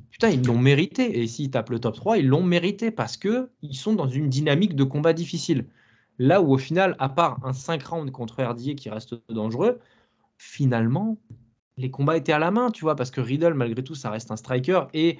[0.09, 1.21] putain, ils l'ont mérité.
[1.21, 4.27] Et s'ils tapent le top 3, ils l'ont mérité parce que ils sont dans une
[4.27, 5.67] dynamique de combat difficile.
[6.17, 9.77] Là où au final, à part un 5 rounds contre Herdier qui reste dangereux,
[10.39, 11.19] finalement,
[11.77, 14.31] les combats étaient à la main, tu vois, parce que Riddle, malgré tout, ça reste
[14.31, 14.85] un striker.
[14.95, 15.19] Et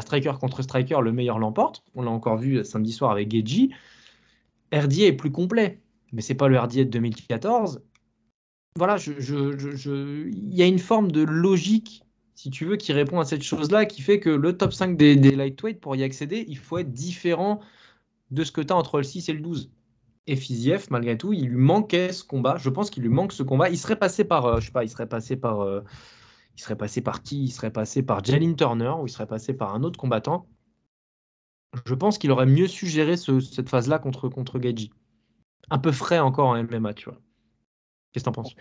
[0.00, 1.84] striker contre striker, le meilleur l'emporte.
[1.94, 3.74] On l'a encore vu samedi soir avec Geji.
[4.70, 5.82] Herdier est plus complet,
[6.12, 7.82] mais c'est pas le Herdier de 2014.
[8.76, 13.42] Voilà, il y a une forme de logique, si tu veux, qui répond à cette
[13.42, 16.92] chose-là, qui fait que le top 5 des, lightweight, pour y accéder, il faut être
[16.92, 17.60] différent
[18.30, 19.70] de ce que tu as entre le 6 et le 12.
[20.26, 22.56] Et Fiziev, malgré tout, il lui manquait ce combat.
[22.58, 23.68] Je pense qu'il lui manque ce combat.
[23.70, 25.80] Il serait passé par, euh, je sais pas, il serait passé par euh,
[26.56, 27.44] il serait passé par qui?
[27.44, 30.46] Il serait passé par Jalin Turner ou il serait passé par un autre combattant.
[31.86, 34.60] Je pense qu'il aurait mieux su gérer cette phase-là contre, contre.
[35.70, 37.18] Un peu frais encore en MMA, tu vois.
[38.12, 38.54] Qu'est-ce que t'en penses?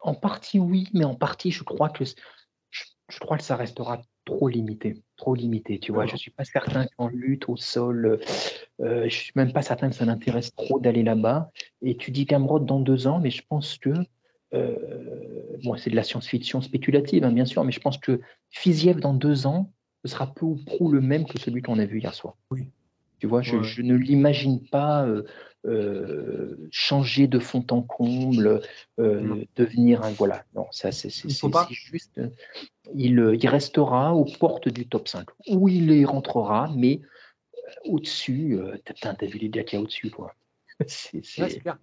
[0.00, 4.48] En partie, oui, mais en partie, je crois que je, crois que ça restera trop
[4.48, 5.78] limité, trop limité.
[5.78, 8.20] Tu vois, je suis pas certain qu'en lutte au sol,
[8.80, 11.50] euh, je suis même pas certain que ça l'intéresse trop d'aller là-bas.
[11.82, 13.90] Et tu dis Gamrod dans deux ans, mais je pense que
[14.54, 18.20] euh, bon, c'est de la science-fiction spéculative, hein, bien sûr, mais je pense que
[18.50, 19.72] Fiziev, dans deux ans,
[20.04, 22.36] ce sera peu ou prou le même que celui qu'on a vu hier soir.
[22.50, 22.70] Oui.
[23.18, 25.24] Tu vois, je, ne l'imagine pas euh,
[25.64, 28.60] euh, changer de fond en comble,
[28.98, 30.10] devenir un.
[30.10, 32.20] Voilà, non, ça, c'est juste.
[32.94, 37.00] Il, il, restera aux portes du top 5, où il y rentrera, mais
[37.84, 40.34] au-dessus, tu as vu les gars qu'il y a au-dessus, quoi.
[40.86, 41.22] c'est
[41.60, 41.78] clair.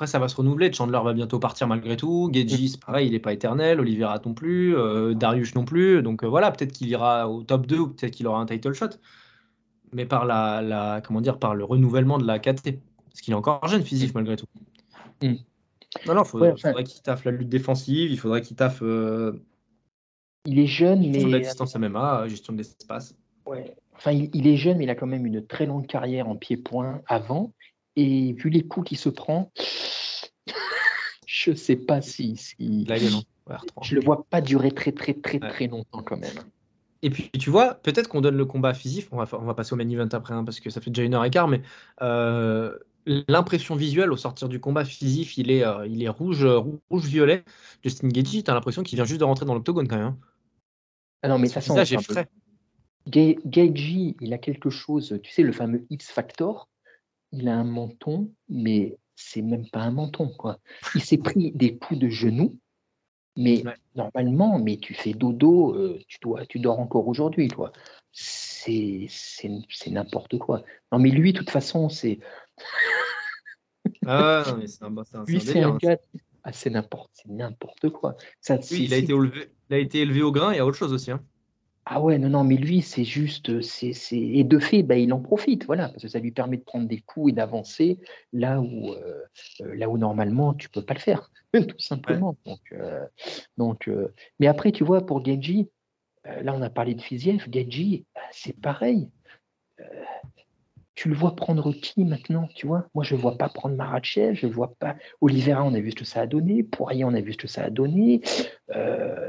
[0.00, 0.72] Après, ça va se renouveler.
[0.72, 2.30] Chandler va bientôt partir malgré tout.
[2.32, 3.80] Gedji, c'est pareil, il n'est pas éternel.
[3.80, 4.74] Oliveira non plus.
[4.74, 6.02] Euh, Darius non plus.
[6.02, 8.72] Donc euh, voilà, peut-être qu'il ira au top 2 ou peut-être qu'il aura un title
[8.72, 8.88] shot.
[9.92, 12.78] Mais par, la, comment dire, par le renouvellement de la KT.
[13.10, 14.46] Parce qu'il est encore jeune physique malgré tout.
[15.22, 15.34] Mm.
[16.06, 18.10] Non, non, il faudrait, qu'il taffe la lutte défensive.
[18.10, 18.82] Il faudrait qu'il taffe.
[18.82, 19.42] Euh,
[20.44, 21.24] il est jeune, mais.
[21.24, 23.14] La distance MMA, gestion de l'espace.
[23.44, 23.74] Ouais.
[23.96, 26.36] Enfin, il, il, est jeune, mais il a quand même une très longue carrière en
[26.36, 27.52] pied-point avant.
[27.96, 29.50] Et vu les coups qu'il se prend,
[31.26, 32.36] je ne sais pas si.
[32.36, 32.86] si...
[33.82, 36.38] Je le vois pas durer très très très très longtemps quand même.
[37.02, 39.08] Et puis, tu vois, peut-être qu'on donne le combat physique.
[39.10, 41.02] On va, on va passer au main event après, hein, parce que ça fait déjà
[41.02, 41.62] une heure et quart, mais
[42.02, 42.76] euh,
[43.28, 47.44] l'impression visuelle au sortir du combat physique, il est, euh, il est rouge, rouge violet.
[47.82, 50.06] Justin Gaethje, tu as l'impression qu'il vient juste de rentrer dans l'octogone quand même.
[50.06, 50.18] Hein.
[51.22, 51.84] Ah non, mais ça sent.
[51.84, 52.28] j'ai frais.
[53.06, 56.68] Gaethje, il a quelque chose, tu sais, le fameux X Factor.
[57.32, 60.58] Il a un menton, mais c'est même pas un menton, quoi.
[60.94, 62.58] Il s'est pris des coups de genoux
[63.36, 63.62] mais
[63.94, 67.72] normalement, mais tu fais dodo, euh, tu, dois, tu dors encore aujourd'hui, toi.
[68.12, 69.08] C'est
[69.86, 70.62] n'importe quoi.
[70.92, 72.18] Non, mais lui, de toute façon, c'est.
[74.06, 75.78] ah, non, mais c'est un, un, lui, c'est un, hein.
[75.80, 75.98] gars.
[76.42, 78.16] Ah, c'est n'importe quoi.
[78.40, 80.78] Ça, il, a été élevé, il a été élevé au grain, il y a autre
[80.78, 81.10] chose aussi.
[81.10, 81.22] Hein.
[81.92, 85.18] Ah ouais, non, non, mais lui, c'est juste, c'est, et de fait, bah, il en
[85.18, 87.98] profite, voilà, parce que ça lui permet de prendre des coups et d'avancer
[88.32, 89.24] là où, euh,
[89.62, 92.36] euh, là où normalement tu peux pas le faire, tout simplement.
[92.46, 93.04] Donc, euh,
[93.58, 93.90] donc,
[94.38, 95.68] mais après, tu vois, pour Genji,
[96.24, 99.08] là, on a parlé de Fiziev, Genji, bah, c'est pareil.
[100.94, 102.86] tu le vois prendre qui maintenant, tu vois?
[102.94, 104.94] Moi, je ne vois pas prendre Marachev, je ne vois pas.
[105.20, 106.62] Olivera, on a vu ce que ça a donné.
[106.62, 108.20] Poirier, on a vu ce que ça a donné.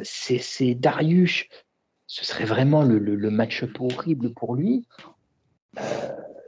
[0.03, 1.47] c'est Darius,
[2.11, 4.85] ce serait vraiment le, le, match-up horrible pour lui.
[5.79, 5.81] Euh,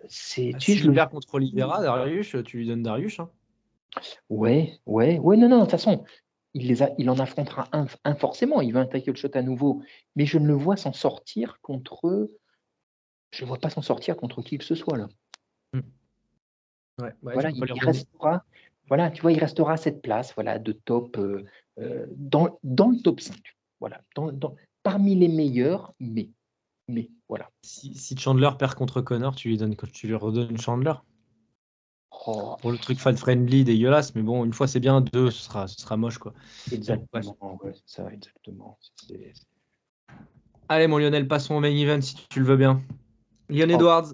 [0.09, 3.21] c'est, bah, tu si je le perds contre Oliveira, Darius, tu lui donnes Darius.
[3.21, 3.29] Hein.
[4.27, 6.03] Ouais, ouais, ouais, non, non, de toute façon,
[6.53, 8.59] il, les a, il en affrontera un, forcément.
[8.59, 9.81] Il va attaquer le shot à nouveau,
[10.17, 12.29] mais je ne le vois s'en sortir contre.
[13.31, 15.07] Je ne vois pas s'en sortir contre qui que ce soit là.
[15.71, 15.79] Hmm.
[17.01, 18.43] Ouais, voilà, il, restera.
[18.89, 21.45] Voilà, tu vois, il restera à cette place, voilà, de top euh,
[21.79, 23.37] euh, dans, dans le top 5.
[23.79, 26.29] Voilà, dans, dans, parmi les meilleurs, mais,
[26.87, 27.49] mais voilà.
[27.63, 30.93] Si, Chandler perd contre Connor, tu lui, donnes, tu lui redonnes Chandler
[32.27, 32.55] oh.
[32.61, 35.67] Pour le truc fan friendly dégueulasse, mais bon, une fois c'est bien, deux, ce sera,
[35.67, 36.33] ce sera moche quoi.
[36.71, 38.77] Exactement, ouais, ça, exactement.
[40.69, 42.81] Allez mon Lionel, passons au main event si tu le veux bien.
[43.49, 43.73] Lion oh.
[43.73, 44.13] Edwards,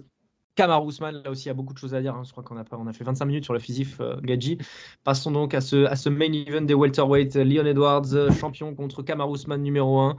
[0.54, 2.14] Kamar Ousmane, là aussi il y a beaucoup de choses à dire.
[2.14, 2.22] Hein.
[2.24, 4.58] Je crois qu'on a, on a fait 25 minutes sur le physique euh, Gadji.
[5.04, 7.34] Passons donc à ce, à ce main event des welterweight.
[7.36, 10.16] Leon Edwards, euh, champion contre Kamar Ousmane numéro 1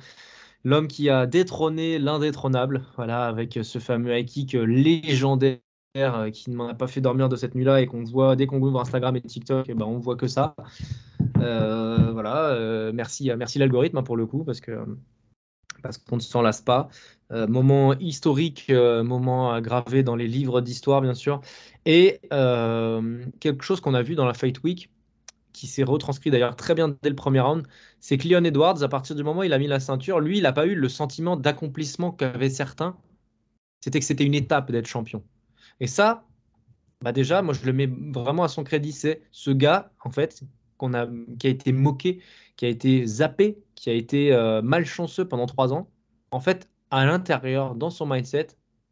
[0.64, 5.60] l'homme qui a détrôné l'indétrônable, voilà, avec ce fameux high kick légendaire
[5.98, 8.62] euh, qui ne m'a pas fait dormir de cette nuit-là et qu'on voit dès qu'on
[8.62, 10.56] ouvre Instagram et TikTok, et eh ben on voit que ça.
[11.40, 14.86] Euh, voilà, euh, merci, merci l'algorithme hein, pour le coup parce que
[15.84, 16.88] parce qu'on ne s'en lasse pas.
[17.30, 21.42] moment historique, moment gravé dans les livres d'histoire bien sûr,
[21.86, 24.90] et quelque chose qu'on a vu dans la Fight Week
[25.54, 27.66] qui s'est retranscrit d'ailleurs très bien dès le premier round,
[28.00, 30.38] c'est que Leon Edwards, à partir du moment où il a mis la ceinture, lui,
[30.38, 32.98] il n'a pas eu le sentiment d'accomplissement qu'avaient certains.
[33.82, 35.24] C'était que c'était une étape d'être champion.
[35.80, 36.26] Et ça,
[37.02, 38.92] bah déjà, moi, je le mets vraiment à son crédit.
[38.92, 40.44] C'est ce gars, en fait,
[40.82, 41.08] a,
[41.40, 42.22] qui a été moqué,
[42.56, 45.90] qui a été zappé, qui a été euh, malchanceux pendant trois ans.
[46.32, 48.48] En fait, à l'intérieur, dans son mindset,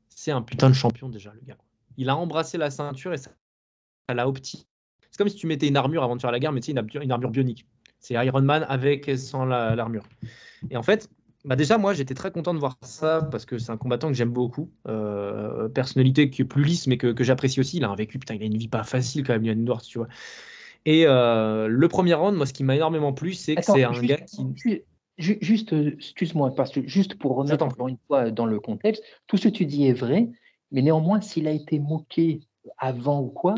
[0.09, 1.57] c'est un putain de champion déjà, le gars.
[1.97, 3.31] Il a embrassé la ceinture et ça
[4.09, 4.78] l'a opti c'est
[5.19, 7.11] comme si tu mettais une armure avant de faire la guerre, mais tu sais, une,
[7.11, 7.65] armure bionique.
[7.99, 10.05] C'est Iron Man avec et sans l'armure.
[10.71, 11.09] et en fait,
[11.45, 14.13] bah déjà, moi, j'étais très content de voir ça parce que c'est un combattant que
[14.13, 14.71] j'aime beaucoup.
[14.87, 17.77] Euh, personnalité qui est plus lisse, mais que, j'apprécie aussi.
[17.77, 19.81] Il a un vécu, putain, il a une vie pas facile quand même, Yann Edwards,
[19.81, 20.07] tu vois.
[20.85, 23.91] Et euh, le premier round, moi, ce qui m'a énormément plu, c'est que c'est un
[24.01, 24.83] gars qui.
[25.17, 29.49] Juste, excuse-moi, parce que juste pour remettre encore une fois dans le contexte, tout ce
[29.49, 30.29] que tu dis est vrai,
[30.71, 32.39] mais néanmoins, s'il a été moqué
[32.77, 33.55] avant ou quoi,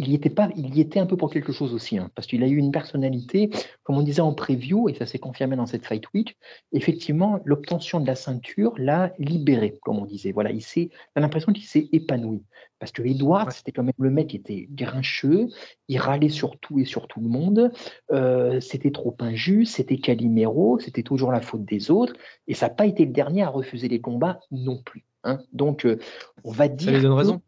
[0.00, 2.26] il y était pas, il y était un peu pour quelque chose aussi, hein, parce
[2.26, 3.50] qu'il a eu une personnalité,
[3.82, 6.38] comme on disait en preview, et ça s'est confirmé dans cette Fight Week.
[6.72, 10.32] Effectivement, l'obtention de la ceinture l'a libéré, comme on disait.
[10.32, 12.42] Voilà, il s'est, a l'impression qu'il s'est épanoui,
[12.78, 15.48] parce que Edward, c'était quand même le mec qui était grincheux,
[15.88, 17.70] il râlait sur tout et sur tout le monde.
[18.10, 22.14] Euh, c'était trop injuste, c'était Calimero, c'était toujours la faute des autres,
[22.48, 25.04] et ça n'a pas été le dernier à refuser les combats non plus.
[25.24, 25.40] Hein.
[25.52, 25.98] Donc, euh,
[26.42, 26.88] on va dire.
[26.88, 27.42] Ça lui donne raison.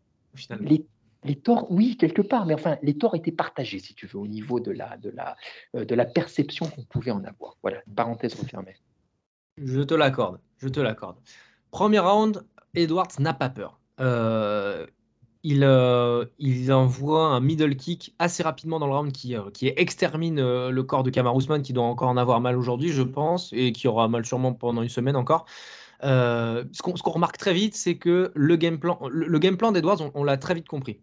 [0.61, 0.85] Les
[1.24, 4.27] les torts, oui, quelque part, mais enfin, les torts étaient partagés, si tu veux, au
[4.27, 5.36] niveau de la, de la,
[5.77, 7.57] euh, de la perception qu'on pouvait en avoir.
[7.62, 8.77] Voilà, parenthèse refermée.
[9.59, 11.16] Je te l'accorde, je te l'accorde.
[11.70, 12.44] Premier round,
[12.74, 13.78] Edwards n'a pas peur.
[14.01, 14.86] Euh,
[15.44, 20.69] il, euh, il, envoie un middle kick assez rapidement dans le round qui, qui extermine
[20.69, 23.73] le corps de Kamar Ousmane, qui doit encore en avoir mal aujourd'hui, je pense, et
[23.73, 25.47] qui aura mal sûrement pendant une semaine encore.
[26.01, 30.24] ce qu'on remarque très vite, c'est que le game plan, le, game plan d'Edwards, on
[30.24, 31.01] l'a très vite compris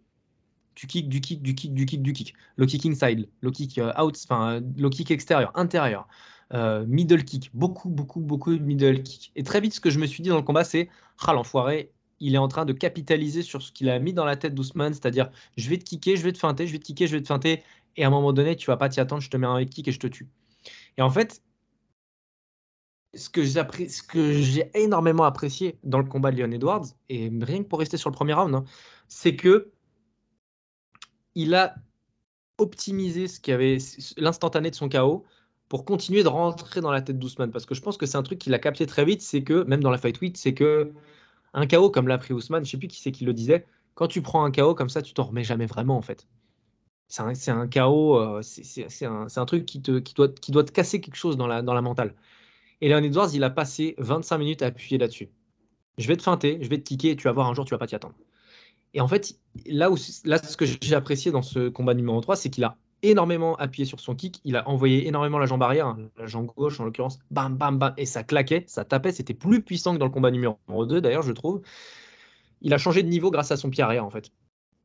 [0.80, 2.34] du kick, du kick, du kick, du kick, du kick.
[2.56, 6.08] Low kick inside, low kick euh, out, enfin low kick extérieur, intérieur,
[6.54, 9.30] euh, middle kick, beaucoup, beaucoup, beaucoup de middle kick.
[9.36, 10.88] Et très vite, ce que je me suis dit dans le combat, c'est
[11.26, 14.36] ah l'enfoiré, il est en train de capitaliser sur ce qu'il a mis dans la
[14.36, 17.06] tête d'Ousmane, c'est-à-dire je vais te kicker, je vais te feinter, je vais te kicker,
[17.06, 17.62] je vais te feinter,
[17.96, 19.86] et à un moment donné, tu vas pas t'y attendre, je te mets un kick
[19.86, 20.28] et je te tue.
[20.96, 21.42] Et en fait,
[23.14, 23.42] ce que
[24.32, 28.08] j'ai énormément apprécié dans le combat de Leon Edwards, et rien que pour rester sur
[28.08, 28.64] le premier round, hein,
[29.08, 29.72] c'est que
[31.34, 31.74] il a
[32.58, 33.78] optimisé ce qui avait
[34.16, 35.24] l'instantané de son chaos
[35.68, 37.50] pour continuer de rentrer dans la tête d'Ousmane.
[37.52, 39.62] Parce que je pense que c'est un truc qu'il a capté très vite, c'est que,
[39.64, 40.92] même dans la fight week, c'est que
[41.54, 44.08] un chaos comme l'a pris Ousmane, je sais plus qui c'est qui le disait, quand
[44.08, 46.26] tu prends un chaos comme ça, tu t'en remets jamais vraiment en fait.
[47.08, 50.28] C'est un, chaos, euh, c'est un, truc qui, te, doit,
[50.64, 52.14] te casser quelque chose dans la, mentale.
[52.80, 55.28] Et Leon Edwards, il a passé 25 minutes à appuyer là-dessus.
[55.98, 57.78] Je vais te feinter, je vais te kicker, tu vas voir un jour, tu vas
[57.78, 58.14] pas t'y attendre.
[58.94, 59.36] Et en fait,
[59.66, 63.56] là, où, ce que j'ai apprécié dans ce combat numéro 3, c'est qu'il a énormément
[63.56, 66.84] appuyé sur son kick, il a envoyé énormément la jambe arrière, la jambe gauche en
[66.84, 70.10] l'occurrence, bam, bam, bam, et ça claquait, ça tapait, c'était plus puissant que dans le
[70.10, 71.62] combat numéro 2 d'ailleurs, je trouve.
[72.60, 74.30] Il a changé de niveau grâce à son pied arrière en fait,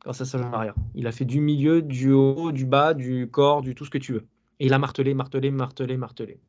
[0.01, 0.75] grâce à sa jambe arrière.
[0.93, 3.97] Il a fait du milieu, du haut, du bas, du corps, du tout ce que
[3.97, 4.27] tu veux.
[4.59, 6.39] Et il a martelé, martelé, martelé, martelé.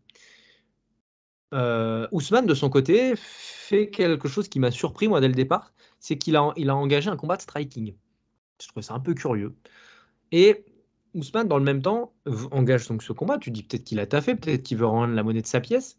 [1.55, 5.73] Euh, Ousmane, de son côté, fait quelque chose qui m'a surpris, moi, dès le départ,
[6.07, 7.93] c'est qu'il a, il a engagé un combat de striking.
[8.63, 9.57] Je trouve ça un peu curieux.
[10.31, 10.65] Et
[11.15, 12.15] Ousmane, dans le même temps,
[12.53, 13.39] engage donc ce combat.
[13.39, 15.99] Tu dis peut-être qu'il a taffé, peut-être qu'il veut rendre la monnaie de sa pièce.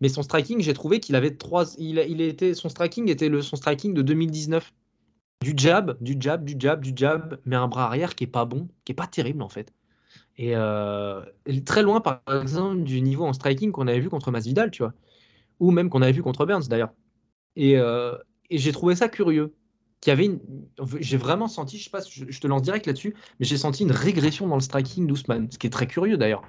[0.00, 1.64] Mais son striking, j'ai trouvé qu'il avait trois.
[1.78, 4.72] Il, il était, son striking était le, son striking de 2019.
[5.42, 8.44] Du jab, du jab, du jab, du jab, mais un bras arrière qui est pas
[8.44, 9.74] bon, qui est pas terrible en fait.
[10.36, 11.22] Et euh,
[11.66, 14.94] très loin, par exemple, du niveau en striking qu'on avait vu contre Masvidal, tu vois.
[15.58, 16.92] Ou même qu'on avait vu contre Burns, d'ailleurs.
[17.56, 18.16] Et, euh,
[18.50, 19.54] et j'ai trouvé ça curieux.
[20.00, 20.30] Qu'il avait
[21.00, 24.48] J'ai vraiment senti, je sais je, te lance direct là-dessus, mais j'ai senti une régression
[24.48, 26.42] dans le striking d'Ousmane, ce qui est très curieux d'ailleurs.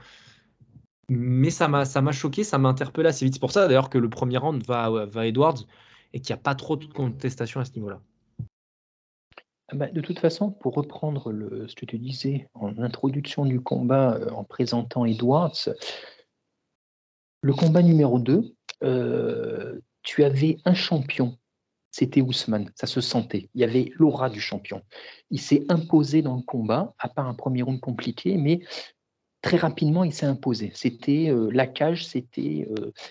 [1.09, 3.33] Mais ça m'a, choqué, ça m'a interpellé assez vite.
[3.33, 5.65] C'est pour ça d'ailleurs que le premier round va, va Edwards
[6.13, 8.01] et qu'il n'y a pas trop de contestation à ce niveau-là.
[9.71, 11.31] Ah bah, de toute façon, pour reprendre
[11.67, 15.69] ce que tu disais en introduction du combat, euh, en présentant Edwards,
[17.41, 18.53] le combat numéro 2,
[18.83, 21.37] euh, tu avais un champion,
[21.91, 23.49] c'était Ousmane, ça se sentait.
[23.53, 24.81] Il y avait l'aura du champion.
[25.29, 28.61] Il s'est imposé dans le combat, à part un premier round compliqué, mais
[29.41, 30.71] très rapidement, il s'est imposé.
[30.73, 32.67] C'était euh, la cage, c'était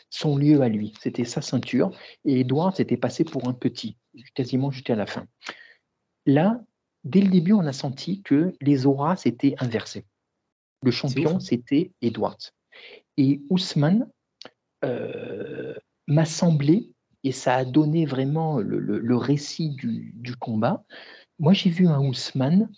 [0.08, 1.90] son lieu à lui, c'était sa ceinture.
[2.24, 3.96] Et Edwards était passé pour un petit,
[4.34, 5.26] quasiment jusqu'à la fin.
[6.26, 6.60] Là,
[7.04, 10.04] dès le début, on a senti que les auras s'étaient inversées.
[10.82, 12.38] Le champion, c'était Edwards.
[13.16, 14.08] Et Ousmane
[14.84, 15.74] euh,
[16.06, 16.90] m'a semblé,
[17.24, 20.84] et ça a donné vraiment le, récit du, combat,
[21.38, 22.70] moi j'ai vu un Ousmane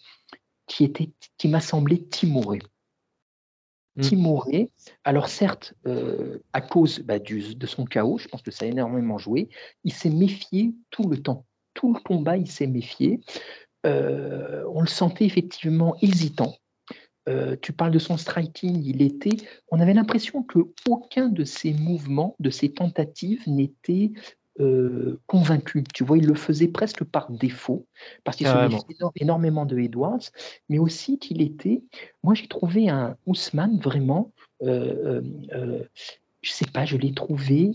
[0.66, 2.60] qui, était, qui m'a semblé timoré.
[3.96, 4.02] Hmm.
[4.02, 4.70] Timoré,
[5.04, 9.18] alors certes, euh, à cause bah, de son chaos, je pense que ça a énormément
[9.18, 9.50] joué,
[9.84, 11.44] il s'est méfié tout le temps
[11.74, 13.20] tout le combat, il s'est méfié.
[13.86, 16.54] Euh, on le sentait effectivement hésitant.
[17.28, 19.36] Euh, tu parles de son striking, il était.
[19.70, 20.58] On avait l'impression que
[20.88, 24.12] aucun de ses mouvements, de ses tentatives, n'était
[24.60, 25.84] euh, convaincu.
[25.94, 27.86] Tu vois, il le faisait presque par défaut,
[28.24, 30.30] parce qu'il se méfiait énormément de Edwards,
[30.68, 31.82] mais aussi qu'il était.
[32.22, 34.32] Moi, j'ai trouvé un Ousmane vraiment.
[34.60, 35.84] je
[36.42, 37.72] sais pas, je l'ai trouvé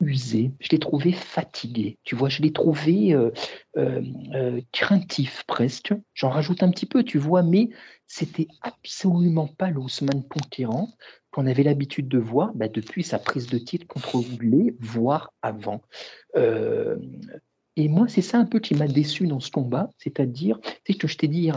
[0.00, 3.30] usé, je l'ai trouvé fatigué, tu vois, je l'ai trouvé euh,
[3.76, 4.02] euh,
[4.34, 5.94] euh, craintif presque.
[6.14, 7.70] J'en rajoute un petit peu, tu vois, mais
[8.06, 10.90] c'était absolument pas l'Ousmane conquérant
[11.30, 15.82] qu'on avait l'habitude de voir bah, depuis sa prise de titre contre Woodley, voire avant.
[17.78, 20.98] et moi, c'est ça un peu qui m'a déçu dans ce combat, c'est-à-dire, c'est ce
[20.98, 21.50] que je t'ai dit,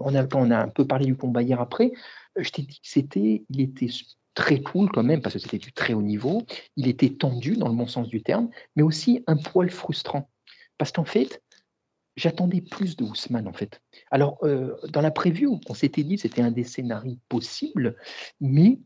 [0.00, 1.92] on, a, on a un peu parlé du combat hier après,
[2.36, 3.88] je t'ai dit que c'était, il était
[4.36, 6.42] très cool quand même, parce que c'était du très haut niveau.
[6.76, 10.30] Il était tendu dans le bon sens du terme, mais aussi un poil frustrant.
[10.78, 11.42] Parce qu'en fait,
[12.16, 13.80] j'attendais plus de Ousmane, en fait.
[14.10, 17.96] Alors, euh, dans la preview, on s'était dit c'était un des scénarios possibles,
[18.40, 18.78] mais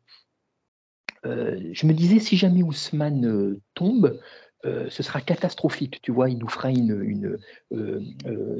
[1.27, 4.19] euh, je me disais, si jamais Ousmane euh, tombe,
[4.63, 7.03] ce sera catastrophique, tu vois, il nous fera une...
[7.03, 7.39] une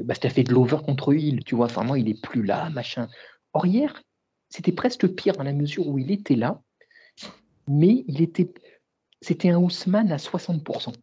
[0.03, 3.07] bah, fait de l'over contre Hill, tu vois, vraiment, il est plus là, machin.
[3.53, 4.01] Or, hier,
[4.49, 6.59] c'était presque pire dans la mesure où il était là,
[7.67, 8.53] mais il était,
[9.21, 10.93] c'était un Ousmane à 60%.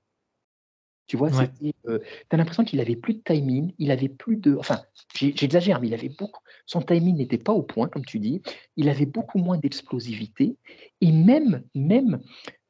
[1.08, 4.56] Tu vois, euh, tu as l'impression qu'il avait plus de timing, il avait plus de.
[4.56, 4.82] Enfin,
[5.14, 6.42] j'exagère, mais il avait beaucoup.
[6.66, 8.42] Son timing n'était pas au point, comme tu dis.
[8.76, 10.58] Il avait beaucoup moins d'explosivité.
[11.00, 12.20] Et même, même,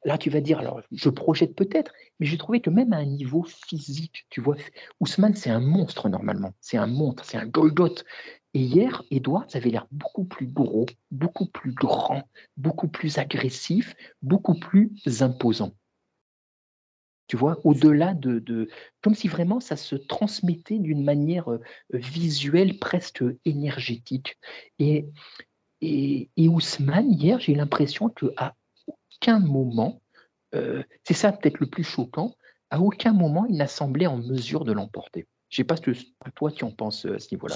[0.05, 3.05] là, tu vas dire, alors, je projette peut-être, mais j'ai trouvé que même à un
[3.05, 4.55] niveau physique, tu vois,
[5.01, 6.53] Ousmane, c'est un monstre normalement.
[6.61, 8.05] C'est un monstre, c'est un Golgoth.
[8.53, 12.23] Et hier, Edwards avait l'air beaucoup plus gros, beaucoup plus grand,
[12.57, 15.73] beaucoup plus agressif, beaucoup plus imposant.
[17.27, 18.67] Tu vois, au-delà de,
[19.01, 21.61] Comme si vraiment ça se transmettait d'une manière euh,
[21.93, 24.37] visuelle presque énergétique.
[24.79, 25.05] Et
[25.81, 28.55] et, et Ousmane, hier, j'ai l'impression qu'à
[28.87, 30.01] aucun moment,
[30.55, 32.35] euh, c'est ça peut-être le plus choquant,
[32.69, 35.27] à aucun moment il n'a semblé en mesure de l'emporter.
[35.49, 35.91] Je ne sais pas ce que
[36.35, 37.55] toi tu en penses euh, à ce niveau-là.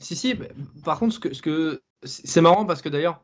[0.00, 0.34] Si, si,
[0.84, 3.22] par contre, ce que, ce que c'est marrant parce que d'ailleurs,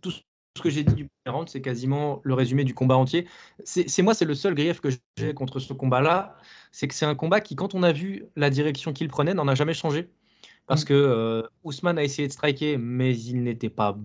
[0.00, 3.26] tout ce que j'ai dit du premier round, c'est quasiment le résumé du combat entier.
[3.64, 6.36] C'est moi, c'est le seul grief que j'ai contre ce combat-là,
[6.70, 9.48] c'est que c'est un combat qui, quand on a vu la direction qu'il prenait, n'en
[9.48, 10.10] a jamais changé.
[10.66, 10.86] Parce mm.
[10.86, 13.98] que euh, Ousmane a essayé de striker, mais il n'était pas.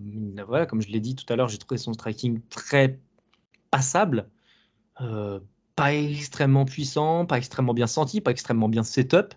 [0.48, 3.00] Voilà, comme je l'ai dit tout à l'heure, j'ai trouvé son striking très
[3.70, 4.30] passable.
[5.02, 5.40] Euh,
[5.76, 9.34] pas extrêmement puissant, pas extrêmement bien senti, pas extrêmement bien setup,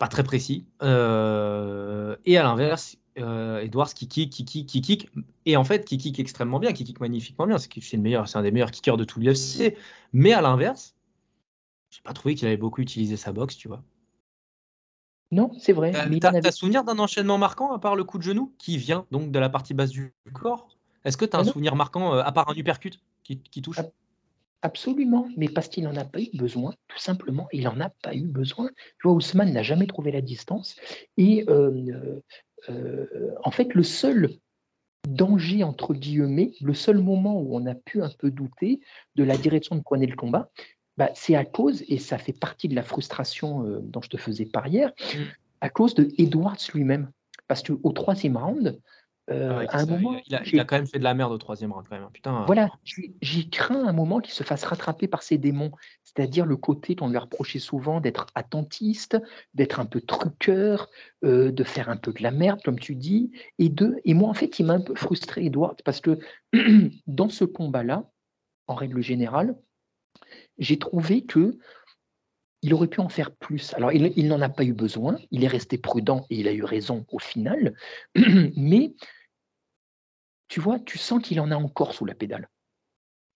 [0.00, 0.64] pas très précis.
[0.82, 5.10] Euh, et à l'inverse, euh, Edwards qui kick, qui kick, qui kick,
[5.44, 8.38] et en fait qui kick extrêmement bien, qui kick magnifiquement bien, c'est le meilleur, c'est
[8.38, 9.76] un des meilleurs kickers de tout l'UFC.
[10.14, 10.96] Mais à l'inverse,
[11.90, 13.82] j'ai pas trouvé qu'il avait beaucoup utilisé sa boxe, tu vois.
[15.32, 15.92] Non, c'est vrai.
[15.92, 19.30] T'as as, souvenir d'un enchaînement marquant à part le coup de genou qui vient donc
[19.30, 20.78] de la partie basse du corps?
[21.04, 23.80] Est-ce que tu as un souvenir marquant euh, à part un uppercut qui, qui touche?
[24.62, 28.14] Absolument, mais parce qu'il n'en a pas eu besoin, tout simplement, il n'en a pas
[28.14, 28.68] eu besoin.
[28.68, 30.76] Tu vois, Ousmane n'a jamais trouvé la distance.
[31.16, 32.20] Et euh,
[32.68, 34.28] euh, en fait, le seul
[35.08, 38.80] danger, entre guillemets, le seul moment où on a pu un peu douter
[39.14, 40.50] de la direction de poigner le combat,
[40.98, 44.18] bah, c'est à cause, et ça fait partie de la frustration euh, dont je te
[44.18, 45.18] faisais part hier, mmh.
[45.62, 47.10] à cause de Edwards lui-même.
[47.48, 48.78] Parce qu'au troisième round,
[49.30, 51.86] euh, ah un moment, il, a, quand même fait de la merde au troisième round,
[51.88, 52.04] quand même.
[52.04, 52.44] Hein, putain.
[52.46, 52.70] Voilà,
[53.22, 55.70] j'ai craint un moment qu'il se fasse rattraper par ses démons,
[56.02, 59.18] c'est-à-dire le côté qu'on lui a reproché souvent d'être attentiste,
[59.54, 60.88] d'être un peu truqueur,
[61.24, 63.30] euh, de faire un peu de la merde, comme tu dis.
[63.58, 66.18] Et, de, et moi, en fait, il m'a un peu frustré, Edouard, parce que
[67.06, 68.10] dans ce combat-là,
[68.66, 69.56] en règle générale,
[70.58, 71.56] j'ai trouvé que
[72.62, 73.72] il aurait pu en faire plus.
[73.74, 76.52] Alors, il, il n'en a pas eu besoin, il est resté prudent et il a
[76.52, 77.74] eu raison au final,
[78.56, 78.94] mais
[80.50, 82.48] tu vois, tu sens qu'il en a encore sous la pédale.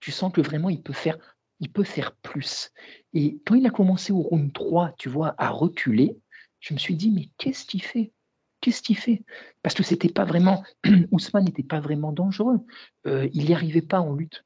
[0.01, 1.16] Tu sens que vraiment, il peut faire,
[1.61, 2.73] il peut faire plus.
[3.15, 6.19] Et quand il a commencé au round 3, tu vois, à reculer,
[6.59, 8.12] je me suis dit, mais qu'est-ce qu'il fait?
[8.61, 9.23] Qu'est-ce qu'il fait?
[9.62, 10.65] Parce que c'était pas vraiment,
[11.12, 12.59] Ousmane n'était pas vraiment dangereux.
[13.07, 14.45] Euh, il n'y arrivait pas en lutte.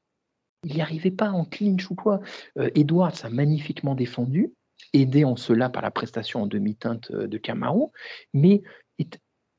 [0.63, 2.19] Il n'y arrivait pas en clinch ou quoi.
[2.59, 4.53] Euh, Edwards a magnifiquement défendu,
[4.93, 7.91] aidé en cela par la prestation en demi-teinte euh, de Camaro,
[8.31, 8.61] mais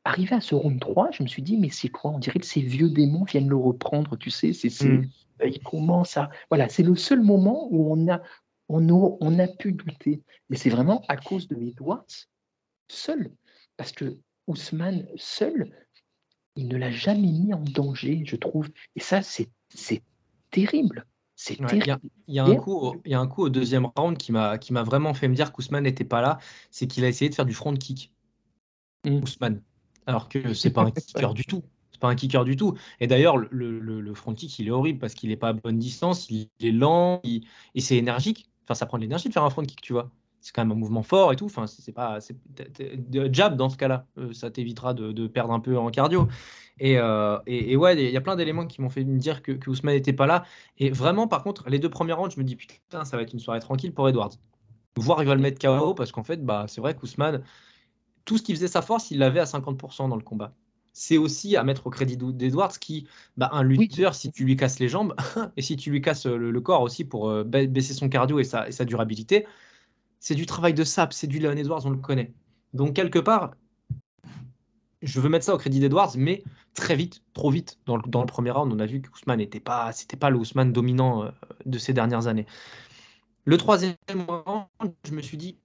[0.05, 2.11] arrivé à ce round 3, je me suis dit, mais c'est quoi?
[2.11, 4.53] On dirait que ces vieux démons viennent le reprendre, tu sais.
[4.53, 5.09] C'est, mmh.
[5.45, 6.31] Il commence à.
[6.51, 8.21] Voilà, c'est le seul moment où on a,
[8.69, 10.23] on a, on a pu douter.
[10.51, 12.07] Et c'est vraiment à cause de Edwards
[12.89, 13.31] seul.
[13.77, 15.71] Parce que Ousmane seul,
[16.57, 18.69] il ne l'a jamais mis en danger, je trouve.
[18.97, 20.03] Et ça, c'est, c'est
[20.51, 21.07] terrible.
[21.37, 21.99] C'est terrible.
[22.29, 24.59] Il y, a un coup, il y a un coup au deuxième round qui m'a,
[24.59, 26.39] qui m'a vraiment fait me dire qu'Ousmane n'était pas là.
[26.71, 28.13] C'est qu'il a essayé de faire du front kick.
[29.07, 29.23] Mmh.
[29.23, 29.63] Ousmane
[30.11, 31.63] alors que c'est pas un kicker du tout.
[31.93, 32.77] C'est pas un kicker du tout.
[32.99, 36.29] Et d'ailleurs, le, front kick, il est horrible parce qu'il est pas à bonne distance,
[36.31, 38.51] il est lent, et c'est énergique.
[38.65, 40.11] Enfin, ça prend de l'énergie de faire un front kick, tu vois.
[40.41, 41.45] C'est quand même un mouvement fort et tout.
[41.45, 42.19] Enfin, c'est pas
[42.59, 44.07] de jab dans ce cas-là.
[44.19, 46.29] Euh, ça t'évitera de, perdre un peu en cardio.
[46.79, 49.71] Et, euh, ouais, il y a plein d'éléments qui m'ont fait me dire que, que
[49.71, 50.45] Ousmane n'était pas là.
[50.79, 53.35] Et vraiment, par contre, les deux premières rounds, je me dis putain, ça va être
[53.35, 54.33] une soirée tranquille pour Edwards.
[54.97, 57.43] Voir il va le mettre KO parce qu'en fait, bah, c'est vrai qu'Ousmane,
[58.31, 60.55] tout ce qui faisait sa force, il l'avait à 50% dans le combat.
[60.93, 64.79] C'est aussi à mettre au crédit d'Edwards qui, bah, un lutteur, si tu lui casses
[64.79, 65.17] les jambes
[65.57, 68.71] et si tu lui casses le, corps aussi pour euh, baisser son cardio et sa,
[68.71, 69.49] sa durabilité,
[70.21, 72.33] c'est du travail de sap, c'est du Leon Edwards, on le connaît.
[72.73, 73.51] Donc, quelque part,
[75.03, 76.45] je veux mettre ça au crédit d'Edwards, mais
[76.75, 77.81] très vite, trop vite.
[77.87, 80.31] Dans le, dans le premier round, on a vu que Ousmane n'était pas, c'était pas
[80.31, 81.31] le Ousmane dominant euh,
[81.67, 82.47] de ces dernières années.
[83.45, 83.97] Le troisième
[84.29, 85.59] round, je me suis dit,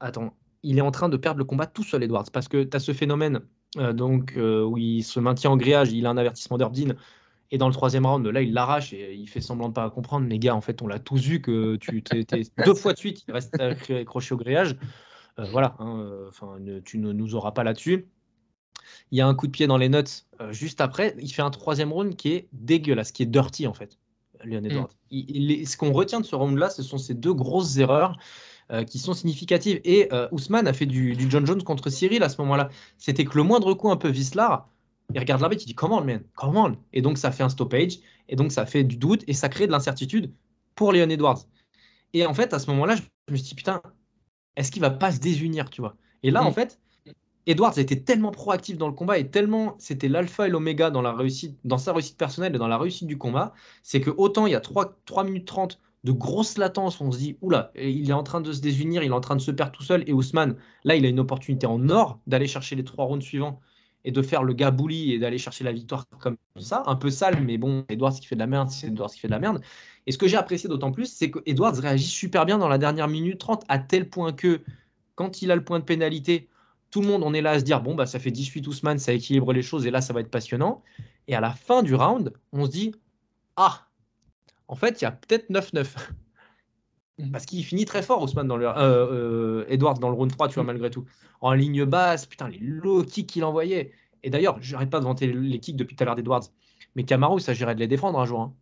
[0.00, 2.76] attends, il est en train de perdre le combat tout seul, Edwards, parce que tu
[2.76, 3.40] as ce phénomène
[3.76, 6.96] euh, donc, euh, où il se maintient en grillage, il a un avertissement d'Ordine,
[7.50, 10.26] et dans le troisième round, là, il l'arrache et il fait semblant de pas comprendre.
[10.26, 13.24] Mais gars, en fait, on l'a tous vu que tu étais deux fois de suite,
[13.26, 14.76] il reste accroché au grillage.
[15.38, 16.28] Euh, voilà, hein,
[16.84, 18.06] tu ne nous auras pas là-dessus.
[19.10, 21.14] Il y a un coup de pied dans les notes juste après.
[21.20, 23.98] Il fait un troisième round qui est dégueulasse, qui est dirty en fait.
[24.44, 24.66] Leon mm.
[24.66, 24.90] Edwards.
[25.10, 28.18] ce qu'on retient de ce round-là, ce sont ces deux grosses erreurs
[28.70, 29.80] euh, qui sont significatives.
[29.84, 32.68] Et euh, Ousmane a fait du, John Jones contre Cyril à ce moment-là.
[32.98, 34.68] C'était que le moindre coup un peu vislar,
[35.14, 38.36] il regarde l'arbitre, il dit Comment, man Comment Et donc ça fait un stoppage, et
[38.36, 40.32] donc ça fait du doute, et ça crée de l'incertitude
[40.74, 41.46] pour Leon Edwards.
[42.12, 43.80] Et en fait, à ce moment-là, je me suis dit Putain,
[44.56, 45.96] est-ce qu'il va pas se désunir, tu vois?
[46.22, 46.54] Et là, en mm.
[46.54, 46.78] fait,
[47.48, 51.14] Edwards était tellement proactif dans le combat et tellement c'était l'alpha et l'oméga dans la
[51.14, 54.52] réussite, dans sa réussite personnelle et dans la réussite du combat, c'est que autant il
[54.52, 58.14] y a 3, 3 minutes 30 de grosses latences, on se dit, oula, il est
[58.14, 60.12] en train de se désunir, il est en train de se perdre tout seul, et
[60.12, 63.60] Ousmane, là, il a une opportunité en or d'aller chercher les trois rounds suivants
[64.04, 67.42] et de faire le bully et d'aller chercher la victoire comme ça, un peu sale,
[67.42, 69.60] mais bon, Edwards qui fait de la merde, c'est Edwards qui fait de la merde.
[70.06, 72.78] Et ce que j'ai apprécié d'autant plus, c'est que Edwards réagit super bien dans la
[72.78, 74.62] dernière minute 30, à tel point que
[75.16, 76.48] quand il a le point de pénalité,
[76.90, 78.98] tout le monde, on est là à se dire, bon, bah, ça fait 18 Ousmane,
[78.98, 80.82] ça équilibre les choses, et là, ça va être passionnant.
[81.26, 82.94] Et à la fin du round, on se dit,
[83.56, 83.87] ah,
[84.68, 85.96] en fait, il y a peut-être 9-9.
[87.18, 87.32] Mhm.
[87.32, 90.48] Parce qu'il finit très fort, Ousmane, dans le, euh, euh, Edwards dans le round 3,
[90.48, 90.68] tu vois, mhm.
[90.68, 91.04] malgré tout.
[91.40, 93.92] En ligne basse, putain, les low kicks qu'il envoyait.
[94.22, 96.44] Et d'ailleurs, je n'arrête pas de vanter les kicks depuis tout à l'heure d'Edwards.
[96.94, 98.40] Mais Camaro, il s'agirait de les défendre un jour.
[98.40, 98.54] Hein.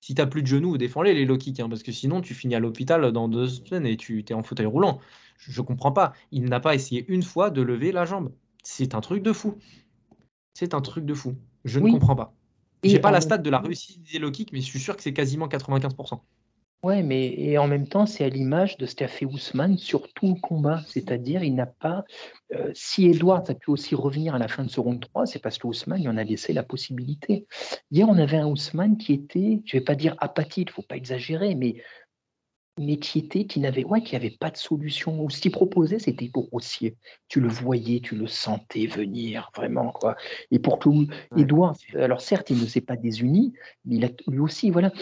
[0.00, 1.60] Si tu n'as plus de genoux, défends-les, les low kicks.
[1.60, 4.42] Hein, parce que sinon, tu finis à l'hôpital dans deux semaines et tu es en
[4.42, 4.98] fauteuil roulant.
[5.38, 6.12] Je ne comprends pas.
[6.32, 8.32] Il n'a pas essayé une fois de lever la jambe.
[8.62, 9.56] C'est un truc de fou.
[10.54, 11.36] C'est un truc de fou.
[11.64, 12.34] Je ne comprends pas.
[12.82, 15.02] J'ai pas la stat de la réussite des low kicks, mais je suis sûr que
[15.02, 16.20] c'est quasiment 95%.
[16.82, 20.10] Ouais, mais et en même temps, c'est à l'image de ce qu'a fait Ousmane sur
[20.14, 20.80] tout le combat.
[20.86, 22.04] C'est-à-dire, il n'a pas.
[22.54, 25.40] Euh, si Edwards a pu aussi revenir à la fin de ce round 3, c'est
[25.40, 27.46] parce que Ousmane, il en a laissé la possibilité.
[27.90, 30.74] Hier, on avait un Ousmane qui était, je ne vais pas dire apathique, il ne
[30.74, 31.76] faut pas exagérer, mais,
[32.80, 35.22] mais qui était, qui n'avait ouais, qui avait pas de solution.
[35.22, 36.96] Ou ce qu'il proposait, c'était grossier.
[37.28, 39.92] Tu le voyais, tu le sentais venir, vraiment.
[39.92, 40.16] quoi.
[40.50, 40.88] Et pour que
[41.36, 43.52] Edwards, alors certes, il ne s'est pas désuni,
[43.84, 44.92] mais il a, lui aussi, voilà.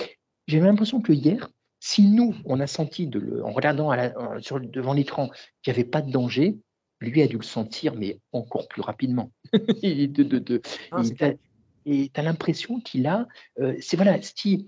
[0.49, 3.93] J'ai l'impression que hier, si nous, on a senti, de le, en regardant
[4.41, 5.29] sur, devant l'écran,
[5.63, 6.59] qu'il n'y avait pas de danger,
[7.01, 9.31] lui a dû le sentir, mais encore plus rapidement.
[9.83, 13.29] et tu as l'impression qu'il a.
[13.61, 14.67] Euh, c'est voilà, qui,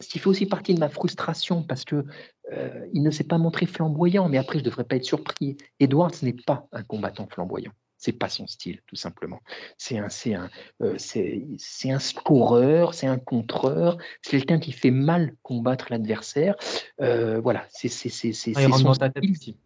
[0.00, 2.04] ce qui fait aussi partie de ma frustration, parce que
[2.52, 5.56] euh, il ne s'est pas montré flamboyant, mais après, je ne devrais pas être surpris.
[5.80, 7.72] Edwards n'est pas un combattant flamboyant.
[7.96, 9.40] C'est pas son style, tout simplement.
[9.76, 10.48] C'est un, c'est un,
[10.82, 16.54] euh, c'est, un scoreur, c'est un contreur, c'est quelqu'un qui fait mal combattre l'adversaire.
[17.00, 19.56] Euh, voilà, c'est, c'est, c'est, c'est, ah, son style.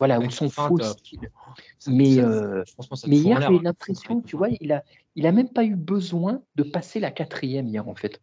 [0.00, 1.30] Voilà, ou son faux style.
[1.86, 2.16] mais,
[3.06, 4.82] mais hier, j'ai l'impression, tu vois, il a,
[5.14, 8.20] il a même pas eu besoin de passer la quatrième hier, en fait.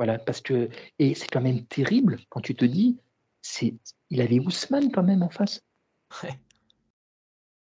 [0.00, 2.96] Voilà, parce que, et c'est quand même terrible quand tu te dis,
[3.42, 3.74] c'est,
[4.08, 5.60] il avait Ousmane quand même en face.
[6.22, 6.40] Ouais.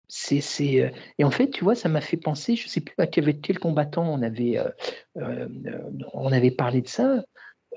[0.09, 0.41] C'est,
[0.81, 0.89] euh,
[1.19, 3.43] Et en fait, tu vois, ça m'a fait penser, je ne sais plus à quel,
[3.43, 4.71] quel combattant on avait, euh,
[5.19, 5.49] euh,
[6.15, 7.23] on avait parlé de ça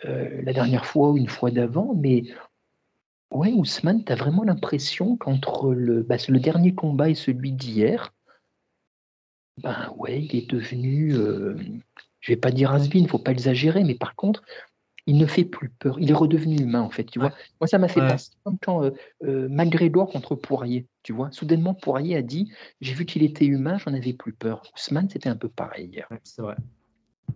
[0.04, 2.24] la dernière fois ou une fois d'avant, mais
[3.32, 8.14] ouais, Ousmane, tu as vraiment l'impression qu'entre le, bah, le dernier combat et celui d'hier,
[9.58, 11.16] ben ouais, il est devenu,
[12.20, 14.44] je vais pas dire ne faut pas exagérer, mais par contre,
[15.08, 15.98] il ne fait plus peur.
[16.00, 17.06] Il est redevenu humain, en fait.
[17.06, 17.32] Tu vois
[17.62, 18.92] Moi, ça m'a fait penser comme quand euh,
[19.24, 20.86] euh contre Poirier.
[21.02, 24.64] Tu vois Soudainement, Poirier a dit J'ai vu qu'il était humain, j'en avais plus peur.
[24.76, 26.10] Ousmane, c'était un peu pareil hier.
[26.24, 26.56] c'est vrai.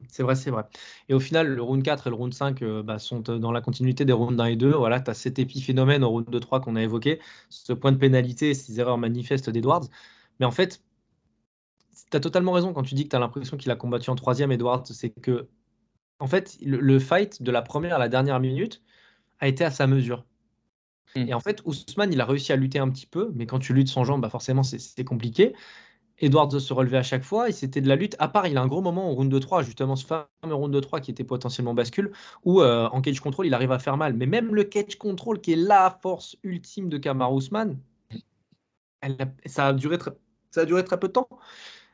[0.07, 0.63] C'est vrai, c'est vrai.
[1.07, 3.51] Et au final, le round 4 et le round 5 euh, bah, sont euh, dans
[3.51, 4.71] la continuité des rounds 1 et 2.
[4.71, 8.53] Voilà, tu as cet épiphénomène au round 2-3 qu'on a évoqué, ce point de pénalité,
[8.53, 9.87] ces erreurs manifestes d'Edwards.
[10.39, 10.81] Mais en fait,
[12.11, 14.15] tu as totalement raison quand tu dis que tu as l'impression qu'il a combattu en
[14.15, 14.85] troisième, Edwards.
[14.85, 15.47] C'est que
[16.19, 18.83] en fait, le, fight de la première à la dernière minute
[19.39, 20.23] a été à sa mesure.
[21.15, 21.27] Hmm.
[21.27, 23.73] Et en fait, Ousmane, il a réussi à lutter un petit peu, mais quand tu
[23.73, 25.53] luttes sans jambes, bah forcément, c'est compliqué.
[26.19, 28.15] Edwards se relevait à chaque fois et c'était de la lutte.
[28.19, 30.71] À part, il a un gros moment au round de 3, justement ce fameux round
[30.71, 32.11] de 3 qui était potentiellement bascule,
[32.43, 34.13] où euh, en cage control, il arrive à faire mal.
[34.13, 37.79] Mais même le cage control, qui est la force ultime de Kamar Ousmane,
[39.47, 39.97] ça, a duré
[40.51, 41.27] ça a duré très peu de temps.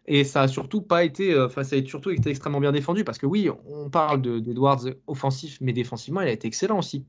[0.07, 3.03] Et ça a surtout pas été, euh, enfin, ça a surtout été extrêmement bien défendu
[3.03, 7.05] parce que oui, on parle d'Edwards offensif, mais défensivement, il a été excellent aussi.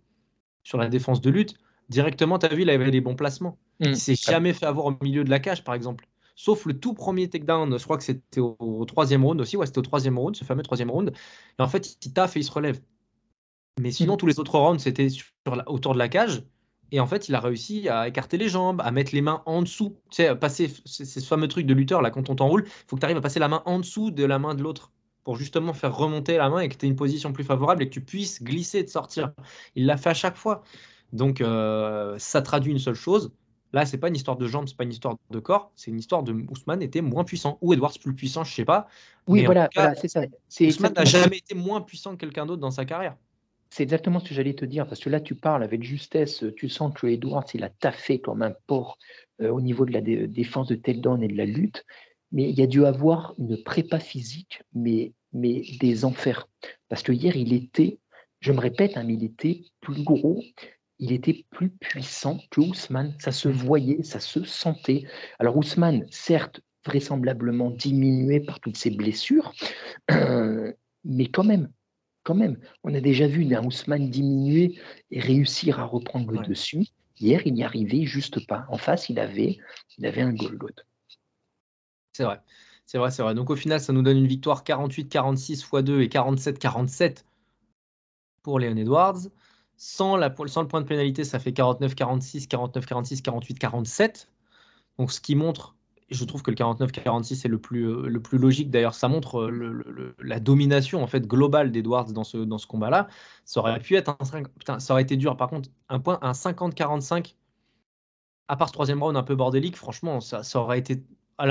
[0.64, 1.54] Sur la défense de lutte,
[1.88, 3.56] directement, tu as vu, il avait les bons placements.
[3.80, 3.86] Mmh.
[3.86, 6.06] Il s'est jamais fait avoir au milieu de la cage, par exemple.
[6.34, 9.78] Sauf le tout premier takedown, je crois que c'était au, troisième round aussi, ouais, c'était
[9.78, 11.12] au troisième round, ce fameux troisième round.
[11.58, 12.80] Et en fait, il taffe et il se relève.
[13.80, 14.18] Mais sinon, mmh.
[14.18, 15.08] tous les autres rounds, c'était
[15.66, 16.42] autour de la cage.
[16.90, 19.62] Et en fait, il a réussi à écarter les jambes, à mettre les mains en
[19.62, 19.96] dessous.
[20.10, 22.96] Tu sais, passer, c'est ce fameux truc de lutteur, là, quand on t'enroule, il faut
[22.96, 24.92] que tu arrives à passer la main en dessous de la main de l'autre
[25.24, 27.88] pour justement faire remonter la main et que tu aies une position plus favorable et
[27.88, 29.32] que tu puisses glisser et de sortir.
[29.74, 30.62] Il l'a fait à chaque fois.
[31.12, 33.32] Donc, euh, ça traduit une seule chose.
[33.74, 35.98] Là, c'est pas une histoire de jambes, c'est pas une histoire de corps, c'est une
[35.98, 38.88] histoire de Ousmane était moins puissant ou Edwards plus puissant, je sais pas.
[39.26, 40.22] Oui, voilà, c'est ça.
[40.62, 43.16] Ousmane n'a jamais été moins puissant que quelqu'un d'autre dans sa carrière.
[43.70, 46.68] C'est exactement ce que j'allais te dire, parce que là, tu parles avec justesse, tu
[46.68, 48.98] sens que Edwards, il a taffé comme un porc
[49.40, 51.84] euh, au niveau de la défense de takedown et de la lutte,
[52.32, 56.48] mais il a dû avoir une prépa physique, mais, mais des enfers.
[56.88, 57.98] Parce que hier, il était,
[58.40, 60.42] je me répète, hein, mais il était plus gros,
[60.98, 63.14] il était plus puissant que Ousmane.
[63.18, 65.04] Ça se voyait, ça se sentait.
[65.38, 69.52] Alors Ousmane, certes, vraisemblablement diminué par toutes ses blessures,
[71.04, 71.68] mais quand même,
[72.28, 72.58] quand même.
[72.84, 74.78] On a déjà vu un Ousmane diminuer
[75.10, 76.84] et réussir à reprendre le dessus.
[77.18, 78.66] Hier, il n'y arrivait juste pas.
[78.68, 79.56] En face, il avait,
[79.96, 80.58] il avait un goal
[82.12, 82.38] C'est vrai.
[82.84, 83.34] C'est vrai, c'est vrai.
[83.34, 87.24] Donc au final, ça nous donne une victoire 48-46 x 2 et 47-47
[88.42, 89.20] pour Léon Edwards.
[89.78, 94.28] Sans, la, sans le point de pénalité, ça fait 49-46, 49-46, 48-47.
[94.98, 95.76] Donc ce qui montre,
[96.10, 98.70] je trouve que le 49-46 est le plus, euh, le plus logique.
[98.70, 103.08] D'ailleurs, ça montre euh, la domination en fait globale d'Edwards dans ce, dans combat-là.
[103.44, 104.16] Ça aurait pu être
[104.58, 105.36] putain, été dur.
[105.36, 107.34] Par contre, un point, un 50-45,
[108.48, 111.02] à part troisième round un peu bordélique, franchement, ça, aurait été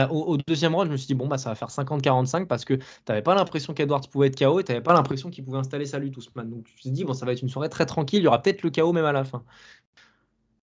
[0.10, 2.74] au, deuxième round, je me suis dit, bon, bah, ça va faire 50-45 parce que
[2.74, 5.60] tu n'avais pas l'impression qu'Edwards pouvait être KO et tu n'avais pas l'impression qu'il pouvait
[5.60, 6.16] installer sa lutte.
[6.36, 8.28] Donc, tu te suis dit, bon, ça va être une soirée très tranquille, il y
[8.28, 9.44] aura peut-être le KO même à la fin.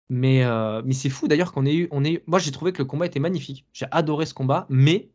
[0.10, 1.88] Mais, euh, mais c'est fou d'ailleurs qu'on ait eu.
[1.92, 2.24] On ait...
[2.28, 3.66] Moi, j'ai trouvé que le combat était magnifique.
[3.74, 5.10] J'ai adoré ce combat, mais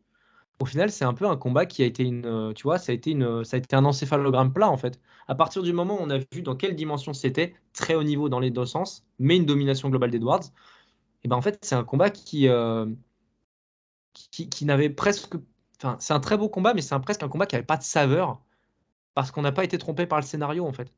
[0.60, 2.26] au final, c'est un peu un combat qui a été une.
[2.26, 5.00] Euh, tu vois, ça a été, une, ça a été un encéphalogramme plat en fait.
[5.28, 8.28] À partir du moment où on a vu dans quelle dimension c'était, très haut niveau
[8.28, 10.44] dans les deux sens, mais une domination globale d'Edwards,
[11.22, 12.48] et ben en fait, c'est un combat qui.
[12.48, 12.86] Euh,
[14.30, 15.36] qui, n'avait presque.
[15.76, 17.84] Enfin, c'est un très beau combat, mais c'est presque un combat qui n'avait pas de
[17.84, 18.42] saveur
[19.14, 20.92] parce qu'on n'a pas été trompé par le scénario en fait.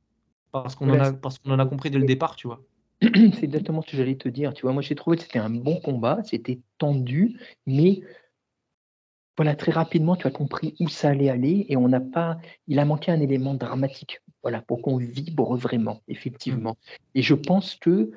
[0.53, 2.61] Parce qu'on en, a, parce qu'on en a compris dès le départ, tu vois.
[3.35, 4.53] C'est exactement ce que j'allais te dire.
[4.55, 8.03] Tu vois, moi j'ai trouvé que c'était un bon combat, c'était tendu, mais
[9.37, 12.39] voilà, très rapidement, tu as compris où ça allait aller et on n'a pas.
[12.67, 16.73] Il a manqué un élément dramatique, voilà, pour qu'on vibre vraiment, effectivement.
[16.73, 16.97] Mmh.
[17.15, 18.11] Et je pense que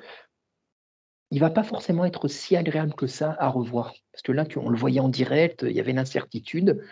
[1.30, 3.94] il va pas forcément être si agréable que ça à revoir.
[4.12, 6.84] Parce que là, on le voyait en direct, il y avait l'incertitude.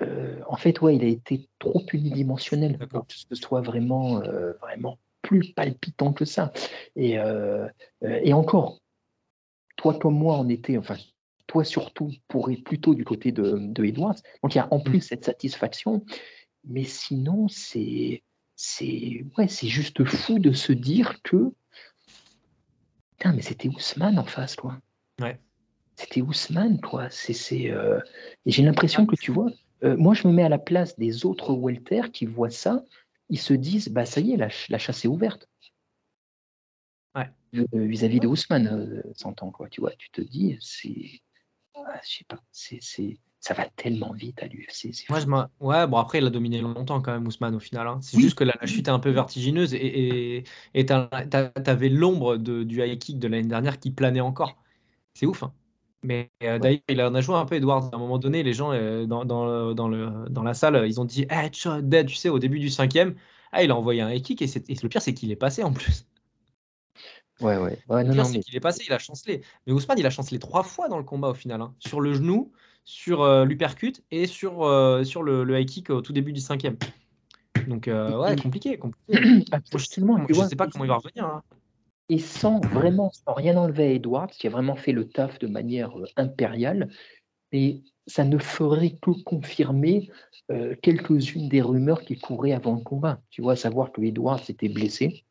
[0.00, 4.52] Euh, en fait, ouais, il a été trop unidimensionnel pour que ce soit vraiment, euh,
[4.54, 6.52] vraiment plus palpitant que ça.
[6.94, 7.66] Et, euh,
[8.02, 8.80] et encore,
[9.76, 10.96] toi comme moi, on était, enfin,
[11.48, 14.20] toi surtout, pourrais plutôt du côté de, de Edwards.
[14.42, 15.08] Donc il y a en plus mm.
[15.08, 16.04] cette satisfaction.
[16.66, 18.22] Mais sinon, c'est
[18.56, 21.52] c'est ouais, juste fou de se dire que
[23.32, 24.78] mais c'était Ousmane en face, quoi.
[25.20, 25.38] Ouais.
[25.96, 27.08] C'était Ousmane, quoi.
[27.10, 28.00] C'est, euh,
[28.46, 29.50] Et j'ai l'impression que, tu vois,
[29.84, 32.84] euh, moi, je me mets à la place des autres Welter qui voient ça.
[33.30, 35.48] Ils se disent, bah ça y est, la, chasse est ouverte.
[37.14, 37.30] Ouais.
[37.54, 39.68] Euh, vis-à-vis de Ousmane, s'entend, quoi.
[39.68, 41.20] Tu vois, tu te dis, c'est.
[41.74, 42.80] Ah, je sais pas, c'est
[43.44, 45.06] ça va tellement vite à l'UFC.
[45.10, 45.26] Moi, je
[45.60, 47.86] ouais, bon, après, il a dominé longtemps quand même, Ousmane, au final.
[47.86, 47.98] Hein.
[48.00, 50.44] C'est juste que la, chute est un peu vertigineuse et
[50.74, 54.56] tu avais l'ombre du high kick de l'année dernière qui planait encore.
[55.12, 55.42] C'est ouf.
[55.42, 55.52] Hein.
[56.04, 57.88] Mais euh, d'ailleurs, il en a joué un peu, Edwards.
[57.90, 61.00] À un moment donné, les gens euh, dans, dans, dans, le, dans la salle, ils
[61.00, 63.14] ont dit Headshot, dead, tu sais, au début du cinquième.
[63.52, 65.62] Ah, il a envoyé un high kick et, et le pire, c'est qu'il est passé
[65.62, 66.06] en plus.
[67.40, 67.78] Ouais, ouais.
[67.88, 69.40] ouais le pire, c'est qu'il est passé, il a chancelé.
[69.66, 71.62] Mais Ousmane, il a chancelé trois fois dans le combat au final.
[71.62, 71.74] Hein.
[71.78, 72.52] Sur le genou,
[72.84, 76.40] sur euh, l'uppercut et sur, euh, sur le, le, high kick au tout début du
[76.40, 76.76] cinquième.
[77.66, 78.76] Donc, ouais, compliqué.
[78.76, 79.44] compliqué.
[79.52, 80.26] Absolument.
[80.28, 81.24] Je ne sais pas comment il va revenir.
[81.24, 81.42] Hein.
[82.08, 85.46] Et sans vraiment, sans rien enlever à Edwards, qui a vraiment fait le taf de
[85.46, 86.90] manière impériale,
[87.52, 90.10] et ça ne ferait que confirmer
[90.82, 93.22] quelques-unes des rumeurs qui couraient avant le combat.
[93.30, 95.24] Tu vois, savoir que Edwards était blessé,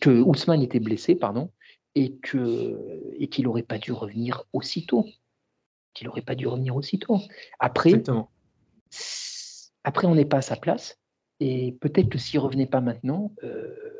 [0.00, 1.50] que Ousmane était blessé, pardon,
[1.96, 5.06] et que et qu'il n'aurait pas dû revenir aussitôt
[5.94, 7.18] qu'il n'aurait pas dû revenir aussitôt.
[7.58, 8.02] Après,
[9.84, 10.98] après on n'est pas à sa place.
[11.40, 13.99] Et peut-être que s'il revenait pas maintenant, euh,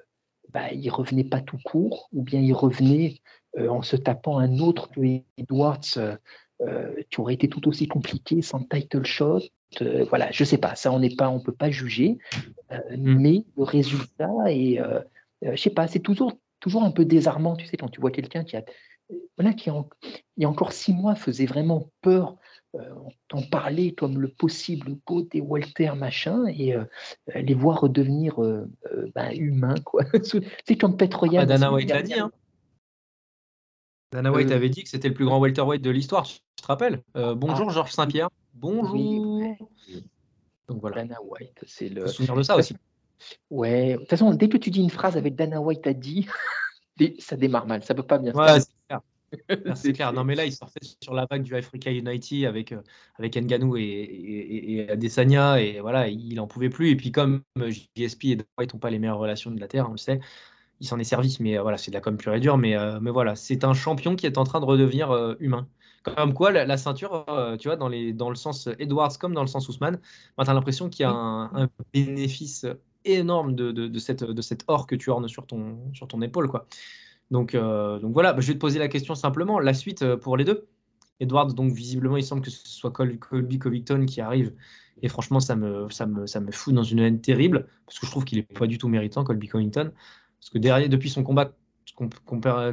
[0.52, 3.20] bah, il revenait pas tout court, ou bien il revenait
[3.58, 5.00] euh, en se tapant un autre que
[5.36, 9.40] Edwards, euh, qui aurait été tout aussi compliqué sans title shot.
[10.08, 12.18] voilà, je sais pas, ça on n'est pas, on peut pas juger,
[12.70, 12.96] mm.
[12.96, 14.78] mais le résultat est,
[15.42, 18.44] je sais pas, c'est toujours toujours un peu désarmant, tu sais, quand tu vois quelqu'un
[18.44, 18.64] qui a
[19.36, 22.36] voilà, qui il y a encore six mois faisait vraiment peur.
[22.76, 22.94] Euh,
[23.32, 24.96] on parlait comme le possible
[25.32, 26.84] des Walter machin et euh,
[27.34, 28.70] les voir redevenir euh,
[29.14, 30.04] ben, humains quoi.
[30.64, 31.40] c'est comme Petroyan.
[31.42, 32.14] Ah, Dana White l'a dit.
[32.14, 32.30] Hein.
[34.12, 36.26] Dana White avait dit que c'était le plus grand welterweight de l'histoire.
[36.26, 37.72] Tu te rappelles Bonjour ah.
[37.72, 38.28] Georges Saint-Pierre.
[38.54, 39.56] Bonjour.
[40.68, 41.02] Donc voilà.
[41.02, 42.06] Dana White, c'est le.
[42.06, 42.74] souvenir de ça aussi?
[43.50, 43.92] Ouais.
[43.92, 46.26] De toute façon, dès que tu dis une phrase avec Dana White a dit,
[47.18, 47.84] ça démarre mal.
[47.84, 48.32] Ça peut pas bien.
[48.32, 48.58] Ouais,
[49.74, 50.12] c'est clair.
[50.12, 52.82] Non, mais là, il sortait sur la vague du Africa United avec, euh,
[53.18, 56.90] avec Nganou et, et, et, Adesanya, et voilà, il en pouvait plus.
[56.90, 57.42] Et puis, comme
[57.96, 60.20] JSP et White n'ont pas les meilleures relations de la Terre, on le sait,
[60.80, 62.58] il s'en est servi, mais euh, voilà, c'est de la com pure et dure.
[62.58, 65.68] Mais, euh, mais voilà, c'est un champion qui est en train de redevenir humain.
[66.02, 67.26] Comme quoi, la, ceinture,
[67.58, 70.00] tu vois, dans, les, dans le sens Edwards comme dans le sens Ousmane,
[70.38, 72.64] ben, tu as l'impression qu'il y a un, bénéfice
[73.04, 76.22] énorme de, de, de, cette, de cette or que tu ornes sur ton, sur ton
[76.22, 76.66] épaule, quoi.
[77.30, 79.58] Donc, euh, donc voilà, bah, je vais te poser la question simplement.
[79.58, 80.66] La suite euh, pour les deux.
[81.20, 84.54] Edwards, donc visiblement, il semble que ce soit Colby Covington qui arrive.
[85.02, 85.86] Et franchement, ça me,
[86.50, 89.22] fout dans une haine terrible, parce que je trouve qu'il n'est pas du tout méritant,
[89.22, 89.92] Colby Covington.
[90.40, 91.52] Parce que derrière, depuis son combat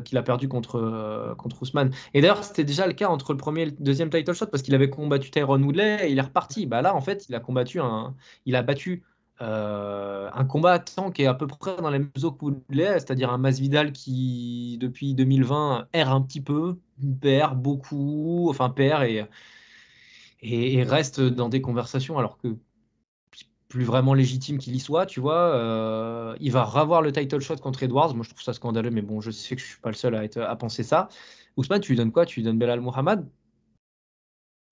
[0.06, 1.92] qu'il a perdu contre, contre Ousmane.
[2.14, 4.64] Et d'ailleurs, c'était déjà le cas entre le premier et le deuxième title shot parce
[4.64, 6.66] qu'il avait combattu Tyrone Woodley et il est reparti.
[6.66, 8.16] Bah là, en fait, il a combattu un,
[8.46, 9.04] il a battu
[9.42, 13.32] euh, un combattant qui est à peu près dans les mêmes eaux que Woodley, c'est-à-dire
[13.32, 16.80] un Masvidal qui, depuis 2020, erre un petit peu,
[17.22, 19.04] perd beaucoup, enfin perd
[20.42, 22.56] et, reste dans des conversations alors que
[23.68, 25.54] plus vraiment légitime qu'il y soit, tu vois.
[25.56, 28.16] Euh, il va revoir le title shot contre Edwards.
[28.16, 30.16] Moi, je trouve ça scandaleux, mais bon, je sais que je suis pas le seul
[30.16, 31.10] à penser ça.
[31.58, 32.26] Ousmane, tu lui donnes quoi?
[32.26, 33.26] Tu lui donnes Belal Mohamed?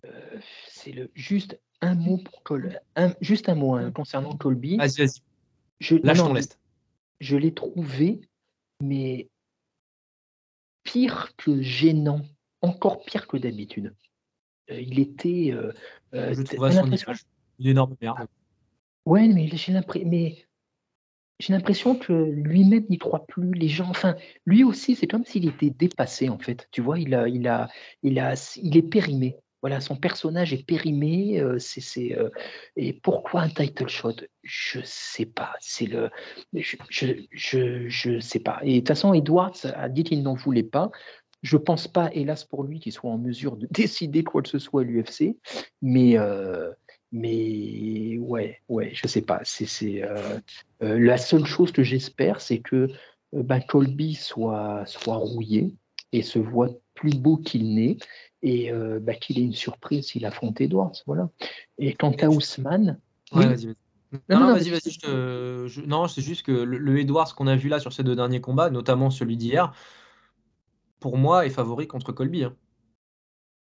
[0.06, 0.40] Euh,
[0.86, 2.76] C'est le juste un mot pour Colby.
[3.20, 4.78] juste un mot hein, concernant Colby.
[4.78, 5.22] Vas-y, vas-y.
[5.80, 6.60] Je, Lâche ton lest.
[7.20, 8.22] Je l'ai trouvé,
[8.84, 9.28] mais
[10.84, 12.22] pire que gênant,
[12.62, 13.96] encore pire que d'habitude.
[14.70, 15.52] Euh, il était.
[15.54, 15.74] Euh,
[16.14, 17.14] je trouve son
[17.58, 18.28] une énorme merde.
[19.08, 20.46] Ouais, mais j'ai l'impression, mais
[21.40, 23.54] j'ai l'impression que lui-même n'y croit plus.
[23.54, 26.68] Les gens, enfin, lui aussi, c'est comme s'il était dépassé en fait.
[26.70, 27.70] Tu vois, il a, il a,
[28.04, 29.36] il a, il est périmé.
[29.66, 31.40] Voilà, son personnage est périmé.
[31.40, 32.30] Euh, c'est, euh,
[32.76, 34.14] et pourquoi un title shot?
[34.44, 35.54] Je sais pas.
[35.60, 36.12] C'est le,
[36.54, 36.78] je,
[37.32, 38.60] je, je, sais pas.
[38.62, 40.92] Et de toute façon, Edwards a dit qu'il n'en voulait pas.
[41.42, 44.60] Je pense pas, hélas pour lui, qu'il soit en mesure de décider quoi que ce
[44.60, 45.36] soit à l'UFC.
[45.82, 46.70] Mais euh,
[47.12, 49.40] mais ouais, ouais, je sais pas.
[49.46, 50.38] C'est, euh,
[50.84, 52.88] euh, la seule chose que j'espère, c'est que
[53.34, 55.74] ben, Colby soit, soit rouillé
[56.12, 57.98] et se voit plus beau qu'il n'est
[58.42, 60.94] et ben, qu'il ait une surprise s'il affronte Edwards.
[61.08, 61.30] Voilà.
[61.78, 63.00] Et quant à Ousmane.
[63.34, 63.76] Ouais, vas-y, vas-y.
[64.30, 65.88] Non, non, vas-y, vas-y.
[65.88, 68.42] Non, c'est juste que le, le Edwards qu'on a vu là sur ces deux derniers
[68.42, 69.74] combats, notamment celui d'hier,
[71.00, 72.44] pour moi, est favori contre Colby.
[72.44, 72.56] Hein.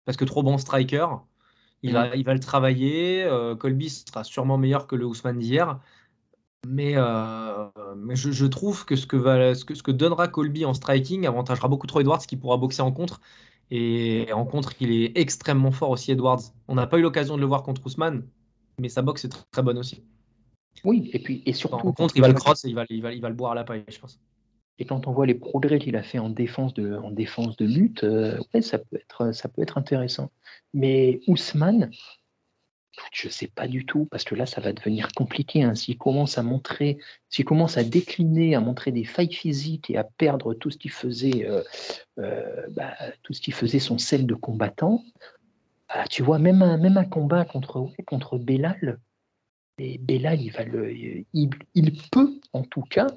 [0.05, 1.07] Parce que trop bon striker,
[1.83, 3.23] il, va, il va le travailler.
[3.25, 5.79] Euh, Colby sera sûrement meilleur que le Ousmane d'hier.
[6.65, 10.65] Mais, euh, mais je, trouve que ce que, va, ce, que, ce que donnera Colby
[10.65, 13.21] en striking avantagera beaucoup trop Edwards qui pourra boxer en contre.
[13.69, 16.41] Et en contre, il est extrêmement fort aussi, Edwards.
[16.67, 18.23] On n'a pas eu l'occasion de le voir contre Ousmane,
[18.79, 20.03] mais sa boxe est très, très bonne aussi.
[20.83, 21.75] Oui, et puis et surtout.
[21.87, 23.51] En contre, il va le cross et il va, il va, il va le boire
[23.51, 24.19] à la paille, je pense.
[24.79, 27.65] Et quand on voit les progrès qu'il a fait en défense de, en défense de
[27.65, 30.31] lutte, euh, ouais, ça, peut être, ça peut être intéressant.
[30.73, 31.89] Mais Ousmane,
[33.11, 35.63] je ne sais pas du tout, parce que là, ça va devenir compliqué.
[35.63, 35.75] Hein.
[35.75, 36.97] S'il commence à montrer,
[37.29, 40.89] s'il commence à décliner, à montrer des failles physiques et à perdre tout ce qui
[40.89, 41.63] faisait, euh,
[42.19, 42.93] euh, bah,
[43.23, 45.03] tout ce qui faisait son sel de combattant,
[45.89, 48.99] bah, tu vois, même un, même un combat contre, contre Bellal,
[49.79, 51.25] et Bellal, il, va le, il,
[51.75, 53.07] il peut, en tout cas,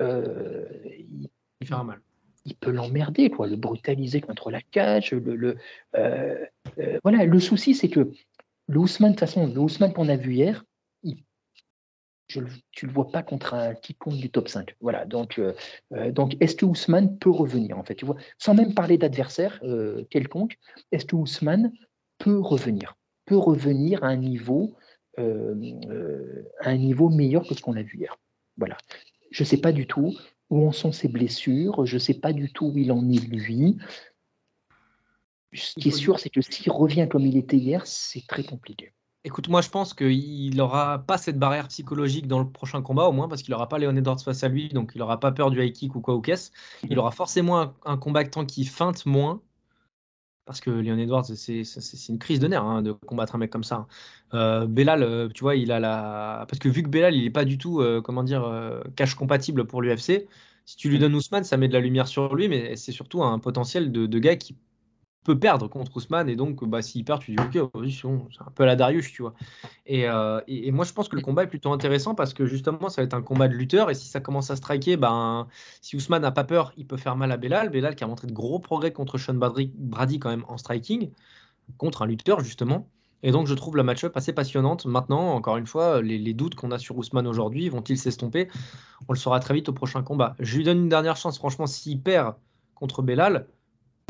[0.00, 1.28] euh, il,
[1.70, 2.00] mal.
[2.44, 5.12] Il peut l'emmerder, quoi, le brutaliser contre la cage.
[5.12, 5.56] Le,
[5.96, 6.44] euh,
[6.78, 8.10] euh, voilà, le souci, c'est que
[8.68, 10.64] le Ousmane, de toute façon, le Ousmane qu'on a vu hier,
[12.28, 12.44] tu ne
[12.82, 14.76] le vois pas contre un quiconque du top 5.
[14.80, 15.40] Voilà, donc,
[16.10, 19.60] donc est-ce que Ousmane peut revenir, en fait tu vois, Sans même parler d'adversaire
[20.10, 20.58] quelconque,
[20.92, 21.72] est-ce que Ousmane
[22.18, 22.96] peut revenir?
[23.24, 24.76] Peut revenir à un niveau,
[25.16, 28.14] à un niveau meilleur que ce qu'on a vu hier.
[28.58, 28.76] Voilà.
[29.30, 30.14] Je ne sais pas du tout
[30.50, 33.24] où en sont ses blessures, je ne sais pas du tout où il en est
[33.26, 33.78] lui.
[35.52, 38.92] Ce qui est sûr, c'est que s'il revient comme il était hier, c'est très compliqué.
[39.24, 43.12] Écoute, moi je pense qu'il n'aura pas cette barrière psychologique dans le prochain combat, au
[43.12, 45.50] moins parce qu'il n'aura pas Léon Edwards face à lui, donc il n'aura pas peur
[45.50, 46.50] du high kick ou quoi ou qu'est-ce.
[46.88, 49.42] Il aura forcément un, un combattant qui feinte moins,
[50.48, 53.64] parce que Leon Edwards, c'est une crise de nerfs hein, de combattre un mec comme
[53.64, 53.86] ça.
[54.32, 56.46] Euh, Belal, euh, tu vois, il a la.
[56.48, 58.50] Parce que vu que Belal, il n'est pas du tout, euh, comment dire,
[58.96, 60.26] cash compatible pour l'UFC,
[60.64, 61.00] si tu lui mm.
[61.00, 64.06] donnes Ousmane, ça met de la lumière sur lui, mais c'est surtout un potentiel de,
[64.06, 64.56] de, gars qui
[65.28, 68.64] peut perdre contre Ousmane et donc bah, s'il perd tu dis ok c'est un peu
[68.64, 69.34] la Darius tu vois.
[69.90, 72.88] Euh, et, et, moi je pense que le combat est plutôt intéressant parce que justement
[72.88, 75.46] ça va être un combat de lutteur et si ça commence à striker ben
[75.82, 77.68] si Ousmane n'a pas peur il peut faire mal à Belal.
[77.68, 81.10] Belal qui a montré de gros progrès contre Sean Brady quand même en striking
[81.76, 82.88] contre un lutteur justement.
[83.22, 84.86] Et donc je trouve la match-up assez passionnante.
[84.86, 88.48] Maintenant encore une fois les, doutes qu'on a sur Ousmane aujourd'hui vont-ils s'estomper?
[89.08, 90.36] On le saura très vite au prochain combat.
[90.38, 91.36] Je lui donne une dernière chance.
[91.36, 92.36] Franchement s'il perd
[92.74, 93.46] contre Belal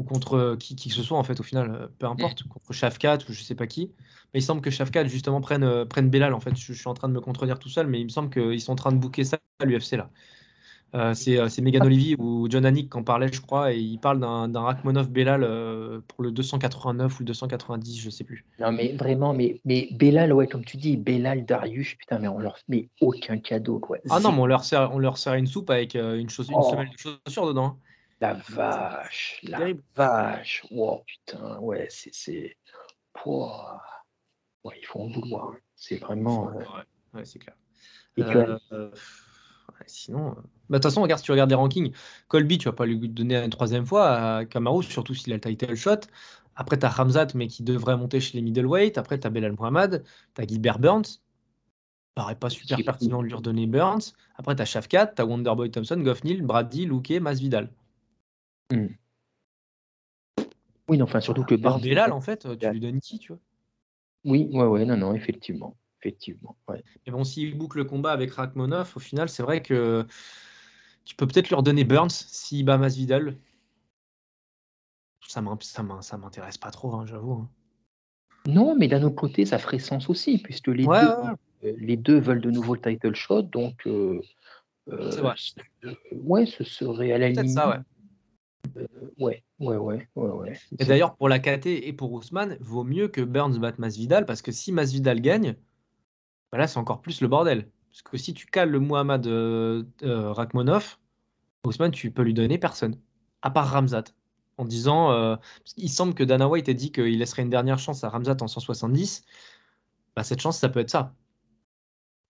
[0.01, 2.45] ou contre euh, qui, qui, que ce soit en fait au final, euh, peu importe,
[2.45, 3.91] contre Shafkat ou je sais pas qui.
[4.33, 6.57] Mais il semble que Shafkat justement prenne, euh, prenne Belal en fait.
[6.57, 8.73] Je, suis en train de me contredire tout seul, mais il me semble qu'ils sont
[8.73, 10.11] en train de bouquer ça à l'UFC là.
[11.15, 14.61] c'est Megan Olivier ou John Anik qui en parlait, je crois, et il parle d'un
[14.61, 15.41] Rachmanov Belal
[16.07, 18.45] pour le 289 ou le 290, je sais plus.
[18.61, 22.39] Non, mais vraiment, mais, mais Belal, ouais, comme tu dis, Belal, Darius, putain, mais on
[22.39, 23.99] leur met aucun cadeau, quoi.
[24.11, 26.57] Ah non, mais on leur sert, on leur sert une soupe avec une, chose, une
[26.57, 26.71] oh.
[26.71, 27.77] semelle de chaussures dedans.
[28.21, 28.27] Hein.
[28.27, 29.61] La vache, la
[29.95, 30.67] vache.
[30.71, 32.15] Oh putain, ouais, c'est.
[32.15, 32.57] c'est...
[34.65, 35.55] Ouais, il faut en vouloir.
[35.75, 36.51] C'est vraiment.
[36.51, 36.63] Euh,
[37.15, 37.57] ouais, c'est clair.
[38.19, 38.59] Euh,
[39.87, 40.31] sinon.
[40.31, 40.41] euh, bah,
[40.71, 41.93] De toute façon, regarde, si tu regardes les rankings,
[42.29, 45.41] Colby, tu vas pas lui donner une troisième fois à Kamaru, surtout s'il a le
[45.41, 46.01] title shot.
[46.57, 48.99] Après, tu as Ramzat, mais qui devrait monter chez les middleweight.
[48.99, 50.05] Après, tu as Belal Muhammad,
[50.35, 51.21] tu as Gilbert Burns.
[52.15, 54.13] Paraît pas super pertinent de lui redonner Burns.
[54.37, 57.71] Après, tu as Shafkat, tu as Wonderboy Thompson, Goffnil, Brady, Luque, Masvidal.
[60.89, 61.83] Oui, non, enfin, surtout que Barnes-
[62.13, 63.41] en fait, tu lui donnes qui, tu vois?
[64.25, 65.77] Oui, ouais, ouais, non, non, effectivement.
[66.01, 66.57] Effectivement.
[66.69, 66.83] Ouais.
[67.07, 70.07] Mais bon, s'il boucle le combat avec Rachmanov, au final, c'est vrai que
[71.05, 73.37] tu peux peut-être lui redonner Burns s'il bat Masvidal.
[75.27, 77.33] Ça m'in- ça m'in- ça m'intéresse pas trop, hein, j'avoue.
[77.33, 77.51] hein.
[78.47, 81.33] Non, mais d'un autre côté, ça ferait sens aussi, puisque les, Ouais, deux, ouais,
[81.65, 84.23] euh, les deux veulent de nouveau le title shot, donc euh,
[84.89, 85.35] euh, vrai.
[85.85, 87.51] euh, ouais, ce serait à la limite.
[87.51, 87.83] ça,
[89.19, 89.43] ouais.
[89.59, 90.53] Ouais, ouais, ouais, ouais.
[90.79, 94.43] Et d'ailleurs, pour la KT et pour Ousmane, vaut mieux que Burns batte Masvidal parce
[94.43, 95.57] que si Masvidal gagne,
[96.53, 97.69] bah là, c'est encore plus le bordel.
[97.91, 100.99] Parce que si tu cales le Muhammad euh, euh, Rakhmonov,
[101.65, 102.97] Ousmane, tu peux lui donner personne,
[103.43, 104.05] à part Ramzat.
[104.57, 108.03] En disant, euh, qu'il semble que Dana White ait dit qu'il laisserait une dernière chance
[108.03, 109.25] à Ramzat en 170.
[110.17, 111.15] Bah, cette chance, ça peut être ça.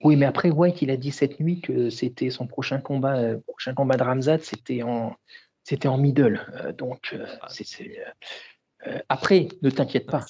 [0.04, 3.38] Oui, mais après, White, il a dit cette nuit que c'était son prochain combat, euh,
[3.46, 5.16] prochain combat de Ramzat, c'était en,
[5.68, 6.46] c'était en middle.
[6.54, 8.10] Euh, donc, euh, c'est, c'est, euh,
[8.86, 10.24] euh, après, ne t'inquiète pas.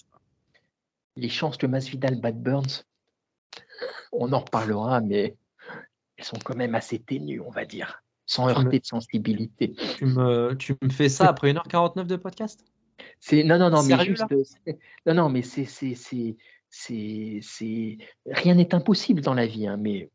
[1.15, 2.85] Les chances que Masvidal batte Burns,
[4.11, 5.37] on en reparlera, mais
[6.17, 9.77] elles sont quand même assez ténues, on va dire, sans Tu me- heurter de sensibilité.
[9.97, 12.65] Tu me, tu me fais ça après 1h49 de podcast?
[13.21, 14.57] C'est non, non, non, mais Sérieux, juste,
[15.07, 16.37] non, non, mais c'est, c'est, c'est,
[16.69, 20.11] c'est, c'est- rien n'est impossible dans la vie, hein, mais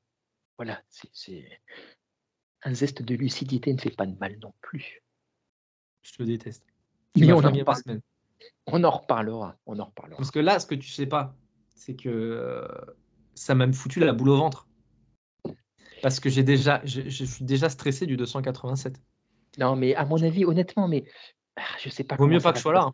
[0.57, 1.45] voilà, c'est, c'est
[2.63, 5.02] un zeste de lucidité ne fait pas de mal non plus.
[6.03, 6.65] Je te déteste.
[7.15, 8.01] Tu on en semaine.
[8.67, 10.17] On reparlera, on en reparlera.
[10.17, 11.35] Parce que là, ce que tu sais pas,
[11.75, 12.67] c'est que euh,
[13.35, 14.67] ça m'a foutu la boule au ventre.
[16.01, 19.01] Parce que j'ai déjà, je, je suis déjà stressé du 287.
[19.57, 21.05] Non, mais à mon avis, honnêtement, mais
[21.55, 22.15] ah, je sais pas.
[22.15, 22.81] Vaut mieux pas que je sois là.
[22.83, 22.93] hein.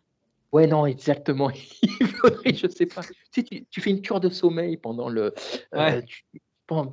[0.52, 1.48] Ouais, non, exactement.
[2.44, 3.02] Je sais pas.
[3.32, 5.32] Si tu, tu fais une cure de sommeil pendant le,
[5.74, 6.24] euh, tu-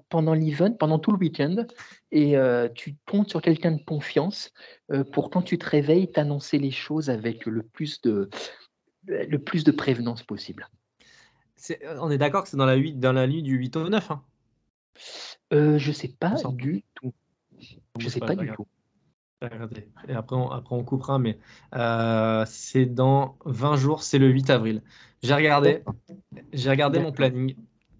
[0.09, 1.65] pendant l'event, pendant tout le week-end,
[2.11, 4.51] et euh, tu comptes sur quelqu'un de confiance
[4.91, 8.29] euh, pour quand tu te réveilles, t'annoncer les choses avec le plus de,
[9.05, 10.67] le plus de prévenance possible.
[11.55, 13.89] C'est- On est d'accord que c'est dans la, 8, dans la nuit du 8 au
[13.89, 14.11] 9.
[14.11, 14.23] Hein?
[15.53, 17.13] Euh, je sais pas du tout.
[17.59, 18.67] Je Bon, sais pas du tout.
[19.41, 19.87] Regardez.
[20.07, 21.37] Et après on, après, on coupera, mais
[21.75, 24.81] euh, c'est dans 20 jours, c'est le 8 avril.
[25.21, 25.83] J'ai regardé,
[26.53, 27.55] j'ai regardé mon planning.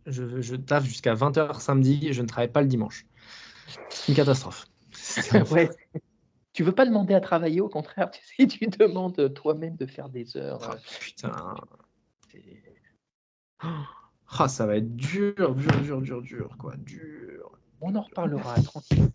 [0.08, 3.06] Je, je taffe jusqu'à 20h samedi, je ne travaille pas le dimanche.
[3.90, 4.66] C'est une catastrophe.
[5.52, 5.70] Ouais.
[6.54, 10.10] Tu veux pas demander à travailler, au contraire, tu, sais, tu demandes toi-même de faire
[10.10, 10.60] des heures.
[10.64, 11.56] Ah, putain.
[14.40, 16.76] Ah, ça va être dur, dur, dur, dur, dur, quoi.
[16.76, 17.50] Dur.
[17.80, 19.10] On en reparlera tranquille.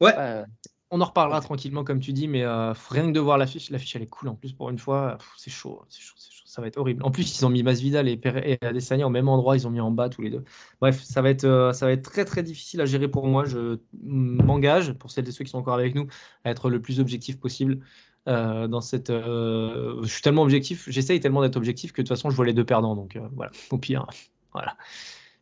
[0.00, 0.14] Ouais.
[0.16, 0.44] Euh,
[0.90, 3.96] On en reparlera tranquillement, comme tu dis, mais euh, rien que de voir l'affiche, l'affiche
[3.96, 5.18] elle est cool en plus pour une fois.
[5.36, 7.02] C'est chaud, c'est chaud, c'est chaud, ça va être horrible.
[7.02, 9.80] En plus, ils ont mis Masvidal et, et Adesanya au même endroit, ils ont mis
[9.80, 10.44] en bas tous les deux.
[10.80, 13.44] Bref, ça va être, euh, ça va être très très difficile à gérer pour moi.
[13.44, 16.06] Je m'engage, pour celles et ceux qui sont encore avec nous,
[16.44, 17.80] à être le plus objectif possible.
[18.28, 22.16] euh, dans cette, euh, je suis tellement objectif, j'essaye tellement d'être objectif que de toute
[22.16, 22.96] façon je vois les deux perdants.
[22.96, 24.06] Donc voilà, au pire,
[24.52, 24.76] voilà.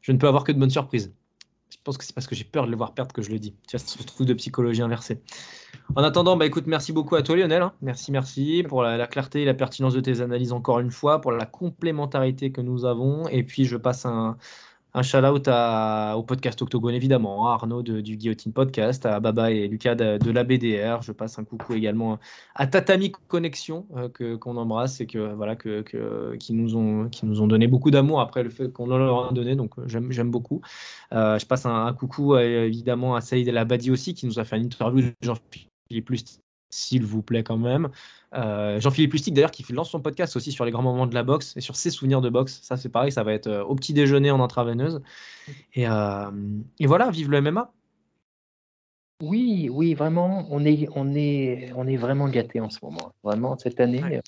[0.00, 1.14] Je ne peux avoir que de bonnes surprises.
[1.72, 3.38] Je pense que c'est parce que j'ai peur de les voir perdre que je le
[3.38, 3.54] dis.
[3.66, 5.22] Tu vois, ce truc de psychologie inversée.
[5.96, 7.62] En attendant, bah écoute, merci beaucoup à toi Lionel.
[7.62, 7.72] hein.
[7.80, 11.20] Merci, merci pour la, la clarté et la pertinence de tes analyses encore une fois,
[11.22, 13.26] pour la complémentarité que nous avons.
[13.28, 14.36] Et puis je passe un,
[14.94, 19.66] un shout-out au podcast Octogone évidemment, à Arnaud de- du Guillotine Podcast, à Baba et
[19.68, 21.00] Lucas de, de la BDR.
[21.02, 22.18] Je passe un coucou également
[22.54, 27.08] à Tatami Connexion euh, que qu'on embrasse et que voilà que, que- qui nous ont
[27.08, 29.56] qui nous ont donné beaucoup d'amour après le fait qu'on leur a donné.
[29.56, 30.60] Donc euh, j'aime beaucoup.
[31.12, 34.56] Euh, je passe un, coucou évidemment à Saïd El Abadi aussi qui nous a fait
[34.58, 36.40] une interview de Jean-Philippe Lustig,
[36.72, 37.90] s'il vous plaît quand même.
[38.34, 41.22] Euh, Jean-Philippe Lustig d'ailleurs qui lance son podcast aussi sur les grands moments de la
[41.22, 42.60] boxe et sur ses souvenirs de boxe.
[42.62, 45.02] Ça c'est pareil, ça va être euh, au petit déjeuner en intraveineuse.
[45.74, 46.30] Et, euh,
[46.80, 47.70] et voilà, vive le MMA.
[49.22, 53.12] oui, oui, vraiment, on est, on est, on est vraiment gâtés en ce moment.
[53.22, 54.20] Vraiment, cette année, Ouais.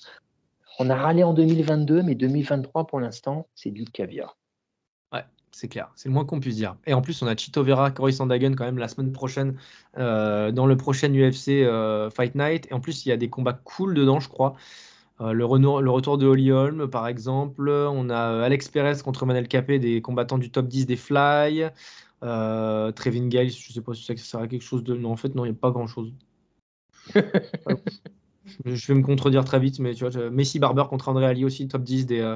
[0.79, 4.37] on a râlé en 2022, mais 2023 pour l'instant, c'est du caviar.
[5.57, 6.75] C'est clair, c'est le moins qu'on puisse dire.
[6.85, 9.55] Et en plus, on a Chito Vera, Cory Sandhagen quand même la semaine prochaine
[9.97, 12.67] euh, dans le prochain UFC euh, Fight Night.
[12.69, 14.55] Et en plus, il y a des combats cool dedans, je crois.
[15.21, 17.69] Euh, le, retour de Holly Holm, par exemple.
[17.69, 21.69] On a Alex Perez contre Manel Capé, des combattants du top 10 des Fly.
[22.19, 24.93] Trevin Giles, je sais pas si ça sert à quelque chose de.
[24.93, 26.11] Non, en fait, non, il n'y a pas grand chose.
[28.65, 31.69] je vais me contredire très vite, mais tu vois, Messi Barber contre André Ali aussi,
[31.69, 32.35] top 10 des,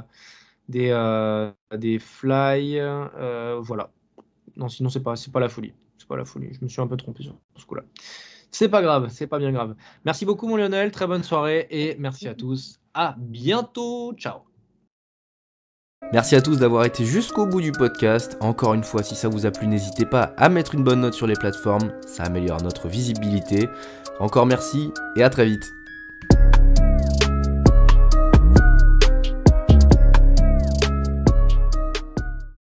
[0.70, 2.80] des, euh, des Fly.
[2.80, 3.92] euh, voilà.
[4.56, 5.74] non, sinon c'est pas, c'est pas la folie.
[5.98, 6.54] C'est pas la folie.
[6.54, 7.84] Je me suis un peu trompé sur ce coup-là.
[8.52, 9.76] C'est pas grave, c'est pas bien grave.
[10.06, 12.80] Merci beaucoup mon Lionel, très bonne soirée et merci à tous.
[12.94, 14.40] À bientôt, ciao.
[16.14, 18.38] Merci à tous d'avoir été jusqu'au bout du podcast.
[18.40, 21.14] Encore une fois, si ça vous a plu, n'hésitez pas à mettre une bonne note
[21.14, 23.68] sur les plateformes, ça améliore notre visibilité.
[24.20, 25.79] Encore merci et à très vite.